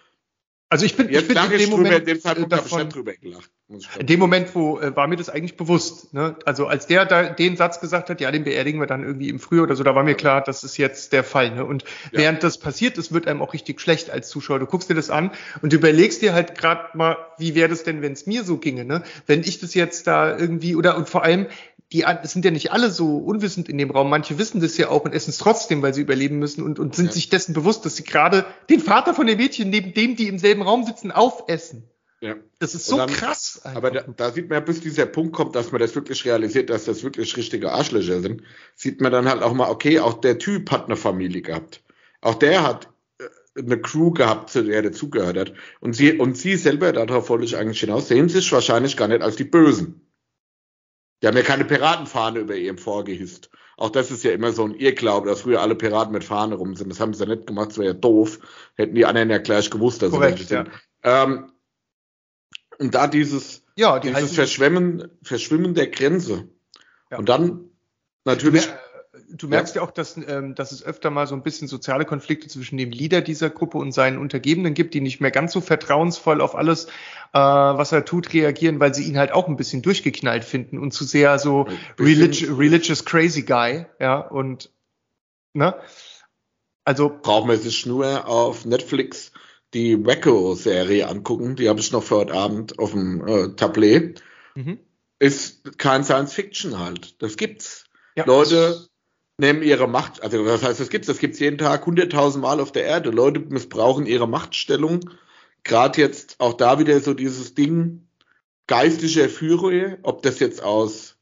[0.70, 2.94] Also ich bin, jetzt ich bin in dem drüber, Moment, in dem Zeitpunkt davon, ich
[2.94, 3.52] drüber gelacht.
[3.98, 6.14] In dem Moment, wo äh, war mir das eigentlich bewusst.
[6.14, 6.36] Ne?
[6.46, 9.40] Also als der da den Satz gesagt hat, ja, den beerdigen wir dann irgendwie im
[9.40, 11.52] Frühjahr oder so, da war mir klar, das ist jetzt der Fall.
[11.52, 11.66] Ne?
[11.66, 12.20] Und ja.
[12.20, 14.60] während das passiert ist, wird einem auch richtig schlecht als Zuschauer.
[14.60, 17.84] Du guckst dir das an und du überlegst dir halt gerade mal, wie wäre das
[17.84, 19.04] denn, wenn es mir so ginge, ne?
[19.26, 21.48] Wenn ich das jetzt da irgendwie oder und vor allem,
[21.94, 24.10] die sind ja nicht alle so unwissend in dem Raum.
[24.10, 26.96] Manche wissen das ja auch und essen es trotzdem, weil sie überleben müssen und, und
[26.96, 27.12] sind ja.
[27.12, 30.40] sich dessen bewusst, dass sie gerade den Vater von dem Mädchen neben dem, die im
[30.40, 31.88] selben Raum sitzen, aufessen.
[32.20, 32.36] Ja.
[32.60, 33.62] Das ist so dann, krass.
[33.64, 33.78] Einfach.
[33.78, 36.70] Aber da, da, sieht man ja, bis dieser Punkt kommt, dass man das wirklich realisiert,
[36.70, 38.42] dass das wirklich richtige Arschlöcher sind,
[38.76, 41.84] sieht man dann halt auch mal, okay, auch der Typ hat eine Familie gehabt.
[42.22, 42.88] Auch der hat
[43.20, 45.54] äh, eine Crew gehabt, zu der er dazugehört hat.
[45.82, 49.22] Und sie, und sie selber, darauf wollte ich eigentlich hinaus, sehen sich wahrscheinlich gar nicht
[49.22, 50.03] als die Bösen.
[51.24, 53.50] Die haben ja keine Piratenfahne über ihrem vorgehisst.
[53.78, 56.76] Auch das ist ja immer so ein Irrglaube, dass früher alle Piraten mit Fahne rum
[56.76, 56.90] sind.
[56.90, 58.40] Das haben sie ja nicht gemacht, das wäre ja doof.
[58.76, 60.66] Hätten die anderen ja gleich gewusst, dass Korrekt, sie ja.
[60.66, 60.72] sind.
[61.04, 61.54] Ähm,
[62.78, 66.50] und da dieses, ja, die dieses Verschwimmen, Verschwimmen der Grenze.
[67.10, 67.20] Ja.
[67.20, 67.70] Und dann
[68.26, 68.68] natürlich
[69.36, 72.06] du merkst ja, ja auch, dass, ähm, dass es öfter mal so ein bisschen soziale
[72.06, 75.62] Konflikte zwischen dem Leader dieser Gruppe und seinen Untergebenen gibt, die nicht mehr ganz so
[75.62, 76.90] vertrauensvoll auf alles, äh,
[77.34, 81.04] was er tut, reagieren, weil sie ihn halt auch ein bisschen durchgeknallt finden und zu
[81.04, 81.68] sehr so
[82.00, 84.72] religi religious crazy guy, ja, und
[85.54, 85.76] ne?
[86.86, 89.32] Also brauchen wir sich nur auf Netflix
[89.74, 94.22] die Wacko-Serie angucken, die habe ich noch für heute Abend auf dem äh, Tablet.
[94.54, 94.80] Mhm.
[95.18, 97.22] Ist kein Science Fiction halt.
[97.24, 97.86] Das gibt's.
[98.16, 98.88] Ja, Leute
[99.38, 102.72] nehmen ihre Macht, also was heißt, das gibt's, das gibt's jeden Tag hunderttausend Mal auf
[102.72, 103.10] der Erde.
[103.10, 105.10] Leute missbrauchen ihre Machtstellung.
[105.64, 108.08] Gerade jetzt auch da wieder so dieses Ding
[108.68, 111.18] geistlicher Führer, ob das jetzt aus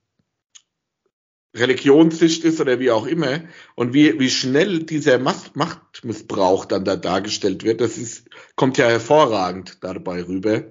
[1.56, 3.42] Religionssicht ist oder wie auch immer
[3.76, 9.84] und wie, wie schnell dieser Machtmissbrauch dann da dargestellt wird, das ist, kommt ja hervorragend
[9.84, 10.64] dabei rüber.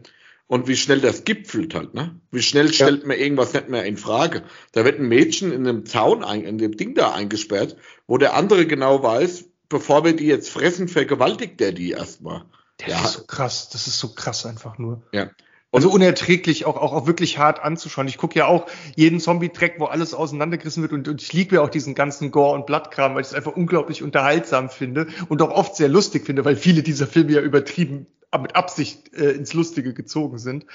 [0.50, 2.20] Und wie schnell das gipfelt halt, ne?
[2.32, 3.06] Wie schnell stellt ja.
[3.06, 4.42] man irgendwas nicht mehr in Frage.
[4.72, 7.76] Da wird ein Mädchen in einem Zaun, ein, in dem Ding da eingesperrt,
[8.08, 12.46] wo der andere genau weiß, bevor wir die jetzt fressen, vergewaltigt der die erstmal.
[12.78, 13.04] Das ja.
[13.04, 15.02] ist so krass, das ist so krass einfach nur.
[15.12, 15.30] Ja.
[15.70, 18.08] Also unerträglich, auch, auch, auch wirklich hart anzuschauen.
[18.08, 21.62] Ich gucke ja auch jeden Zombie-Track, wo alles auseinandergerissen wird und, und ich liebe ja
[21.62, 25.52] auch diesen ganzen Gore- und Blattkram, weil ich es einfach unglaublich unterhaltsam finde und auch
[25.52, 28.08] oft sehr lustig finde, weil viele dieser Filme ja übertrieben
[28.38, 30.66] mit Absicht äh, ins Lustige gezogen sind.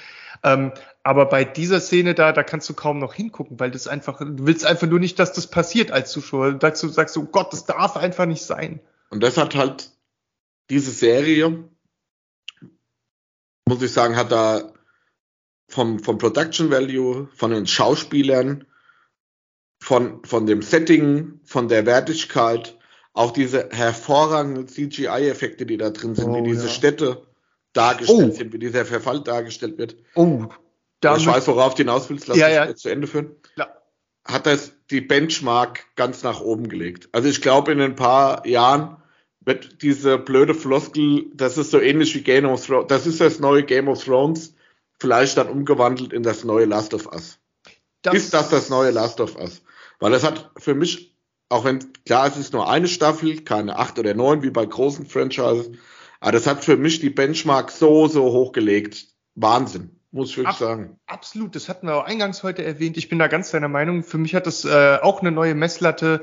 [0.42, 4.18] Ähm, aber bei dieser Szene da, da kannst du kaum noch hingucken, weil das einfach,
[4.18, 6.52] du willst einfach nur nicht, dass das passiert als Zuschauer.
[6.52, 8.80] Du sagst, du so, Gott, das darf einfach nicht sein.
[9.08, 9.90] Und das hat halt
[10.68, 11.64] diese Serie,
[13.66, 14.72] muss ich sagen, hat da
[15.68, 18.66] vom, vom Production Value, von den Schauspielern,
[19.80, 22.78] von, von dem Setting, von der Wertigkeit,
[23.12, 26.72] auch diese hervorragenden CGI-Effekte, die da drin sind, oh, wie diese ja.
[26.72, 27.25] Städte
[27.76, 28.36] dargestellt oh.
[28.36, 29.96] sind, wie dieser Verfall dargestellt wird.
[30.14, 30.46] Oh,
[31.00, 32.74] da ich weiß, worauf du hinaus willst, lass ja, ja.
[32.74, 33.36] zu Ende führen.
[33.56, 33.68] Ja.
[34.24, 37.08] Hat das die Benchmark ganz nach oben gelegt.
[37.12, 38.96] Also ich glaube, in ein paar Jahren
[39.40, 43.38] wird diese blöde Floskel, das ist so ähnlich wie Game of Thrones, das ist das
[43.38, 44.54] neue Game of Thrones,
[44.98, 47.38] vielleicht dann umgewandelt in das neue Last of Us.
[48.02, 49.62] Das ist das das neue Last of Us?
[50.00, 51.16] Weil es hat für mich,
[51.48, 55.06] auch wenn klar es ist nur eine Staffel, keine acht oder neun wie bei großen
[55.06, 55.70] Franchises,
[56.20, 59.08] aber das hat für mich die Benchmark so, so hochgelegt.
[59.34, 60.98] Wahnsinn, muss ich wirklich Ab, sagen.
[61.06, 62.96] Absolut, das hatten wir auch eingangs heute erwähnt.
[62.96, 64.02] Ich bin da ganz deiner Meinung.
[64.02, 66.22] Für mich hat das äh, auch eine neue Messlatte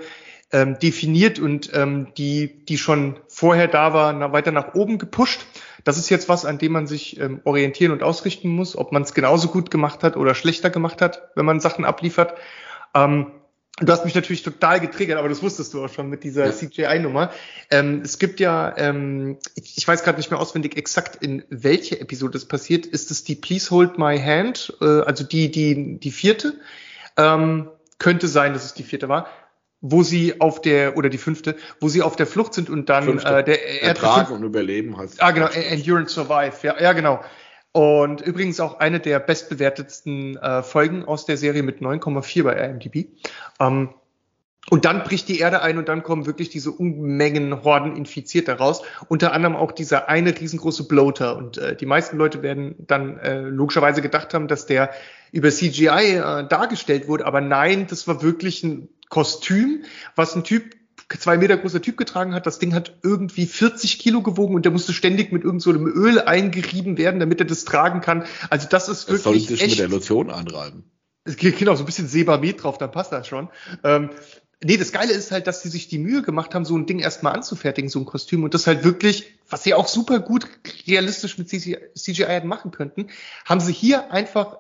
[0.52, 5.46] ähm, definiert und ähm, die, die schon vorher da war, na, weiter nach oben gepusht.
[5.84, 9.02] Das ist jetzt was, an dem man sich ähm, orientieren und ausrichten muss, ob man
[9.02, 12.36] es genauso gut gemacht hat oder schlechter gemacht hat, wenn man Sachen abliefert.
[12.94, 13.32] Ähm,
[13.80, 16.52] Du hast mich natürlich total getriggert, aber das wusstest du auch schon mit dieser ja.
[16.52, 17.32] CGI-Nummer.
[17.72, 22.00] Ähm, es gibt ja, ähm, ich, ich, weiß gerade nicht mehr auswendig exakt, in welche
[22.00, 22.86] Episode es passiert.
[22.86, 26.60] Ist es die Please Hold My Hand, äh, also die, die, die vierte?
[27.18, 27.68] Ähm,
[27.98, 29.28] könnte sein, dass es die vierte war
[29.86, 33.20] wo sie auf der, oder die fünfte, wo sie auf der Flucht sind und dann
[33.20, 35.22] äh, der Ertragen und Überleben heißt.
[35.22, 37.22] Ah, genau, Endure and Survive, ja, ja, genau.
[37.74, 43.08] Und übrigens auch eine der bestbewertetsten äh, Folgen aus der Serie mit 9,4 bei IMDb.
[43.60, 43.90] Ähm,
[44.70, 48.84] und dann bricht die Erde ein und dann kommen wirklich diese Unmengen Horden Infizierter raus.
[49.10, 51.36] Unter anderem auch dieser eine riesengroße Bloater.
[51.36, 54.92] Und äh, die meisten Leute werden dann äh, logischerweise gedacht haben, dass der
[55.32, 57.26] über CGI äh, dargestellt wurde.
[57.26, 59.84] Aber nein, das war wirklich ein Kostüm,
[60.16, 60.76] was ein Typ
[61.20, 62.46] zwei Meter großer Typ getragen hat.
[62.46, 66.20] Das Ding hat irgendwie 40 Kilo gewogen und der musste ständig mit irgendeinem so Öl
[66.20, 68.26] eingerieben werden, damit er das tragen kann.
[68.50, 69.48] Also das ist wirklich.
[69.48, 70.84] Das soll sich mit der Lotion anreiben.
[71.26, 73.50] Es geht genau so ein bisschen Sebamed drauf, dann passt das schon.
[73.84, 74.10] Ähm,
[74.64, 77.00] nee, das Geile ist halt, dass sie sich die Mühe gemacht haben, so ein Ding
[77.00, 80.48] erstmal anzufertigen, so ein Kostüm und das halt wirklich, was sie auch super gut
[80.86, 83.08] realistisch mit CGI, CGI hätten machen könnten,
[83.46, 84.58] haben sie hier einfach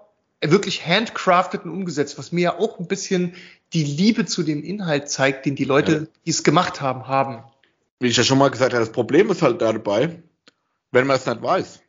[0.51, 3.35] wirklich handcrafted und umgesetzt, was mir ja auch ein bisschen
[3.73, 6.07] die Liebe zu dem Inhalt zeigt, den die Leute, ja.
[6.25, 7.43] die es gemacht haben, haben.
[7.99, 10.21] Wie ich ja schon mal gesagt habe, das Problem ist halt dabei,
[10.91, 11.79] wenn man es nicht weiß.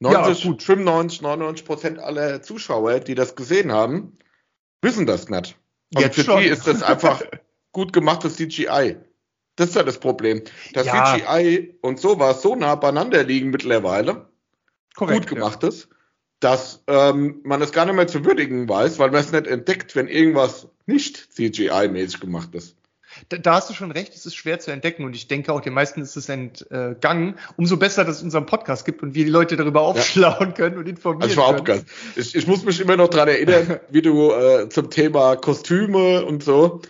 [0.00, 0.62] 90, ja, gut.
[0.62, 4.18] 95, 99 Prozent aller Zuschauer, die das gesehen haben,
[4.80, 5.56] wissen das nicht.
[5.94, 6.40] Und Jetzt für schon.
[6.40, 7.22] die ist das einfach
[7.72, 8.96] gut gemachtes CGI.
[9.56, 10.42] Das ist ja das Problem.
[10.72, 11.16] Das ja.
[11.16, 14.28] CGI und sowas so nah beieinander liegen mittlerweile.
[14.94, 15.88] Korrekt, gut gemachtes.
[15.90, 15.96] Ja
[16.42, 19.94] dass ähm, man es gar nicht mehr zu würdigen weiß, weil man es nicht entdeckt,
[19.94, 22.76] wenn irgendwas nicht CGI-mäßig gemacht ist.
[23.28, 25.60] Da, da, hast du schon recht, es ist schwer zu entdecken und ich denke auch,
[25.60, 27.36] den meisten ist es entgangen.
[27.56, 30.52] Umso besser, dass es unseren Podcast gibt und wir die Leute darüber aufschlauen ja.
[30.52, 31.86] können und informieren also ich können.
[32.16, 36.42] Ich, ich muss mich immer noch dran erinnern, wie du äh, zum Thema Kostüme und
[36.42, 36.80] so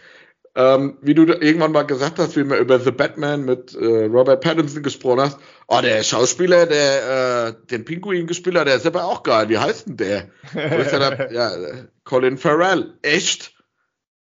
[0.55, 4.43] ähm, wie du irgendwann mal gesagt hast, wie wir über The Batman mit äh, Robert
[4.43, 9.05] Pattinson gesprochen hast, oh, der Schauspieler, der äh, den Pinguin gespielt hat, der ist aber
[9.05, 9.49] auch geil.
[9.49, 10.29] Wie heißt denn der?
[10.55, 11.53] hab, ja,
[12.05, 12.99] Colin Farrell.
[13.01, 13.55] Echt?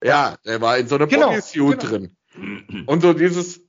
[0.03, 1.91] Ja, der war in so einem genau, Bodysuit genau.
[1.91, 2.17] drin.
[2.87, 3.61] Und so dieses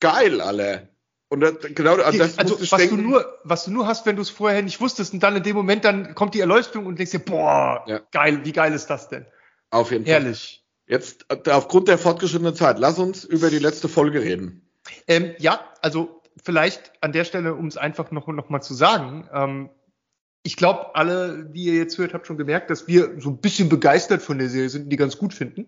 [0.00, 0.88] geil, alle.
[1.28, 4.16] Und das, genau, also, das also was denken, du nur, was du nur hast, wenn
[4.16, 6.98] du es vorher nicht wusstest und dann in dem Moment dann kommt die Erleuchtung und
[6.98, 8.00] denkst dir, boah, ja.
[8.12, 9.26] geil, wie geil ist das denn?
[9.70, 10.14] Auf jeden Fall.
[10.14, 10.57] Herrlich.
[10.88, 14.62] Jetzt äh, aufgrund der fortgeschrittenen Zeit, lass uns über die letzte Folge reden.
[15.06, 19.28] Ähm, ja, also vielleicht an der Stelle, um es einfach noch, noch mal zu sagen,
[19.32, 19.70] ähm,
[20.42, 23.68] ich glaube, alle, die ihr jetzt hört, habt schon gemerkt, dass wir so ein bisschen
[23.68, 25.66] begeistert von der Serie sind, die ganz gut finden.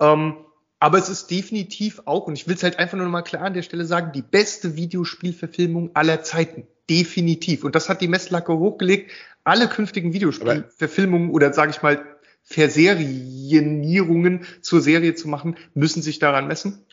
[0.00, 0.34] Ähm,
[0.80, 3.42] aber es ist definitiv auch, und ich will es halt einfach nur noch mal klar
[3.42, 6.66] an der Stelle sagen, die beste Videospielverfilmung aller Zeiten.
[6.88, 7.64] Definitiv.
[7.64, 9.12] Und das hat die Messlacke hochgelegt.
[9.44, 12.04] Alle künftigen Videospielverfilmungen oder sage ich mal
[12.48, 16.86] Verserienierungen zur Serie zu machen, müssen sich daran messen.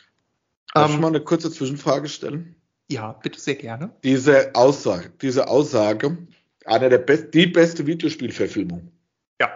[0.73, 2.55] Darf ähm, ich mal eine kurze Zwischenfrage stellen?
[2.89, 3.95] Ja, bitte sehr gerne.
[4.03, 6.17] Diese Aussage, diese Aussage,
[6.65, 8.91] eine der best, die beste Videospielverfilmung.
[9.39, 9.49] Ja.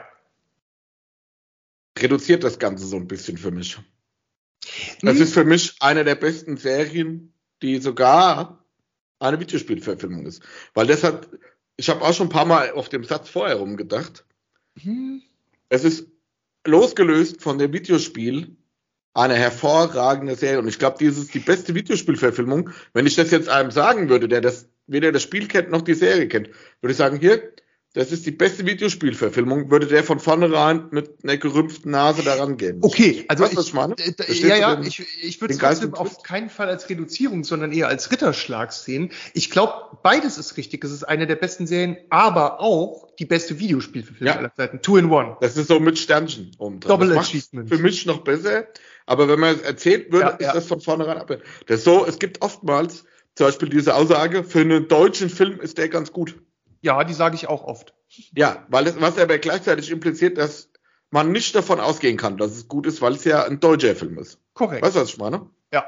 [1.97, 3.77] Reduziert das Ganze so ein bisschen für mich.
[5.01, 5.23] Das hm.
[5.23, 8.63] ist für mich eine der besten Serien, die sogar
[9.19, 10.43] eine Videospielverfilmung ist.
[10.73, 11.27] Weil deshalb,
[11.75, 14.25] ich habe auch schon ein paar Mal auf dem Satz vorher rumgedacht.
[14.81, 15.23] Hm.
[15.69, 16.07] Es ist
[16.65, 18.57] losgelöst von dem Videospiel
[19.13, 20.59] eine hervorragende Serie.
[20.59, 22.69] Und ich glaube, dies ist die beste Videospielverfilmung.
[22.93, 25.93] Wenn ich das jetzt einem sagen würde, der das weder das Spiel kennt noch die
[25.93, 26.49] Serie kennt,
[26.81, 27.53] würde ich sagen, hier,
[27.93, 32.77] das ist die beste Videospielverfilmung, würde der von vornherein mit einer gerümpften Nase daran gehen.
[32.81, 33.95] Okay, also weißt, ich, ich meine?
[34.27, 38.73] ja, ja, ich, ich würde es auf keinen Fall als Reduzierung, sondern eher als Ritterschlag
[38.73, 39.09] sehen.
[39.33, 40.83] Ich glaube, beides ist richtig.
[40.83, 44.39] Es ist eine der besten Serien, aber auch die beste Videospielverfilmung ja.
[44.39, 44.81] aller Zeiten.
[44.83, 45.37] Two in one.
[45.41, 46.99] Das ist so mit Sternchen oben dran.
[46.99, 47.69] Double Achievement.
[47.69, 48.67] Für mich noch besser.
[49.07, 50.53] Aber wenn man es erzählt würde, ja, ist ja.
[50.53, 51.35] das von vornherein ab.
[51.65, 55.77] Das ist so, es gibt oftmals zum Beispiel diese Aussage, für einen deutschen Film ist
[55.77, 56.35] der ganz gut.
[56.81, 57.93] Ja, die sage ich auch oft.
[58.33, 60.69] Ja, weil es, was aber gleichzeitig impliziert, dass
[61.11, 64.17] man nicht davon ausgehen kann, dass es gut ist, weil es ja ein deutscher Film
[64.17, 64.39] ist.
[64.53, 64.83] Korrekt.
[64.83, 65.49] Weißt du, was ich meine?
[65.73, 65.85] Ja.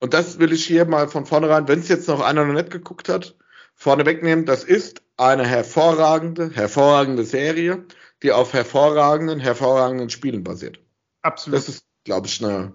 [0.00, 2.70] Und das will ich hier mal von vornherein, wenn es jetzt noch einer noch nicht
[2.70, 3.36] geguckt hat,
[3.74, 4.44] vorne wegnehmen.
[4.44, 7.84] Das ist eine hervorragende, hervorragende Serie,
[8.22, 10.80] die auf hervorragenden, hervorragenden Spielen basiert.
[11.22, 11.58] Absolut.
[11.58, 12.72] Das ist, glaube ich, eine,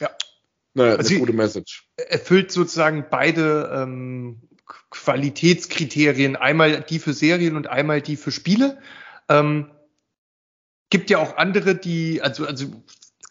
[0.00, 0.10] ja.
[0.74, 1.88] eine, also eine gute Message.
[1.96, 4.47] Erfüllt sozusagen beide ähm,
[4.90, 8.78] Qualitätskriterien, einmal die für Serien und einmal die für Spiele.
[9.28, 9.70] Ähm,
[10.90, 12.66] gibt ja auch andere, die, also, also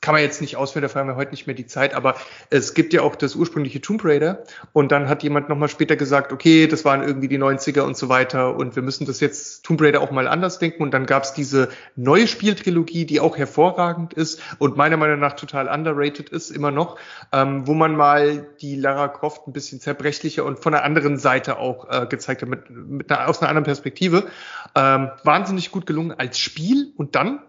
[0.07, 2.15] kann man jetzt nicht ausführen, dafür haben wir heute nicht mehr die Zeit, aber
[2.49, 6.31] es gibt ja auch das ursprüngliche Tomb Raider und dann hat jemand nochmal später gesagt,
[6.31, 9.81] okay, das waren irgendwie die 90er und so weiter und wir müssen das jetzt Tomb
[9.81, 11.67] Raider auch mal anders denken und dann gab es diese
[11.97, 16.97] neue Spieltrilogie, die auch hervorragend ist und meiner Meinung nach total underrated ist, immer noch,
[17.33, 21.59] ähm, wo man mal die Lara Croft ein bisschen zerbrechlicher und von der anderen Seite
[21.59, 24.29] auch äh, gezeigt hat, mit, mit einer, aus einer anderen Perspektive.
[24.73, 27.41] Ähm, wahnsinnig gut gelungen als Spiel und dann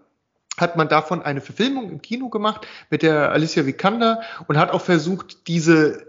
[0.60, 4.82] hat man davon eine Verfilmung im Kino gemacht mit der Alicia Vikander und hat auch
[4.82, 6.08] versucht, diese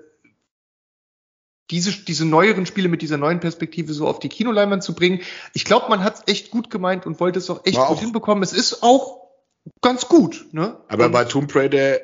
[1.71, 5.21] diese, diese neueren Spiele mit dieser neuen Perspektive so auf die Kinoleinwand zu bringen.
[5.53, 7.97] Ich glaube, man hat es echt gut gemeint und wollte es auch echt War gut
[7.97, 8.01] auch.
[8.01, 8.43] hinbekommen.
[8.43, 9.29] Es ist auch
[9.81, 10.47] ganz gut.
[10.51, 10.77] Ne?
[10.87, 11.99] Aber und bei Tomb Raider,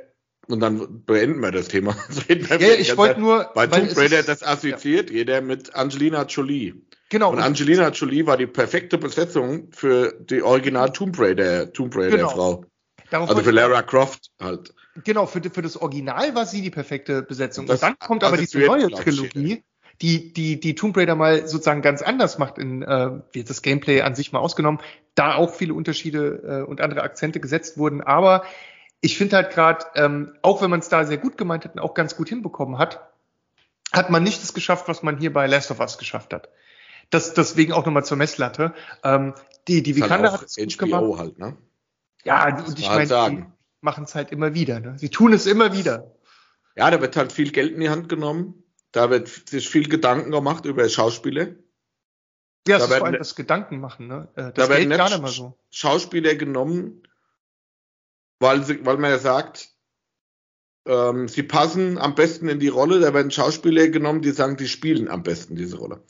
[0.48, 1.96] und dann beenden wir das Thema.
[2.28, 3.50] ja, ich wollte nur.
[3.56, 5.18] Bei Tomb Raider, das assoziiert ja.
[5.18, 6.76] jeder mit Angelina Jolie.
[7.10, 7.32] Genau.
[7.32, 12.30] Und Angelina Jolie war die perfekte Besetzung für die Original Tomb Raider, Tomb Raider genau.
[12.30, 12.66] Frau.
[13.12, 14.74] Darauf also für Lara Croft halt.
[15.04, 17.68] Genau, für, für das Original war sie die perfekte Besetzung.
[17.68, 19.64] Das, und dann kommt aber diese neue Trilogie,
[20.02, 23.12] die, die, die Tomb Raider mal sozusagen ganz anders macht, in äh,
[23.44, 24.82] das Gameplay an sich mal ausgenommen,
[25.14, 28.02] da auch viele Unterschiede äh, und andere Akzente gesetzt wurden.
[28.02, 28.44] Aber
[29.02, 31.82] ich finde halt gerade, ähm, auch wenn man es da sehr gut gemeint hat und
[31.82, 33.12] auch ganz gut hinbekommen hat,
[33.94, 36.50] hat man nicht das geschafft, was man hier bei Last of Us geschafft hat.
[37.10, 38.74] Das, deswegen auch nochmal zur Messlatte.
[39.04, 39.34] Ähm,
[39.68, 41.18] die die Vikander halt hat es gut gemacht.
[41.18, 41.58] Halt, ne?
[42.24, 43.46] Ja, und ich halt meine, die
[43.82, 44.80] machen es halt immer wieder.
[44.80, 44.98] Ne?
[44.98, 46.16] Sie tun es immer wieder.
[46.76, 48.64] Ja, da wird halt viel Geld in die Hand genommen.
[48.92, 51.48] Da wird sich viel Gedanken gemacht über Schauspieler.
[52.68, 54.08] Ja, da ist vor allem das Gedanken machen.
[54.08, 54.28] Ne?
[54.36, 55.58] Äh, das da geht gar nicht mal so.
[55.70, 57.04] Schauspieler genommen,
[58.40, 59.70] weil, sie, weil man ja sagt,
[60.88, 63.00] ähm, sie passen am besten in die Rolle.
[63.00, 66.04] Da werden Schauspieler genommen, die sagen, die spielen am besten diese Rolle.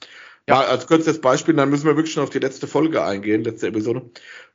[0.48, 3.68] Ja, als kurzes Beispiel, dann müssen wir wirklich schon auf die letzte Folge eingehen, letzte
[3.68, 4.12] Episode.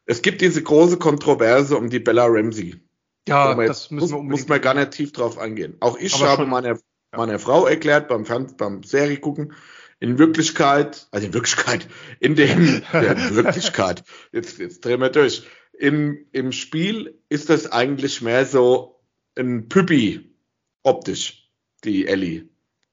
[0.07, 2.81] Es gibt diese große Kontroverse um die Bella Ramsey.
[3.29, 4.41] Ja, das müssen muss, wir unbedingt.
[4.41, 5.77] Muss man gar nicht tief drauf eingehen.
[5.81, 6.79] Auch ich Aber habe meiner, ja.
[7.17, 9.55] meiner Frau erklärt beim, Fern beim Serie gucken,
[9.99, 11.89] in Wirklichkeit, also in Wirklichkeit,
[12.21, 15.47] in dem, ja, in Wirklichkeit, jetzt, jetzt drehen wir durch.
[15.73, 19.01] Im, Im Spiel ist das eigentlich mehr so
[19.37, 20.35] ein Püppi
[20.83, 21.51] optisch,
[21.85, 22.49] die Ellie.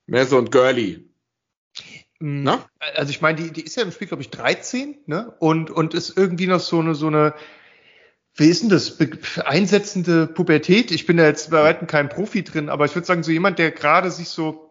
[0.06, 1.07] Mehr so ein Girly.
[2.20, 2.66] Mm, Na?
[2.96, 5.34] Also ich meine, die, die ist ja im Spiel, glaube ich, 13, ne?
[5.40, 7.34] Und, und ist irgendwie noch so eine, so eine,
[8.36, 8.98] wie ist denn das?
[9.46, 10.92] Einsetzende Pubertät.
[10.92, 13.60] Ich bin da jetzt bei weitem kein Profi drin, aber ich würde sagen, so jemand,
[13.60, 14.68] der gerade sich so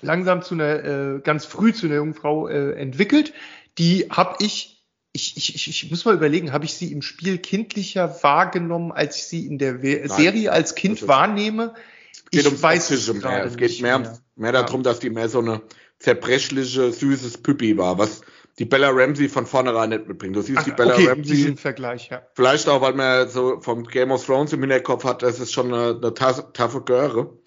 [0.00, 3.34] langsam zu einer, äh, ganz früh zu einer jungen Frau äh, entwickelt,
[3.78, 8.22] die habe ich, ich, ich, ich muss mal überlegen, habe ich sie im Spiel kindlicher
[8.22, 10.08] wahrgenommen, als ich sie in der Nein.
[10.08, 11.74] Serie als Kind wahrnehme?
[12.12, 13.44] Es geht ich weiß es mehr.
[13.44, 15.60] Es geht mehr, mehr, mehr darum, dass die mehr so eine
[16.00, 18.22] zerbrechliche, süßes Püppi war, was
[18.58, 20.34] die Bella Ramsey von vornherein nicht mitbringt.
[20.34, 21.36] Du siehst Ach, die Bella okay, Ramsey.
[21.36, 22.22] Diesen Vergleich, ja.
[22.34, 25.72] Vielleicht auch, weil man so vom Game of Thrones im Hinterkopf hat, das ist schon
[25.72, 27.38] eine, eine taffe Göre.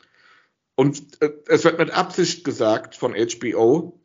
[0.75, 3.99] Und äh, es wird mit Absicht gesagt von HBO,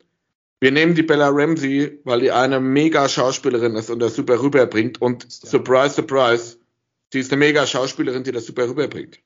[0.61, 5.01] wir nehmen die Bella Ramsey, weil die eine mega Schauspielerin ist und das super rüberbringt
[5.01, 5.49] und ja.
[5.49, 6.59] surprise, surprise,
[7.11, 9.19] Sie ist eine mega Schauspielerin, die das super rüberbringt.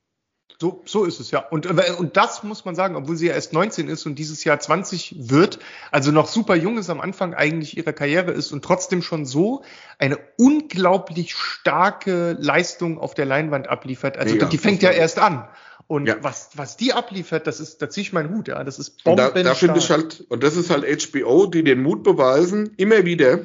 [0.64, 1.40] So, so ist es ja.
[1.40, 4.45] Und, äh, und das muss man sagen, obwohl sie ja erst 19 ist und dieses
[4.45, 5.60] Jahr 20 wird,
[5.91, 9.65] also noch super jung ist am Anfang eigentlich ihrer Karriere ist und trotzdem schon so
[9.99, 14.15] eine unglaublich starke Leistung auf der Leinwand abliefert.
[14.15, 15.49] Also Mega, die fängt ja erst an.
[15.88, 16.15] Und ja.
[16.22, 18.64] was, was die abliefert, das ist, da ziehe ich meinen Hut, ja.
[18.64, 19.18] Das ist Bomben.
[19.18, 23.03] Da, da finde ich halt, und das ist halt HBO, die den Mut beweisen, immer
[23.03, 23.41] wieder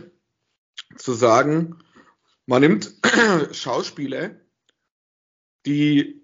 [0.96, 1.80] zu sagen,
[2.46, 2.94] man nimmt
[3.50, 4.36] Schauspieler,
[5.66, 6.17] die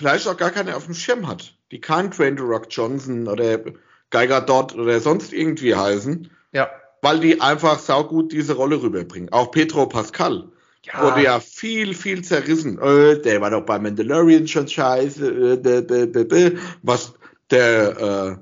[0.00, 3.60] vielleicht auch gar keine auf dem Schirm hat, die kein Train to Rock Johnson oder
[4.08, 6.70] Geiger Dodd oder sonst irgendwie heißen, ja.
[7.02, 9.30] weil die einfach saugut diese Rolle rüberbringen.
[9.30, 10.48] Auch Petro Pascal
[10.86, 11.02] ja.
[11.02, 12.78] wurde ja viel, viel zerrissen.
[12.80, 15.60] Äh, der war doch bei Mandalorian schon scheiße.
[15.62, 17.12] Äh, was
[17.50, 18.36] der, äh,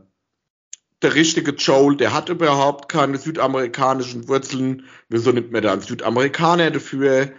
[1.02, 4.85] der richtige Joel, der hat überhaupt keine südamerikanischen Wurzeln.
[5.09, 7.30] Wieso nimmt man da einen Südamerikaner dafür?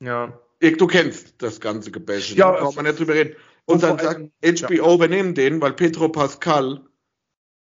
[0.00, 0.36] Ja.
[0.60, 3.36] Du kennst das ganze Gebäsche, ja, da braucht man nicht drüber reden.
[3.66, 4.94] Und dann sagt HBO, ja.
[4.94, 6.80] übernehmen den, weil Petro Pascal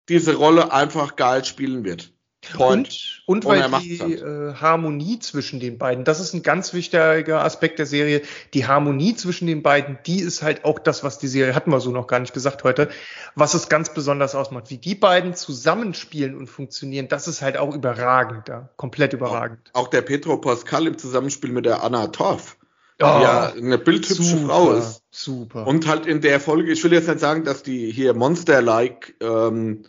[0.09, 2.13] diese Rolle einfach geil spielen wird.
[2.53, 3.21] Point.
[3.27, 7.77] Und, und weil die äh, Harmonie zwischen den beiden, das ist ein ganz wichtiger Aspekt
[7.77, 8.23] der Serie,
[8.55, 11.79] die Harmonie zwischen den beiden, die ist halt auch das, was die Serie, hatten wir
[11.79, 12.89] so noch gar nicht gesagt heute,
[13.35, 14.71] was es ganz besonders ausmacht.
[14.71, 19.69] Wie die beiden zusammenspielen und funktionieren, das ist halt auch überragend, ja, komplett überragend.
[19.73, 22.57] Auch, auch der Petro Pascal im Zusammenspiel mit der Anna Torf.
[23.01, 25.03] Oh, ja eine bildhübsche super, Frau ist.
[25.11, 25.67] Super.
[25.67, 29.83] Und halt in der Folge, ich will jetzt nicht sagen, dass die hier Monster-like ähm,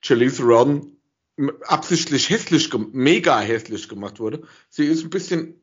[0.00, 0.96] Charlize Ron
[1.66, 4.42] absichtlich hässlich, mega hässlich gemacht wurde.
[4.68, 5.60] Sie ist ein bisschen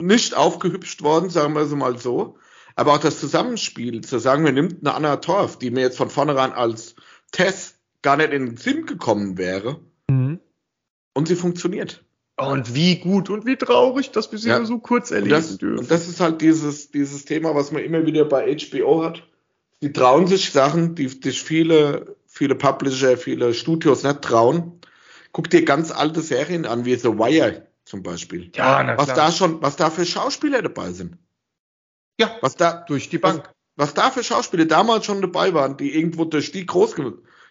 [0.00, 2.38] nicht aufgehübscht worden, sagen wir es mal so.
[2.76, 6.10] Aber auch das Zusammenspiel, zu sagen, wir nimmt eine Anna Torf, die mir jetzt von
[6.10, 6.96] vornherein als
[7.30, 9.80] Tess gar nicht in den Sinn gekommen wäre.
[10.10, 10.40] Mhm.
[11.14, 12.03] Und sie funktioniert.
[12.36, 14.58] Und wie gut und wie traurig, dass wir sie ja.
[14.58, 15.78] nur so kurz erleben und das, dürfen.
[15.78, 19.22] Und das ist halt dieses, dieses Thema, was man immer wieder bei HBO hat.
[19.82, 24.80] Die trauen sich Sachen, die sich viele, viele Publisher, viele Studios nicht trauen.
[25.30, 28.50] Guck dir ganz alte Serien an, wie The Wire zum Beispiel.
[28.54, 29.16] Ja, na was klar.
[29.16, 31.18] da schon, was da für Schauspieler dabei sind.
[32.18, 33.44] Ja, was da durch die Bank.
[33.76, 36.94] Was, was da für Schauspieler damals schon dabei waren, die irgendwo durch die groß,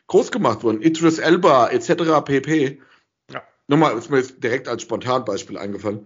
[0.08, 0.82] groß gemacht wurden.
[0.82, 2.24] Idris Elba etc.
[2.26, 2.82] pp.
[3.68, 6.06] Nochmal, ist mir jetzt direkt als Spontanbeispiel eingefallen,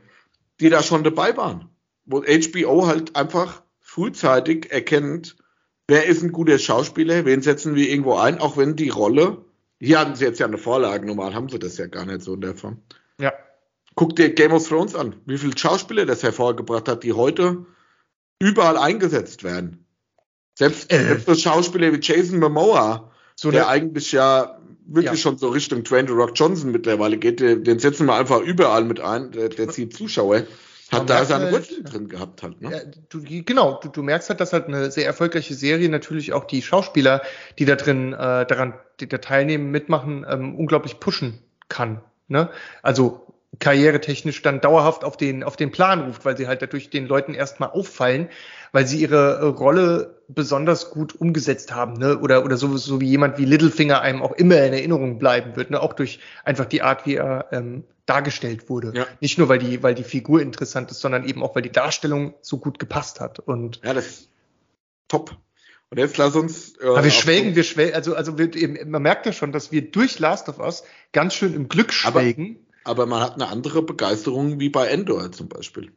[0.60, 1.70] die da schon dabei waren.
[2.06, 5.36] Wo HBO halt einfach frühzeitig erkennt,
[5.88, 9.46] wer ist ein guter Schauspieler, wen setzen wir irgendwo ein, auch wenn die Rolle
[9.80, 12.34] hier hatten sie jetzt ja eine Vorlage, normal haben sie das ja gar nicht so
[12.34, 12.82] in der Form.
[13.20, 13.34] Ja.
[13.96, 17.66] Guck dir Game of Thrones an, wie viele Schauspieler das hervorgebracht hat, die heute
[18.40, 19.86] überall eingesetzt werden.
[20.56, 21.04] Selbst, äh.
[21.04, 25.18] selbst so Schauspieler wie Jason Momoa, so der eigentlich ja wirklich ja.
[25.18, 29.31] schon so Richtung Dwayne Rock Johnson mittlerweile geht, den setzen wir einfach überall mit ein,
[29.31, 30.43] der, der zieht Zuschauer.
[30.91, 32.72] Hat da seine Wurzeln drin gehabt halt, ne?
[32.72, 36.45] Ja, du, genau, du, du merkst halt, dass halt eine sehr erfolgreiche Serie natürlich auch
[36.45, 37.23] die Schauspieler,
[37.59, 42.01] die da drin äh, daran die da teilnehmen, mitmachen, ähm, unglaublich pushen kann.
[42.27, 42.49] Ne?
[42.81, 43.27] Also
[43.59, 47.34] karrieretechnisch dann dauerhaft auf den, auf den Plan ruft, weil sie halt dadurch den Leuten
[47.34, 48.30] erstmal auffallen,
[48.72, 52.19] weil sie ihre äh, Rolle besonders gut umgesetzt haben, ne?
[52.19, 55.69] Oder, oder so, so wie jemand wie Littlefinger einem auch immer in Erinnerung bleiben wird,
[55.69, 55.81] ne?
[55.81, 58.94] Auch durch einfach die Art, wie er ähm, dargestellt wurde.
[58.95, 59.06] Ja.
[59.22, 62.34] Nicht nur, weil die, weil die Figur interessant ist, sondern eben auch, weil die Darstellung
[62.41, 63.39] so gut gepasst hat.
[63.39, 64.30] Und ja, das ist
[65.07, 65.38] top.
[65.89, 66.76] Und jetzt lass uns.
[66.81, 69.89] Äh, aber wir schwelgen, wir schwelgen, also, also wir, man merkt ja schon, dass wir
[69.91, 70.84] durch Last of Us
[71.14, 72.65] ganz schön im Glück schwelgen.
[72.84, 75.91] Aber, aber man hat eine andere Begeisterung wie bei Endor zum Beispiel.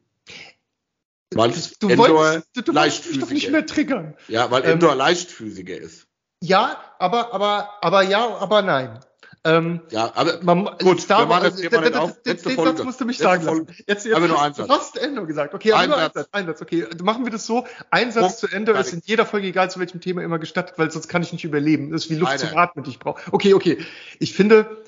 [1.34, 4.16] Weil du Endor wolltest, du, du leichtfüßiger doch nicht mehr triggern.
[4.28, 6.06] Ja, weil Endor ähm, leichtfüßiger ist.
[6.42, 9.00] Ja, aber, aber, aber ja, aber nein.
[9.42, 11.92] Ähm, ja, aber man, gut, Star Wars, also, den, den,
[12.24, 13.68] den Satz musst du mich sagen lassen.
[13.86, 14.66] Jetzt, jetzt aber nur ein Satz.
[14.66, 15.54] Du hast Ende gesagt.
[15.54, 16.14] Okay, ein nur Satz.
[16.14, 16.28] Satz.
[16.32, 16.60] Ein Satz.
[16.60, 17.66] Okay, machen wir das so.
[17.90, 20.78] Ein Satz oh, zu Ende ist in jeder Folge, egal zu welchem Thema, immer gestattet,
[20.78, 21.90] weil sonst kann ich nicht überleben.
[21.90, 22.40] Das ist wie Luft Eine.
[22.40, 23.32] zum Atmen, die ich brauche.
[23.32, 23.78] Okay, okay.
[24.18, 24.79] Ich finde,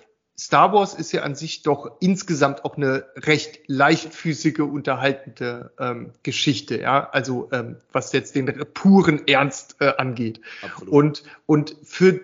[0.43, 6.81] Star Wars ist ja an sich doch insgesamt auch eine recht leichtfüßige, unterhaltende ähm, Geschichte,
[6.81, 7.09] ja.
[7.11, 10.41] Also ähm, was jetzt den puren Ernst äh, angeht.
[10.63, 10.93] Absolut.
[10.93, 12.21] Und und für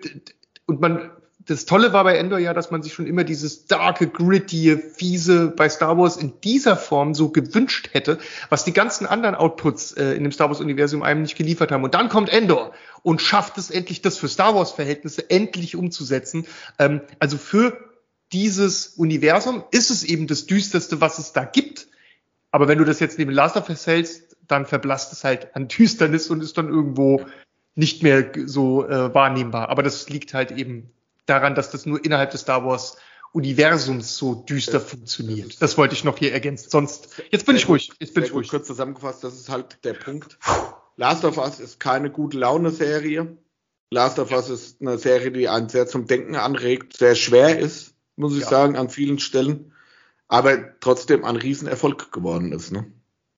[0.65, 1.11] und man
[1.45, 5.47] das Tolle war bei Endor ja, dass man sich schon immer dieses darke, gritty, fiese
[5.47, 8.19] bei Star Wars in dieser Form so gewünscht hätte,
[8.49, 11.83] was die ganzen anderen Outputs äh, in dem Star Wars-Universum einem nicht geliefert haben.
[11.83, 16.45] Und dann kommt Endor und schafft es endlich, das für Star Wars-Verhältnisse endlich umzusetzen.
[16.77, 17.88] Ähm, also für
[18.31, 21.87] dieses Universum ist es eben das Düsterste, was es da gibt.
[22.51, 25.67] Aber wenn du das jetzt neben Last of Us hältst, dann verblasst es halt an
[25.67, 27.25] Düsternis und ist dann irgendwo
[27.75, 29.69] nicht mehr so äh, wahrnehmbar.
[29.69, 30.91] Aber das liegt halt eben
[31.25, 32.97] daran, dass das nur innerhalb des Star Wars
[33.31, 35.51] Universums so düster das, funktioniert.
[35.53, 36.69] Das, das, wollte ich noch hier ergänzen.
[36.69, 37.91] Sonst, jetzt bin ich ruhig.
[37.99, 38.49] Jetzt bin ich ruhig.
[38.49, 40.39] Kurz zusammengefasst, das ist halt der Punkt.
[40.97, 43.37] Last of Us ist keine gute Laune-Serie.
[43.91, 47.93] Last of Us ist eine Serie, die einen sehr zum Denken anregt, sehr schwer ist,
[48.19, 48.49] muss ich ja.
[48.49, 49.73] sagen, an vielen Stellen,
[50.27, 52.71] aber trotzdem ein Riesenerfolg geworden ist.
[52.71, 52.91] Ne?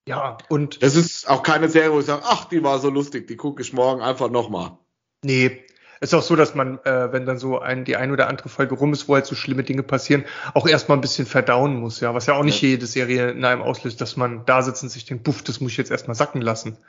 [0.08, 0.82] Ja, und.
[0.84, 3.62] Das ist auch keine Serie, wo ich sage, ach, die war so lustig, die gucke
[3.62, 4.78] ich morgen einfach nochmal.
[5.24, 5.64] Nee,
[6.02, 8.74] ist auch so, dass man, äh, wenn dann so ein, die ein oder andere Folge
[8.74, 10.26] rum ist, wo halt so schlimme Dinge passieren,
[10.56, 12.16] auch erstmal ein bisschen verdauen muss, ja.
[12.16, 12.70] Was ja auch nicht ja.
[12.70, 15.72] jede Serie in einem auslöst, dass man da sitzt und sich denkt, buff, das muss
[15.72, 16.80] ich jetzt erstmal sacken lassen.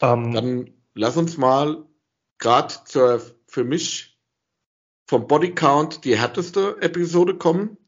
[0.00, 1.84] Ähm, dann lass uns mal
[2.38, 4.13] gerade zur für mich
[5.14, 7.78] vom Bodycount die härteste Episode kommen,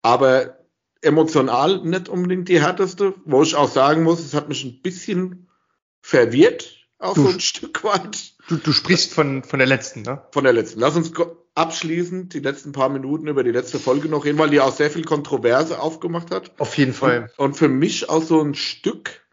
[0.00, 0.60] aber
[1.02, 5.50] emotional nicht unbedingt die härteste, wo ich auch sagen muss, es hat mich ein bisschen
[6.00, 8.32] verwirrt, auch du, so ein Stück weit.
[8.48, 10.22] Du, du sprichst von, von der letzten, ne?
[10.32, 10.80] Von der letzten.
[10.80, 11.12] Lass uns
[11.54, 14.90] abschließend die letzten paar Minuten über die letzte Folge noch reden, weil die auch sehr
[14.90, 16.58] viel Kontroverse aufgemacht hat.
[16.58, 17.30] Auf jeden Fall.
[17.36, 19.26] Und, und für mich auch so ein Stück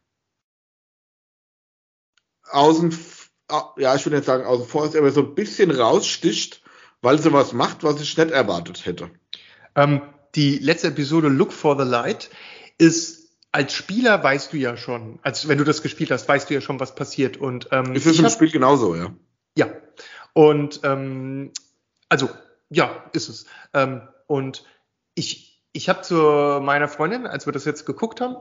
[2.50, 2.94] außen,
[3.78, 6.62] ja, ich würde jetzt sagen außen vor ist, aber so ein bisschen raussticht,
[7.02, 9.12] weil sie was macht, was ich nicht erwartet hätte.
[9.76, 10.02] Ähm,
[10.36, 12.30] die letzte Episode Look for the Light
[12.78, 13.18] ist
[13.52, 16.62] als Spieler weißt du ja schon, als wenn du das gespielt hast, weißt du ja
[16.62, 17.38] schon, was passiert.
[17.38, 19.14] Und ähm, ist es im hab, Spiel genauso, ja?
[19.58, 19.68] Ja.
[20.34, 21.52] Und ähm,
[22.10, 22.30] also
[22.70, 23.46] ja, ist es.
[23.74, 24.64] Ähm, und
[25.16, 26.16] ich ich habe zu
[26.62, 28.36] meiner Freundin, als wir das jetzt geguckt haben,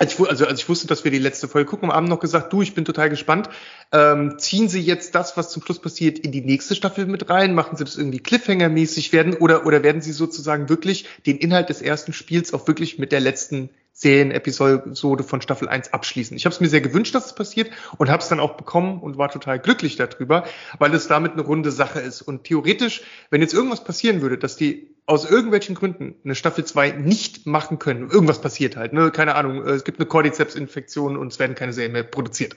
[0.00, 2.52] ich, also als ich wusste, dass wir die letzte Folge gucken, am Abend noch gesagt,
[2.52, 3.48] du, ich bin total gespannt.
[3.92, 7.54] Ähm, ziehen Sie jetzt das, was zum Schluss passiert, in die nächste Staffel mit rein?
[7.54, 9.34] Machen Sie das irgendwie Cliffhanger-mäßig werden?
[9.34, 13.20] Oder, oder werden Sie sozusagen wirklich den Inhalt des ersten Spiels auch wirklich mit der
[13.20, 16.36] letzten Serienepisode von Staffel 1 abschließen.
[16.36, 19.00] Ich habe es mir sehr gewünscht, dass es passiert und habe es dann auch bekommen
[19.00, 20.44] und war total glücklich darüber,
[20.78, 22.22] weil es damit eine runde Sache ist.
[22.22, 26.90] Und theoretisch, wenn jetzt irgendwas passieren würde, dass die aus irgendwelchen Gründen eine Staffel 2
[26.90, 31.38] nicht machen können, irgendwas passiert halt, ne, keine Ahnung, es gibt eine Cordyceps-Infektion und es
[31.38, 32.54] werden keine Serien mehr produziert,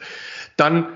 [0.57, 0.89] dann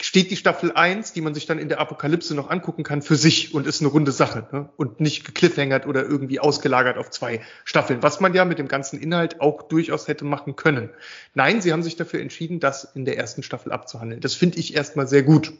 [0.00, 3.16] steht die Staffel 1, die man sich dann in der Apokalypse noch angucken kann, für
[3.16, 4.68] sich und ist eine runde Sache ne?
[4.76, 9.00] und nicht gekliffhängert oder irgendwie ausgelagert auf zwei Staffeln, was man ja mit dem ganzen
[9.00, 10.90] Inhalt auch durchaus hätte machen können.
[11.34, 14.20] Nein, sie haben sich dafür entschieden, das in der ersten Staffel abzuhandeln.
[14.20, 15.52] Das finde ich erstmal sehr gut.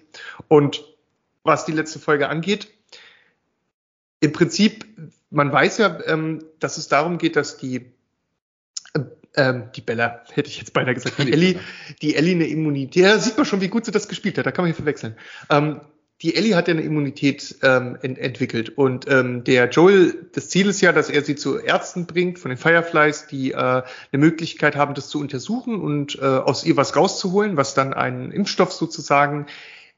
[0.46, 0.84] Und
[1.42, 2.68] was die letzte Folge angeht,
[4.20, 4.86] im Prinzip,
[5.32, 7.92] man weiß ja, ähm, dass es darum geht, dass die
[9.34, 11.58] ähm, die Bella, hätte ich jetzt beinahe gesagt, die Ellie,
[12.02, 14.52] die Ellie eine Immunität, ja, sieht man schon, wie gut sie das gespielt hat, da
[14.52, 15.16] kann man hier verwechseln.
[15.50, 15.80] Ähm,
[16.20, 20.68] die Ellie hat ja eine Immunität ähm, ent entwickelt und ähm, der Joel, das Ziel
[20.68, 24.76] ist ja, dass er sie zu Ärzten bringt von den Fireflies, die äh, eine Möglichkeit
[24.76, 29.46] haben, das zu untersuchen und äh, aus ihr was rauszuholen, was dann einen Impfstoff sozusagen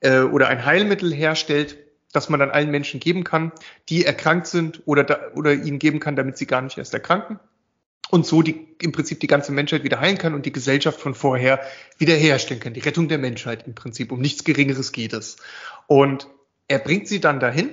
[0.01, 1.77] äh, oder ein Heilmittel herstellt,
[2.15, 3.53] das man dann allen Menschen geben kann,
[3.91, 7.39] die erkrankt sind oder, da, oder ihnen geben kann, damit sie gar nicht erst erkranken
[8.11, 11.15] und so die, im Prinzip die ganze Menschheit wieder heilen kann und die Gesellschaft von
[11.15, 11.61] vorher
[11.99, 12.73] wiederherstellen kann.
[12.73, 14.12] Die Rettung der Menschheit im Prinzip.
[14.12, 15.36] Um nichts Geringeres geht es.
[15.89, 16.28] Und
[16.69, 17.70] er bringt sie dann dahin,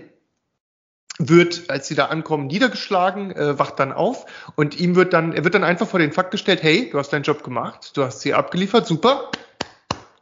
[1.19, 5.43] wird, als sie da ankommen, niedergeschlagen, äh, wacht dann auf und ihm wird dann, er
[5.43, 8.21] wird dann einfach vor den Fakt gestellt, hey, du hast deinen Job gemacht, du hast
[8.21, 9.29] sie abgeliefert, super,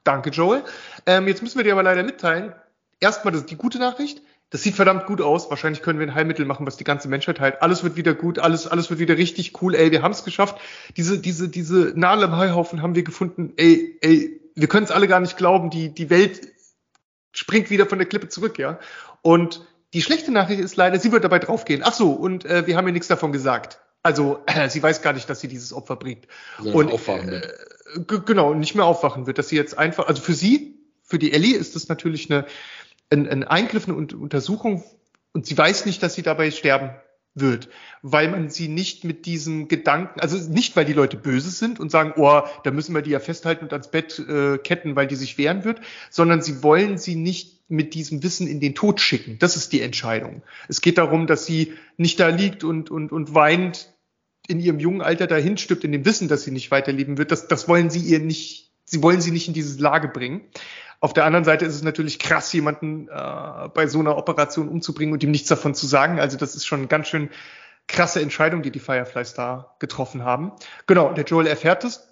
[0.03, 0.63] danke Joel.
[1.05, 2.53] Ähm, jetzt müssen wir dir aber leider mitteilen,
[2.99, 5.49] erstmal das die gute Nachricht, das sieht verdammt gut aus.
[5.49, 7.61] Wahrscheinlich können wir ein Heilmittel machen, was die ganze Menschheit heilt.
[7.61, 9.75] Alles wird wieder gut, alles, alles wird wieder richtig cool.
[9.75, 10.59] Ey, wir haben es geschafft.
[10.97, 13.53] Diese, diese, diese Nadel im Heuhaufen haben wir gefunden.
[13.57, 15.69] Ey, ey, wir können es alle gar nicht glauben.
[15.69, 16.47] Die, die Welt
[17.31, 18.79] springt wieder von der Klippe zurück, ja.
[19.21, 21.81] Und die schlechte Nachricht ist leider, sie wird dabei draufgehen.
[21.83, 23.79] Ach so, und äh, wir haben ihr nichts davon gesagt.
[24.01, 26.27] Also äh, sie weiß gar nicht, dass sie dieses Opfer bringt.
[26.57, 27.41] Also und aufwachen äh,
[28.25, 31.55] genau, nicht mehr aufwachen wird, dass sie jetzt einfach, also für sie, für die Ellie
[31.55, 32.45] ist das natürlich eine
[33.09, 34.83] ein, ein Eingriff, eine Untersuchung
[35.33, 36.91] und sie weiß nicht, dass sie dabei sterben
[37.35, 37.69] wird,
[38.01, 41.91] weil man sie nicht mit diesem Gedanken, also nicht, weil die Leute böse sind und
[41.91, 45.15] sagen, oh, da müssen wir die ja festhalten und ans Bett äh, ketten, weil die
[45.15, 49.37] sich wehren wird, sondern sie wollen sie nicht mit diesem Wissen in den Tod schicken.
[49.39, 50.41] Das ist die Entscheidung.
[50.67, 53.93] Es geht darum, dass sie nicht da liegt und, und, und weint,
[54.47, 57.31] in ihrem jungen Alter dahin stirbt, in dem Wissen, dass sie nicht weiterleben wird.
[57.31, 60.41] Das, das wollen sie ihr nicht, sie wollen sie nicht in diese Lage bringen.
[61.01, 65.13] Auf der anderen Seite ist es natürlich krass, jemanden äh, bei so einer Operation umzubringen
[65.13, 66.19] und ihm nichts davon zu sagen.
[66.19, 67.29] Also das ist schon eine ganz schön
[67.87, 70.51] krasse Entscheidung, die die Fireflies da getroffen haben.
[70.87, 72.05] Genau, der Joel erfährt es.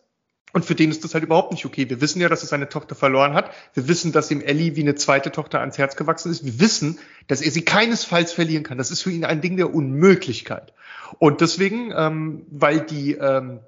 [0.53, 1.89] Und für den ist das halt überhaupt nicht okay.
[1.89, 3.51] Wir wissen ja, dass er seine Tochter verloren hat.
[3.73, 6.45] Wir wissen, dass ihm Ellie wie eine zweite Tochter ans Herz gewachsen ist.
[6.45, 6.97] Wir wissen,
[7.27, 8.77] dass er sie keinesfalls verlieren kann.
[8.77, 10.73] Das ist für ihn ein Ding der Unmöglichkeit.
[11.19, 13.59] Und deswegen, ähm, weil die ähm,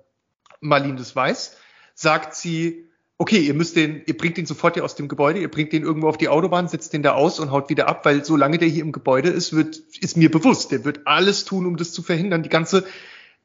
[0.62, 1.58] Marlene das weiß,
[1.94, 2.89] sagt sie,
[3.20, 5.84] okay, ihr müsst den, ihr bringt ihn sofort hier aus dem Gebäude, ihr bringt den
[5.84, 8.70] irgendwo auf die Autobahn, setzt den da aus und haut wieder ab, weil solange der
[8.70, 12.02] hier im Gebäude ist, wird, ist mir bewusst, der wird alles tun, um das zu
[12.02, 12.44] verhindern.
[12.44, 12.86] Die ganze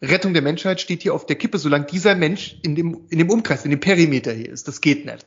[0.00, 3.28] Rettung der Menschheit steht hier auf der Kippe, solange dieser Mensch in dem, in dem
[3.30, 4.68] Umkreis, in dem Perimeter hier ist.
[4.68, 5.26] Das geht nicht.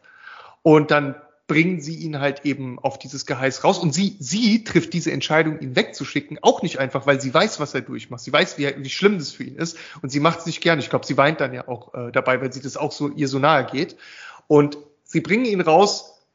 [0.64, 1.16] Und dann
[1.48, 3.80] bringen sie ihn halt eben auf dieses Geheiß raus.
[3.80, 7.74] Und sie, sie trifft diese Entscheidung, ihn wegzuschicken, auch nicht einfach, weil sie weiß, was
[7.74, 8.22] er durchmacht.
[8.22, 9.78] Sie weiß, wie, wie schlimm das für ihn ist.
[10.02, 10.80] Und sie macht es nicht gern.
[10.80, 13.28] Ich glaube, sie weint dann ja auch äh, dabei, weil sie das auch so ihr
[13.28, 13.96] so nahe geht.
[14.48, 16.26] Und sie bringen ihn raus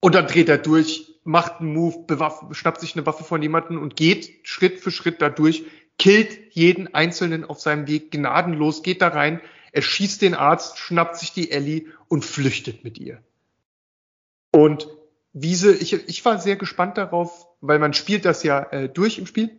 [0.00, 2.06] und dann dreht er durch, macht einen Move,
[2.52, 5.64] schnappt sich eine Waffe von jemanden und geht Schritt für Schritt dadurch,
[5.98, 9.40] killt jeden Einzelnen auf seinem Weg gnadenlos, geht da rein,
[9.72, 13.22] er schießt den Arzt, schnappt sich die Ellie und flüchtet mit ihr.
[14.52, 14.88] Und
[15.32, 19.26] Wiese, ich, ich war sehr gespannt darauf, weil man spielt das ja äh, durch im
[19.26, 19.50] Spiel.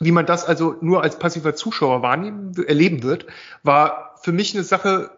[0.00, 3.26] Wie man das also nur als passiver Zuschauer wahrnehmen, erleben wird,
[3.62, 5.15] war für mich eine Sache,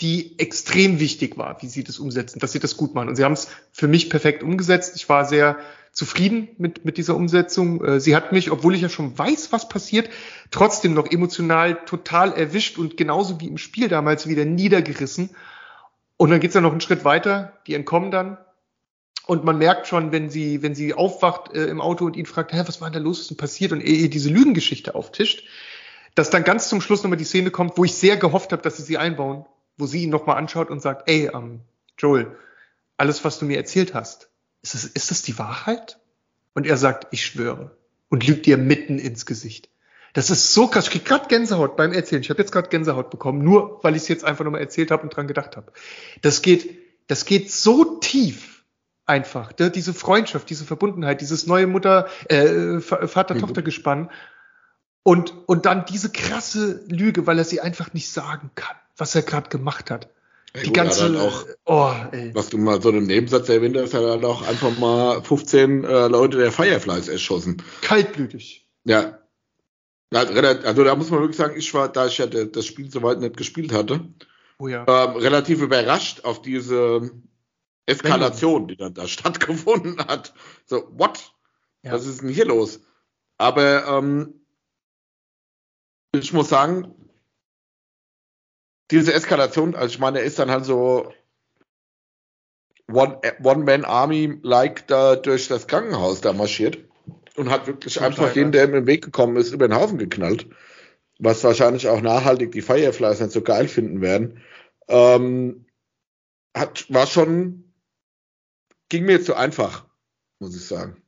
[0.00, 3.08] die extrem wichtig war, wie sie das umsetzen, dass sie das gut machen.
[3.08, 4.94] Und sie haben es für mich perfekt umgesetzt.
[4.96, 5.58] Ich war sehr
[5.92, 7.82] zufrieden mit, mit dieser Umsetzung.
[7.82, 10.10] Äh, sie hat mich, obwohl ich ja schon weiß, was passiert,
[10.50, 15.30] trotzdem noch emotional total erwischt und genauso wie im Spiel damals wieder niedergerissen.
[16.18, 18.36] Und dann geht's ja noch einen Schritt weiter, die entkommen dann.
[19.26, 22.52] Und man merkt schon, wenn sie, wenn sie aufwacht äh, im Auto und ihn fragt,
[22.52, 23.72] hä, was war denn da los, was ist denn passiert?
[23.72, 25.44] Und ihr diese Lügengeschichte auftischt,
[26.14, 28.76] dass dann ganz zum Schluss nochmal die Szene kommt, wo ich sehr gehofft habe, dass
[28.76, 29.46] sie sie einbauen,
[29.76, 31.60] wo sie ihn nochmal anschaut und sagt, ey, ähm,
[31.98, 32.36] Joel,
[32.96, 34.30] alles, was du mir erzählt hast,
[34.62, 35.98] ist das, ist das die Wahrheit?
[36.54, 37.76] Und er sagt, ich schwöre.
[38.08, 39.68] Und lügt ihr mitten ins Gesicht.
[40.12, 40.86] Das ist so krass.
[40.86, 42.22] Ich krieg gerade Gänsehaut beim Erzählen.
[42.22, 45.02] Ich habe jetzt gerade Gänsehaut bekommen, nur weil ich es jetzt einfach nochmal erzählt habe
[45.02, 45.72] und dran gedacht habe.
[46.22, 46.78] Das geht,
[47.08, 48.64] das geht so tief
[49.04, 49.52] einfach.
[49.58, 49.70] Ne?
[49.70, 54.10] Diese Freundschaft, diese Verbundenheit, dieses neue Mutter, äh, Vater-Tochter-Gespann.
[55.02, 59.22] Und, und dann diese krasse Lüge, weil er sie einfach nicht sagen kann, was er
[59.22, 60.10] gerade gemacht hat.
[60.52, 62.34] Ey, die ganze, auch, oh, ey.
[62.34, 66.08] was du mal so einen Nebensatz erwähnt hast, hat er auch einfach mal 15 äh,
[66.08, 67.62] Leute der Fireflies erschossen.
[67.82, 68.66] Kaltblütig.
[68.84, 69.18] Ja,
[70.12, 73.36] also da muss man wirklich sagen, ich war, da ich ja das Spiel soweit nicht
[73.36, 74.08] gespielt hatte,
[74.58, 74.84] oh ja.
[74.86, 77.10] ähm, relativ überrascht auf diese
[77.86, 80.32] Eskalation, die dann da stattgefunden hat.
[80.64, 81.32] So, what?
[81.82, 81.92] Ja.
[81.92, 82.80] Was ist denn hier los?
[83.38, 84.46] Aber ähm,
[86.12, 86.94] ich muss sagen,
[88.90, 91.12] diese Eskalation, also ich meine, er ist dann halt so
[92.88, 96.78] One-Man-Army-like da durch das Krankenhaus da marschiert
[97.36, 99.98] und hat wirklich Total, einfach jeden, der ihm im Weg gekommen ist, über den Haufen
[99.98, 100.46] geknallt.
[101.18, 104.42] Was wahrscheinlich auch nachhaltig die Fireflies nicht so geil finden werden.
[104.88, 105.66] Ähm,
[106.54, 107.72] hat, war schon,
[108.88, 109.86] ging mir zu einfach,
[110.38, 111.02] muss ich sagen.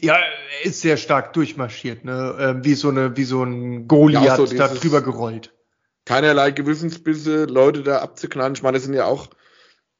[0.00, 2.36] Ja, er ist sehr stark durchmarschiert, ne?
[2.38, 5.55] Ähm, wie so eine, wie so ein Goliath ja, so da drüber gerollt.
[6.06, 8.54] Keinerlei Gewissensbisse, Leute da abzuknallen.
[8.54, 9.28] Ich meine, das sind ja auch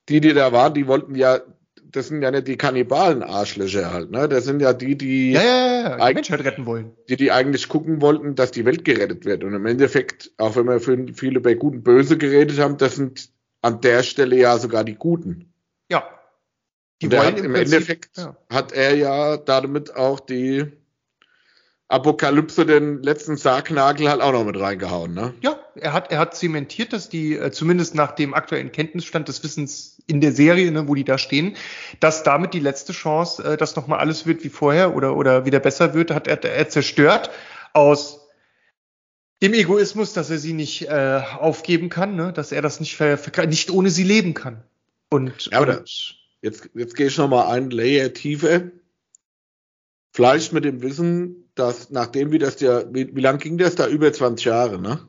[0.09, 1.41] die, die da waren, die wollten ja
[1.97, 4.29] das sind ja nicht die Kannibalen-Arschlöcher halt, ne?
[4.29, 6.93] Das sind ja die, die, ja, ja, ja, die Menschheit retten wollen.
[7.09, 9.45] Die, die eigentlich gucken wollten, dass die Welt gerettet wird.
[9.45, 10.81] Und im Endeffekt, auch wenn wir
[11.15, 13.31] viele bei Gut und Böse geredet haben, das sind
[13.63, 15.53] an der Stelle ja sogar die Guten.
[15.91, 16.05] Ja.
[17.03, 18.37] Die wollen hat, im, im Prinzip, Endeffekt ja.
[18.51, 20.67] hat er ja damit auch die
[21.89, 25.35] Apokalypse den letzten Sargnagel halt auch noch mit reingehauen, ne?
[25.41, 29.45] Ja, er hat, er hat zementiert, dass die, äh, zumindest nach dem aktuellen Kenntnisstand des
[29.45, 31.57] Wissens in der Serie, ne, wo die da stehen,
[32.01, 35.61] dass damit die letzte Chance, äh, dass nochmal alles wird wie vorher oder, oder wieder
[35.61, 37.31] besser wird, hat er, er zerstört
[37.73, 38.27] aus
[39.43, 42.33] dem Egoismus, dass er sie nicht äh, aufgeben kann, ne?
[42.33, 44.65] dass er das nicht, ver, nicht ohne sie leben kann.
[45.09, 48.63] Und, ja, aber und, jetzt, jetzt gehe ich nochmal einen Layer tiefer.
[50.17, 53.87] Vielleicht mit dem Wissen, dass nachdem wie das ja, wie, wie lang ging das da?
[53.87, 55.07] Über 20 Jahre, ne?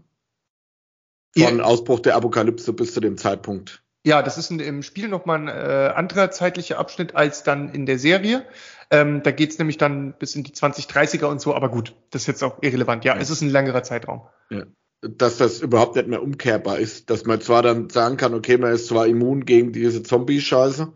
[1.37, 1.63] Von ja.
[1.63, 3.81] Ausbruch der Apokalypse bis zu dem Zeitpunkt.
[4.05, 7.85] Ja, das ist in, im Spiel nochmal ein äh, anderer zeitlicher Abschnitt als dann in
[7.85, 8.45] der Serie.
[8.91, 12.27] Ähm, da geht's nämlich dann bis in die 2030er und so, aber gut, das ist
[12.27, 13.05] jetzt auch irrelevant.
[13.05, 13.21] Ja, ja.
[13.21, 14.23] es ist ein längerer Zeitraum.
[14.49, 14.63] Ja.
[14.99, 18.73] Dass das überhaupt nicht mehr umkehrbar ist, dass man zwar dann sagen kann, okay, man
[18.73, 20.91] ist zwar immun gegen diese Zombie-Scheiße,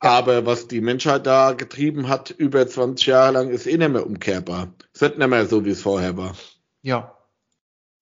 [0.00, 4.06] aber was die Menschheit da getrieben hat, über 20 Jahre lang, ist eh nicht mehr
[4.06, 4.72] umkehrbar.
[4.94, 6.34] Es wird nicht mehr so, wie es vorher war.
[6.82, 7.14] Ja.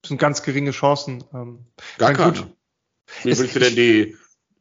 [0.02, 1.24] Das sind ganz geringe Chancen.
[1.34, 1.66] Ähm,
[1.98, 2.32] Gar keine.
[2.32, 2.46] Gut.
[3.24, 4.16] Wie willst du denn die,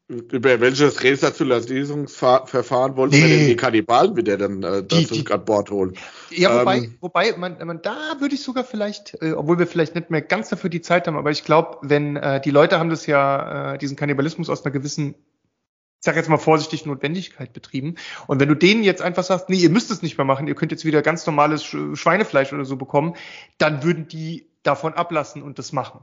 [0.07, 3.21] über welches Restatulationsverfahren wollen nee.
[3.21, 5.95] wir denn die Kannibalen wieder dann äh, dazu an Bord holen?
[6.31, 9.93] Ja, wobei, ähm, wobei man, man, da würde ich sogar vielleicht, äh, obwohl wir vielleicht
[9.93, 12.89] nicht mehr ganz dafür die Zeit haben, aber ich glaube, wenn äh, die Leute haben
[12.89, 15.13] das ja, äh, diesen Kannibalismus aus einer gewissen
[16.07, 17.95] sage jetzt mal vorsichtig, Notwendigkeit betrieben.
[18.27, 20.55] Und wenn du denen jetzt einfach sagst, nee, ihr müsst es nicht mehr machen, ihr
[20.55, 23.15] könnt jetzt wieder ganz normales Schweinefleisch oder so bekommen,
[23.57, 25.99] dann würden die davon ablassen und das machen.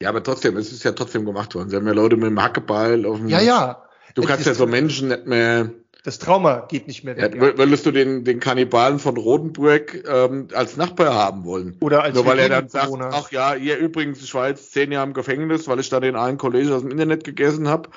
[0.00, 1.68] Ja, aber trotzdem, es ist ja trotzdem gemacht worden.
[1.68, 3.28] Sie haben ja Leute mit dem Hackebeil auf dem.
[3.28, 3.84] Ja, ja.
[4.14, 5.70] Du kannst ja so Menschen nicht mehr.
[6.02, 7.34] Das Trauma geht nicht mehr weg.
[7.34, 11.76] Ja, würdest du den, den Kannibalen von Rodenburg ähm, als Nachbar haben wollen?
[11.80, 14.90] Oder als Nur weil er dann sagt, ach ja, ihr übrigens, ich war jetzt zehn
[14.90, 17.90] Jahre im Gefängnis, weil ich da den einen Kollegen aus dem Internet gegessen habe.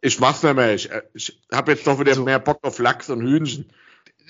[0.00, 0.74] Ich mach's nicht mehr.
[0.74, 3.70] Ich, ich habe jetzt doch wieder also, mehr Bock auf Lachs und Hühnchen.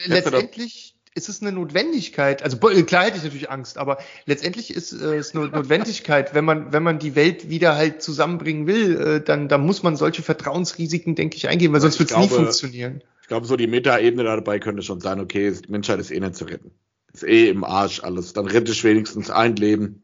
[0.07, 2.43] Letztendlich ist es eine Notwendigkeit.
[2.43, 6.73] Also klar hätte ich natürlich Angst, aber letztendlich ist äh, es eine Notwendigkeit, wenn man
[6.73, 11.16] wenn man die Welt wieder halt zusammenbringen will, äh, dann dann muss man solche Vertrauensrisiken,
[11.16, 13.03] denke ich, eingehen, weil sonst wird es nie funktionieren.
[13.23, 16.36] Ich glaube, so die Metaebene dabei könnte schon sein, okay, die Menschheit ist eh nicht
[16.36, 16.70] zu retten.
[17.12, 18.32] Ist eh im Arsch alles.
[18.32, 20.03] Dann rette ich wenigstens ein Leben.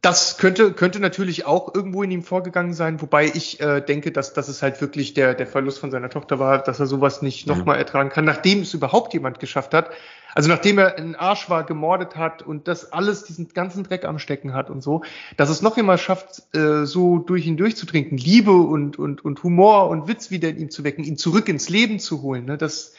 [0.00, 4.32] Das könnte, könnte natürlich auch irgendwo in ihm vorgegangen sein, wobei ich äh, denke, dass,
[4.32, 7.48] dass es halt wirklich der, der Verlust von seiner Tochter war, dass er sowas nicht
[7.48, 7.80] nochmal mhm.
[7.80, 9.90] ertragen kann, nachdem es überhaupt jemand geschafft hat.
[10.36, 14.20] Also nachdem er ein Arsch war, gemordet hat und das alles, diesen ganzen Dreck am
[14.20, 15.02] Stecken hat und so,
[15.36, 19.88] dass es noch jemand schafft, äh, so durch ihn durchzutrinken, Liebe und, und, und Humor
[19.88, 22.94] und Witz wieder in ihm zu wecken, ihn zurück ins Leben zu holen, ne, das,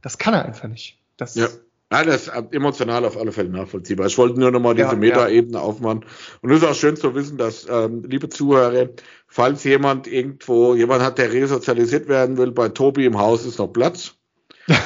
[0.00, 1.00] das kann er einfach nicht.
[1.16, 1.48] Das, ja.
[1.92, 4.06] Ja, das ist emotional auf alle Fälle nachvollziehbar.
[4.06, 5.62] Ich wollte nur nochmal diese ja, Meta-Ebene ja.
[5.62, 6.04] aufmachen.
[6.42, 8.88] Und es ist auch schön zu wissen, dass, ähm, liebe Zuhörer,
[9.28, 13.68] falls jemand irgendwo, jemand hat, der resozialisiert werden will, bei Tobi im Haus ist noch
[13.68, 14.14] Platz.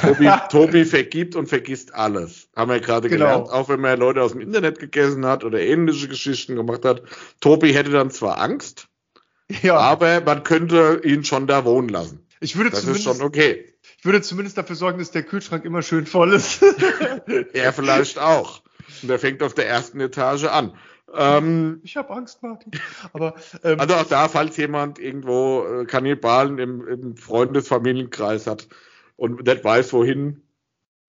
[0.02, 2.50] Tobi, Tobi vergibt und vergisst alles.
[2.54, 3.24] Haben wir gerade genau.
[3.24, 3.50] gelernt.
[3.50, 7.02] Auch wenn man Leute aus dem Internet gegessen hat oder ähnliche Geschichten gemacht hat.
[7.40, 8.88] Tobi hätte dann zwar Angst,
[9.62, 9.76] ja.
[9.76, 12.26] aber man könnte ihn schon da wohnen lassen.
[12.40, 13.69] Ich würde das ist schon okay.
[14.00, 16.62] Ich würde zumindest dafür sorgen, dass der Kühlschrank immer schön voll ist.
[17.52, 18.62] er vielleicht auch.
[19.02, 20.72] Und der fängt auf der ersten Etage an.
[21.14, 22.72] Ähm, ich habe Angst, Martin.
[23.12, 28.68] Aber, ähm, also auch da, falls jemand irgendwo äh, Kannibalen im, im Freundesfamilienkreis hat
[29.16, 30.44] und nicht weiß, wohin.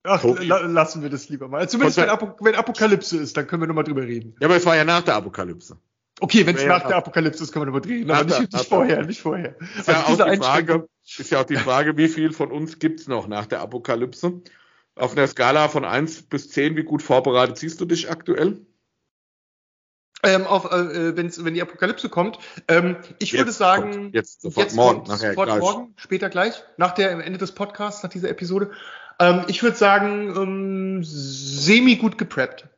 [0.02, 1.66] Ach, la lassen wir das lieber mal.
[1.70, 4.36] Zumindest wenn, Apo wenn Apokalypse ist, dann können wir nochmal drüber reden.
[4.38, 5.78] Ja, aber es war ja nach der Apokalypse.
[6.20, 9.02] Okay, wenn es nach der Apokalypse ist, können wir darüber reden, aber nicht, nicht vorher,
[9.06, 9.56] nicht vorher.
[9.78, 10.88] Ist ja, also auch die Frage,
[11.18, 14.42] ist ja auch die Frage, wie viel von uns gibt's noch nach der Apokalypse?
[14.94, 18.66] Auf einer Skala von 1 bis 10, wie gut vorbereitet siehst du dich aktuell?
[20.24, 22.38] Ähm, auf, äh, wenn's, wenn die Apokalypse kommt.
[22.68, 25.60] Ähm, ich jetzt würde sagen, kommt, jetzt sofort jetzt morgen, nachher sofort gleich.
[25.60, 28.70] morgen, später gleich, nach der Ende des Podcasts, nach dieser Episode.
[29.18, 32.68] Ähm, ich würde sagen, ähm, semi gut gepreppt.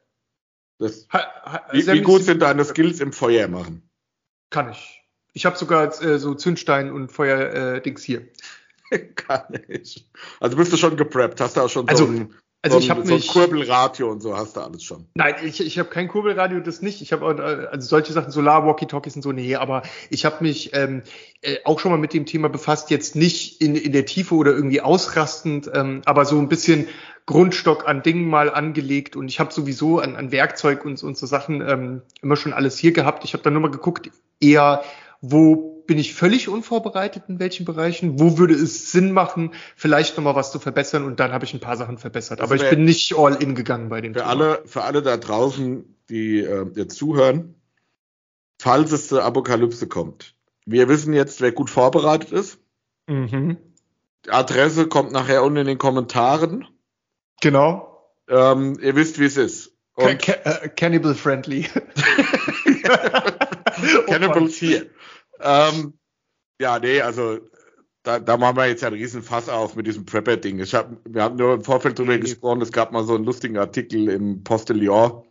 [0.79, 3.91] Das, ha, ha, wie, wie gut sind deine Skills im Feuer machen?
[4.51, 5.04] Kann ich.
[5.35, 8.29] Ich habe sogar äh, so Zündstein und Feuerdings äh, hier.
[9.17, 10.09] Kann ich.
[10.41, 13.05] Also bist du schon gepreppt, hast du auch schon also, so ein, also ich habe
[13.05, 15.07] so ein Kurbelradio und so hast du alles schon.
[15.15, 17.03] Nein, ich, ich habe kein Kurbelradio, das nicht.
[17.03, 17.27] Ich habe
[17.71, 21.03] also solche Sachen, Solar-Walkie-Talkies und so, nee, aber ich habe mich ähm,
[21.43, 24.53] äh, auch schon mal mit dem Thema befasst, jetzt nicht in, in der Tiefe oder
[24.53, 26.89] irgendwie ausrastend, ähm, aber so ein bisschen
[27.27, 31.27] Grundstock an Dingen mal angelegt und ich habe sowieso an, an Werkzeug und, und so
[31.27, 33.25] Sachen ähm, immer schon alles hier gehabt.
[33.25, 34.85] Ich habe dann nur mal geguckt, eher
[35.31, 40.35] wo bin ich völlig unvorbereitet in welchen Bereichen, wo würde es Sinn machen, vielleicht nochmal
[40.35, 42.41] was zu verbessern und dann habe ich ein paar Sachen verbessert.
[42.41, 44.31] Also Aber ich bin nicht all in gegangen bei dem für Thema.
[44.31, 47.55] Alle, für alle da draußen, die äh, jetzt zuhören,
[48.59, 50.35] falls es zur Apokalypse kommt.
[50.67, 52.59] Wir wissen jetzt, wer gut vorbereitet ist.
[53.07, 53.59] Mhm.
[54.25, 56.67] Die Adresse kommt nachher unten in den Kommentaren.
[57.43, 58.11] Genau.
[58.29, 59.73] Ähm, ihr wisst, wie es ist.
[59.97, 61.69] Und Ca Ca uh, Cannibal friendly.
[64.07, 64.87] Cannibals hier.
[65.41, 65.95] Ähm,
[66.61, 67.39] ja, nee, also
[68.03, 70.61] da, da machen wir jetzt ja einen riesen Fass auf mit diesem Prepper-Ding.
[70.61, 74.09] Hab, wir haben nur im Vorfeld drüber gesprochen, es gab mal so einen lustigen Artikel
[74.09, 75.25] im Postillon,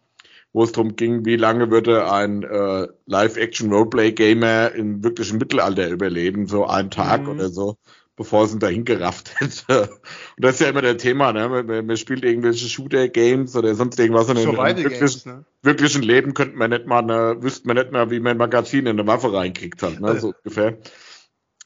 [0.54, 6.66] wo es darum ging, wie lange würde ein äh, Live-Action-Roleplay-Gamer im wirklichen Mittelalter überleben, so
[6.66, 7.30] einen Tag mhm.
[7.30, 7.78] oder so
[8.16, 9.90] bevor es ihn dahin gerafft hätte.
[10.38, 11.50] Und das ist ja immer der Thema, ne?
[11.50, 15.46] Man, man spielt irgendwelche Shooter-Games oder sonst irgendwas und im wirklichen, ne?
[15.62, 18.86] wirklichen Leben könnte man nicht mal, ne, wüsste man nicht mal, wie man ein Magazin
[18.86, 20.20] in eine Waffe reinkriegt hat, ne?
[20.20, 20.78] So ungefähr.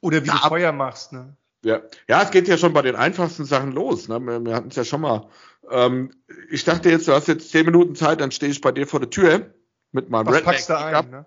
[0.02, 1.36] Oder wie ja, du Feuer machst, ne?
[1.64, 1.82] Ja.
[2.08, 4.08] ja, es geht ja schon bei den einfachsten Sachen los.
[4.08, 4.20] Ne?
[4.20, 5.28] Wir, wir hatten es ja schon mal.
[5.70, 6.12] Ähm,
[6.50, 9.00] ich dachte jetzt, du hast jetzt zehn Minuten Zeit, dann stehe ich bei dir vor
[9.00, 9.54] der Tür
[9.92, 11.26] mit meinem Was packst du ein, ne?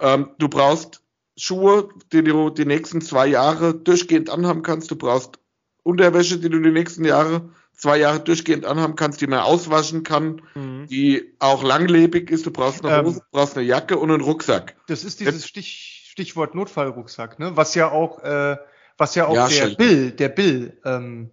[0.00, 1.03] ähm, Du brauchst
[1.36, 4.90] Schuhe, die du die nächsten zwei Jahre durchgehend anhaben kannst.
[4.90, 5.38] Du brauchst
[5.82, 10.42] Unterwäsche, die du die nächsten Jahre, zwei Jahre durchgehend anhaben kannst, die man auswaschen kann,
[10.54, 10.86] mhm.
[10.86, 12.46] die auch langlebig ist.
[12.46, 14.76] Du brauchst eine Hose, ähm, du brauchst eine Jacke und einen Rucksack.
[14.86, 17.56] Das ist dieses Stich, Stichwort Notfallrucksack, ne?
[17.56, 18.56] Was ja auch, äh,
[18.96, 21.30] was ja auch ja, der Bill, der Bill ähm,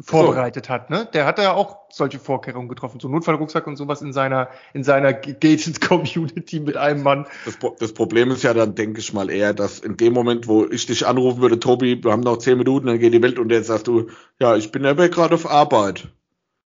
[0.00, 0.72] vorbereitet so.
[0.72, 1.08] hat, ne?
[1.12, 5.12] Der hat ja auch solche Vorkehrungen getroffen, so Notfallrucksack und sowas in seiner in seiner
[5.12, 7.26] gated Community mit einem Mann.
[7.44, 10.64] Das, das, Problem ist ja dann, denke ich mal eher, dass in dem Moment, wo
[10.66, 13.50] ich dich anrufen würde, Tobi, wir haben noch zehn Minuten, dann geht die Welt und
[13.50, 14.08] jetzt sagst du,
[14.40, 16.08] ja, ich bin aber gerade auf Arbeit.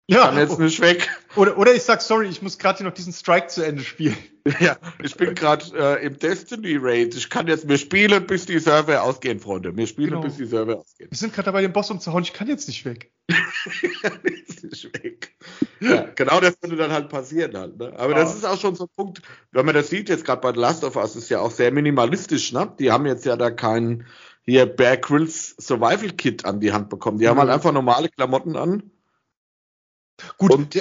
[0.08, 0.26] Ja.
[0.26, 1.10] Kann jetzt nicht weg.
[1.36, 4.18] Oder, oder ich sag, sorry, ich muss gerade noch diesen Strike zu Ende spielen.
[4.60, 7.16] Ja, ich bin gerade äh, im Destiny Raid.
[7.16, 9.76] Ich kann jetzt, wir spielen, bis die Server ausgehen, Freunde.
[9.76, 10.22] Wir spielen, genau.
[10.22, 11.10] bis die Server ausgehen.
[11.10, 12.22] Wir sind gerade dabei, den Boss umzuhauen.
[12.22, 13.12] Ich kann jetzt nicht weg.
[13.82, 15.36] jetzt nicht weg.
[15.80, 17.76] Ja, genau das würde dann halt passieren halt.
[17.80, 17.92] Ne?
[17.98, 18.20] Aber ja.
[18.20, 20.60] das ist auch schon so ein Punkt, wenn man das sieht, jetzt gerade bei The
[20.60, 22.52] Last of Us, ist ja auch sehr minimalistisch.
[22.52, 22.72] Ne?
[22.78, 24.06] Die haben jetzt ja da kein
[24.44, 27.18] hier Bear Grylls Survival Kit an die Hand bekommen.
[27.18, 27.30] Die mhm.
[27.30, 28.92] haben halt einfach normale Klamotten an
[30.38, 30.78] Gut, und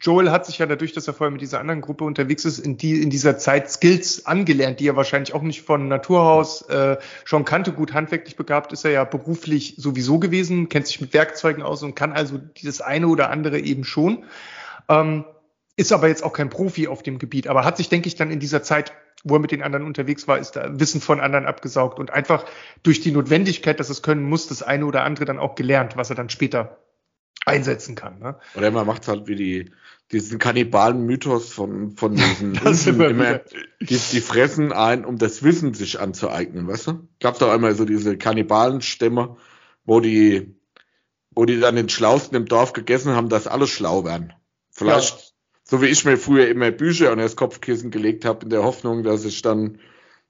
[0.00, 2.76] Joel hat sich ja dadurch, dass er vorher mit dieser anderen Gruppe unterwegs ist, in,
[2.76, 7.44] die, in dieser Zeit Skills angelernt, die er wahrscheinlich auch nicht von Naturhaus äh, schon
[7.44, 7.72] kannte.
[7.72, 11.94] Gut, handwerklich begabt ist er ja beruflich sowieso gewesen, kennt sich mit Werkzeugen aus und
[11.94, 14.24] kann also dieses eine oder andere eben schon.
[14.88, 15.24] Ähm,
[15.76, 18.30] ist aber jetzt auch kein Profi auf dem Gebiet, aber hat sich, denke ich, dann
[18.30, 18.92] in dieser Zeit,
[19.24, 22.46] wo er mit den anderen unterwegs war, ist da Wissen von anderen abgesaugt und einfach
[22.82, 26.10] durch die Notwendigkeit, dass es können muss, das eine oder andere dann auch gelernt, was
[26.10, 26.78] er dann später
[27.46, 28.18] einsetzen kann.
[28.18, 28.36] Ne?
[28.54, 29.70] Oder man macht halt wie die,
[30.12, 32.54] diesen Kannibalen-Mythos von, von diesen
[32.86, 33.40] immer, immer
[33.80, 37.08] die, die fressen ein, um das Wissen sich anzueignen, weißt du?
[37.20, 39.36] Gab doch einmal so diese Kannibalenstämme,
[39.84, 40.56] wo die,
[41.30, 44.32] wo die dann den Schlausten im Dorf gegessen haben, dass alle schlau werden.
[44.70, 45.24] Vielleicht, ja.
[45.62, 49.04] so wie ich mir früher immer Bücher und das Kopfkissen gelegt habe, in der Hoffnung,
[49.04, 49.78] dass ich dann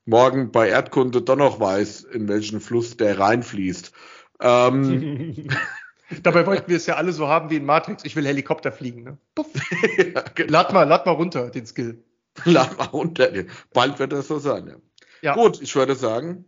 [0.05, 3.93] morgen bei Erdkunde doch noch weiß, in welchen Fluss der reinfließt.
[4.41, 5.49] Ähm,
[6.23, 8.05] Dabei wollten wir es ja alle so haben wie in Matrix.
[8.05, 9.03] Ich will Helikopter fliegen.
[9.03, 9.19] Ne?
[9.35, 9.49] Puff.
[9.99, 10.53] ja, genau.
[10.53, 12.03] lad, mal, lad mal runter, den Skill.
[12.45, 13.31] Lad mal runter.
[13.73, 14.69] Bald wird das so sein.
[14.69, 14.77] Ja.
[15.23, 15.35] ja.
[15.35, 16.45] Gut, ich würde sagen,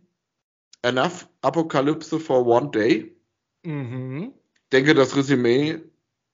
[0.81, 3.15] enough Apokalypse for one day.
[3.63, 4.33] Mhm.
[4.71, 5.81] denke, das Resümee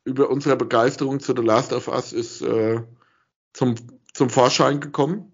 [0.04, 2.82] über unsere Begeisterung zu The Last of Us ist äh,
[3.54, 3.76] zum,
[4.14, 5.32] zum Vorschein gekommen.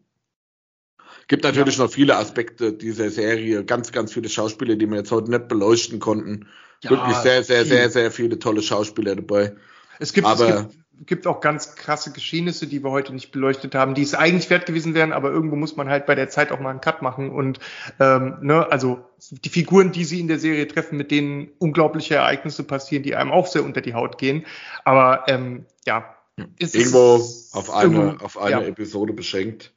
[1.27, 1.83] Gibt natürlich ja.
[1.83, 5.99] noch viele Aspekte dieser Serie, ganz, ganz viele Schauspieler, die wir jetzt heute nicht beleuchten
[5.99, 6.47] konnten.
[6.81, 9.53] Ja, Wirklich sehr, sehr, sehr, sehr viele tolle Schauspieler dabei.
[9.99, 13.75] Es gibt, aber, es gibt, gibt, auch ganz krasse Geschehnisse, die wir heute nicht beleuchtet
[13.75, 16.51] haben, die es eigentlich wert gewesen wären, aber irgendwo muss man halt bei der Zeit
[16.51, 17.29] auch mal einen Cut machen.
[17.29, 17.59] Und
[17.99, 22.63] ähm, ne, also die Figuren, die sie in der Serie treffen, mit denen unglaubliche Ereignisse
[22.63, 24.45] passieren, die einem auch sehr unter die Haut gehen.
[24.83, 26.15] Aber ähm, ja,
[26.57, 28.67] ist irgendwo es, auf eine, irgendwo, auf eine ja.
[28.67, 29.71] Episode beschränkt.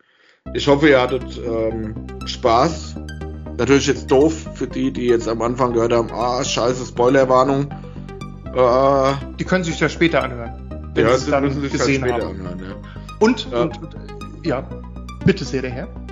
[0.54, 2.96] Ich hoffe, ihr hattet ähm, Spaß
[3.56, 7.68] Natürlich jetzt doof für die, die jetzt am Anfang gehört haben, ah, scheiße, Spoilerwarnung.
[8.54, 10.52] Äh, die können sich ja später anhören.
[10.94, 12.40] Wenn ja, sie es dann müssen sich gesehen später haben.
[12.40, 13.16] anhören, ja.
[13.20, 13.62] Und, ja.
[13.62, 14.68] und, und, ja,
[15.24, 16.03] bitte sehr, der Herr.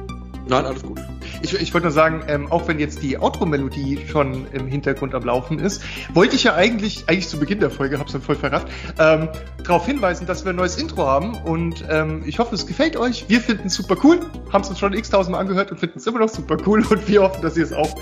[0.49, 1.01] Nein, alles gut.
[1.43, 5.25] Ich, ich wollte nur sagen, ähm, auch wenn jetzt die Outro-Melodie schon im Hintergrund am
[5.25, 5.83] Laufen ist,
[6.15, 9.29] wollte ich ja eigentlich, eigentlich zu Beginn der Folge, hab's dann voll verrafft, ähm,
[9.65, 13.29] darauf hinweisen, dass wir ein neues Intro haben und ähm, ich hoffe, es gefällt euch.
[13.29, 14.21] Wir finden es super cool,
[14.53, 17.09] haben es uns schon x-tausend Mal angehört und finden es immer noch super cool und
[17.09, 17.95] wir hoffen, dass ihr es auch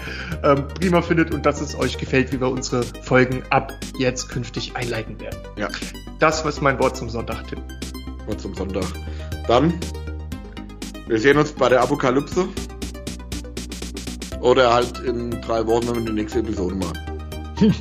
[0.43, 4.77] ähm, prima findet und dass es euch gefällt, wie wir unsere Folgen ab jetzt künftig
[4.77, 5.39] einleiten werden.
[5.57, 5.69] Ja.
[6.19, 7.61] Das war mein Wort zum Sonntag, Tim.
[8.27, 8.85] Wort zum Sonntag.
[9.47, 9.73] Dann,
[11.11, 12.49] wir sehen uns bei der Apokalypse.
[14.41, 16.99] Oder halt in drei Wochen, wenn wir die nächste Episode machen.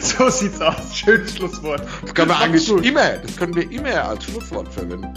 [0.00, 0.96] so sieht's aus.
[0.96, 1.82] Schönes Schlusswort.
[2.02, 2.84] Das können wir eigentlich gut.
[2.84, 5.12] immer, das können wir immer als Schlusswort verwenden.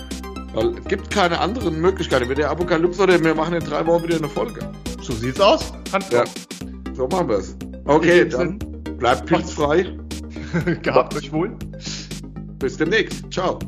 [0.53, 2.27] Weil es gibt keine anderen Möglichkeiten.
[2.27, 4.59] Mit der Apokalypse oder wir machen in drei Wochen wieder eine Folge.
[5.01, 5.71] So sieht's aus.
[5.93, 6.25] Hand ja.
[6.93, 7.55] So machen wir es.
[7.85, 8.59] Okay, dann
[8.97, 9.97] bleibt pilzfrei.
[10.81, 11.55] Gehabt euch wohl.
[12.59, 13.31] Bis demnächst.
[13.31, 13.59] Ciao.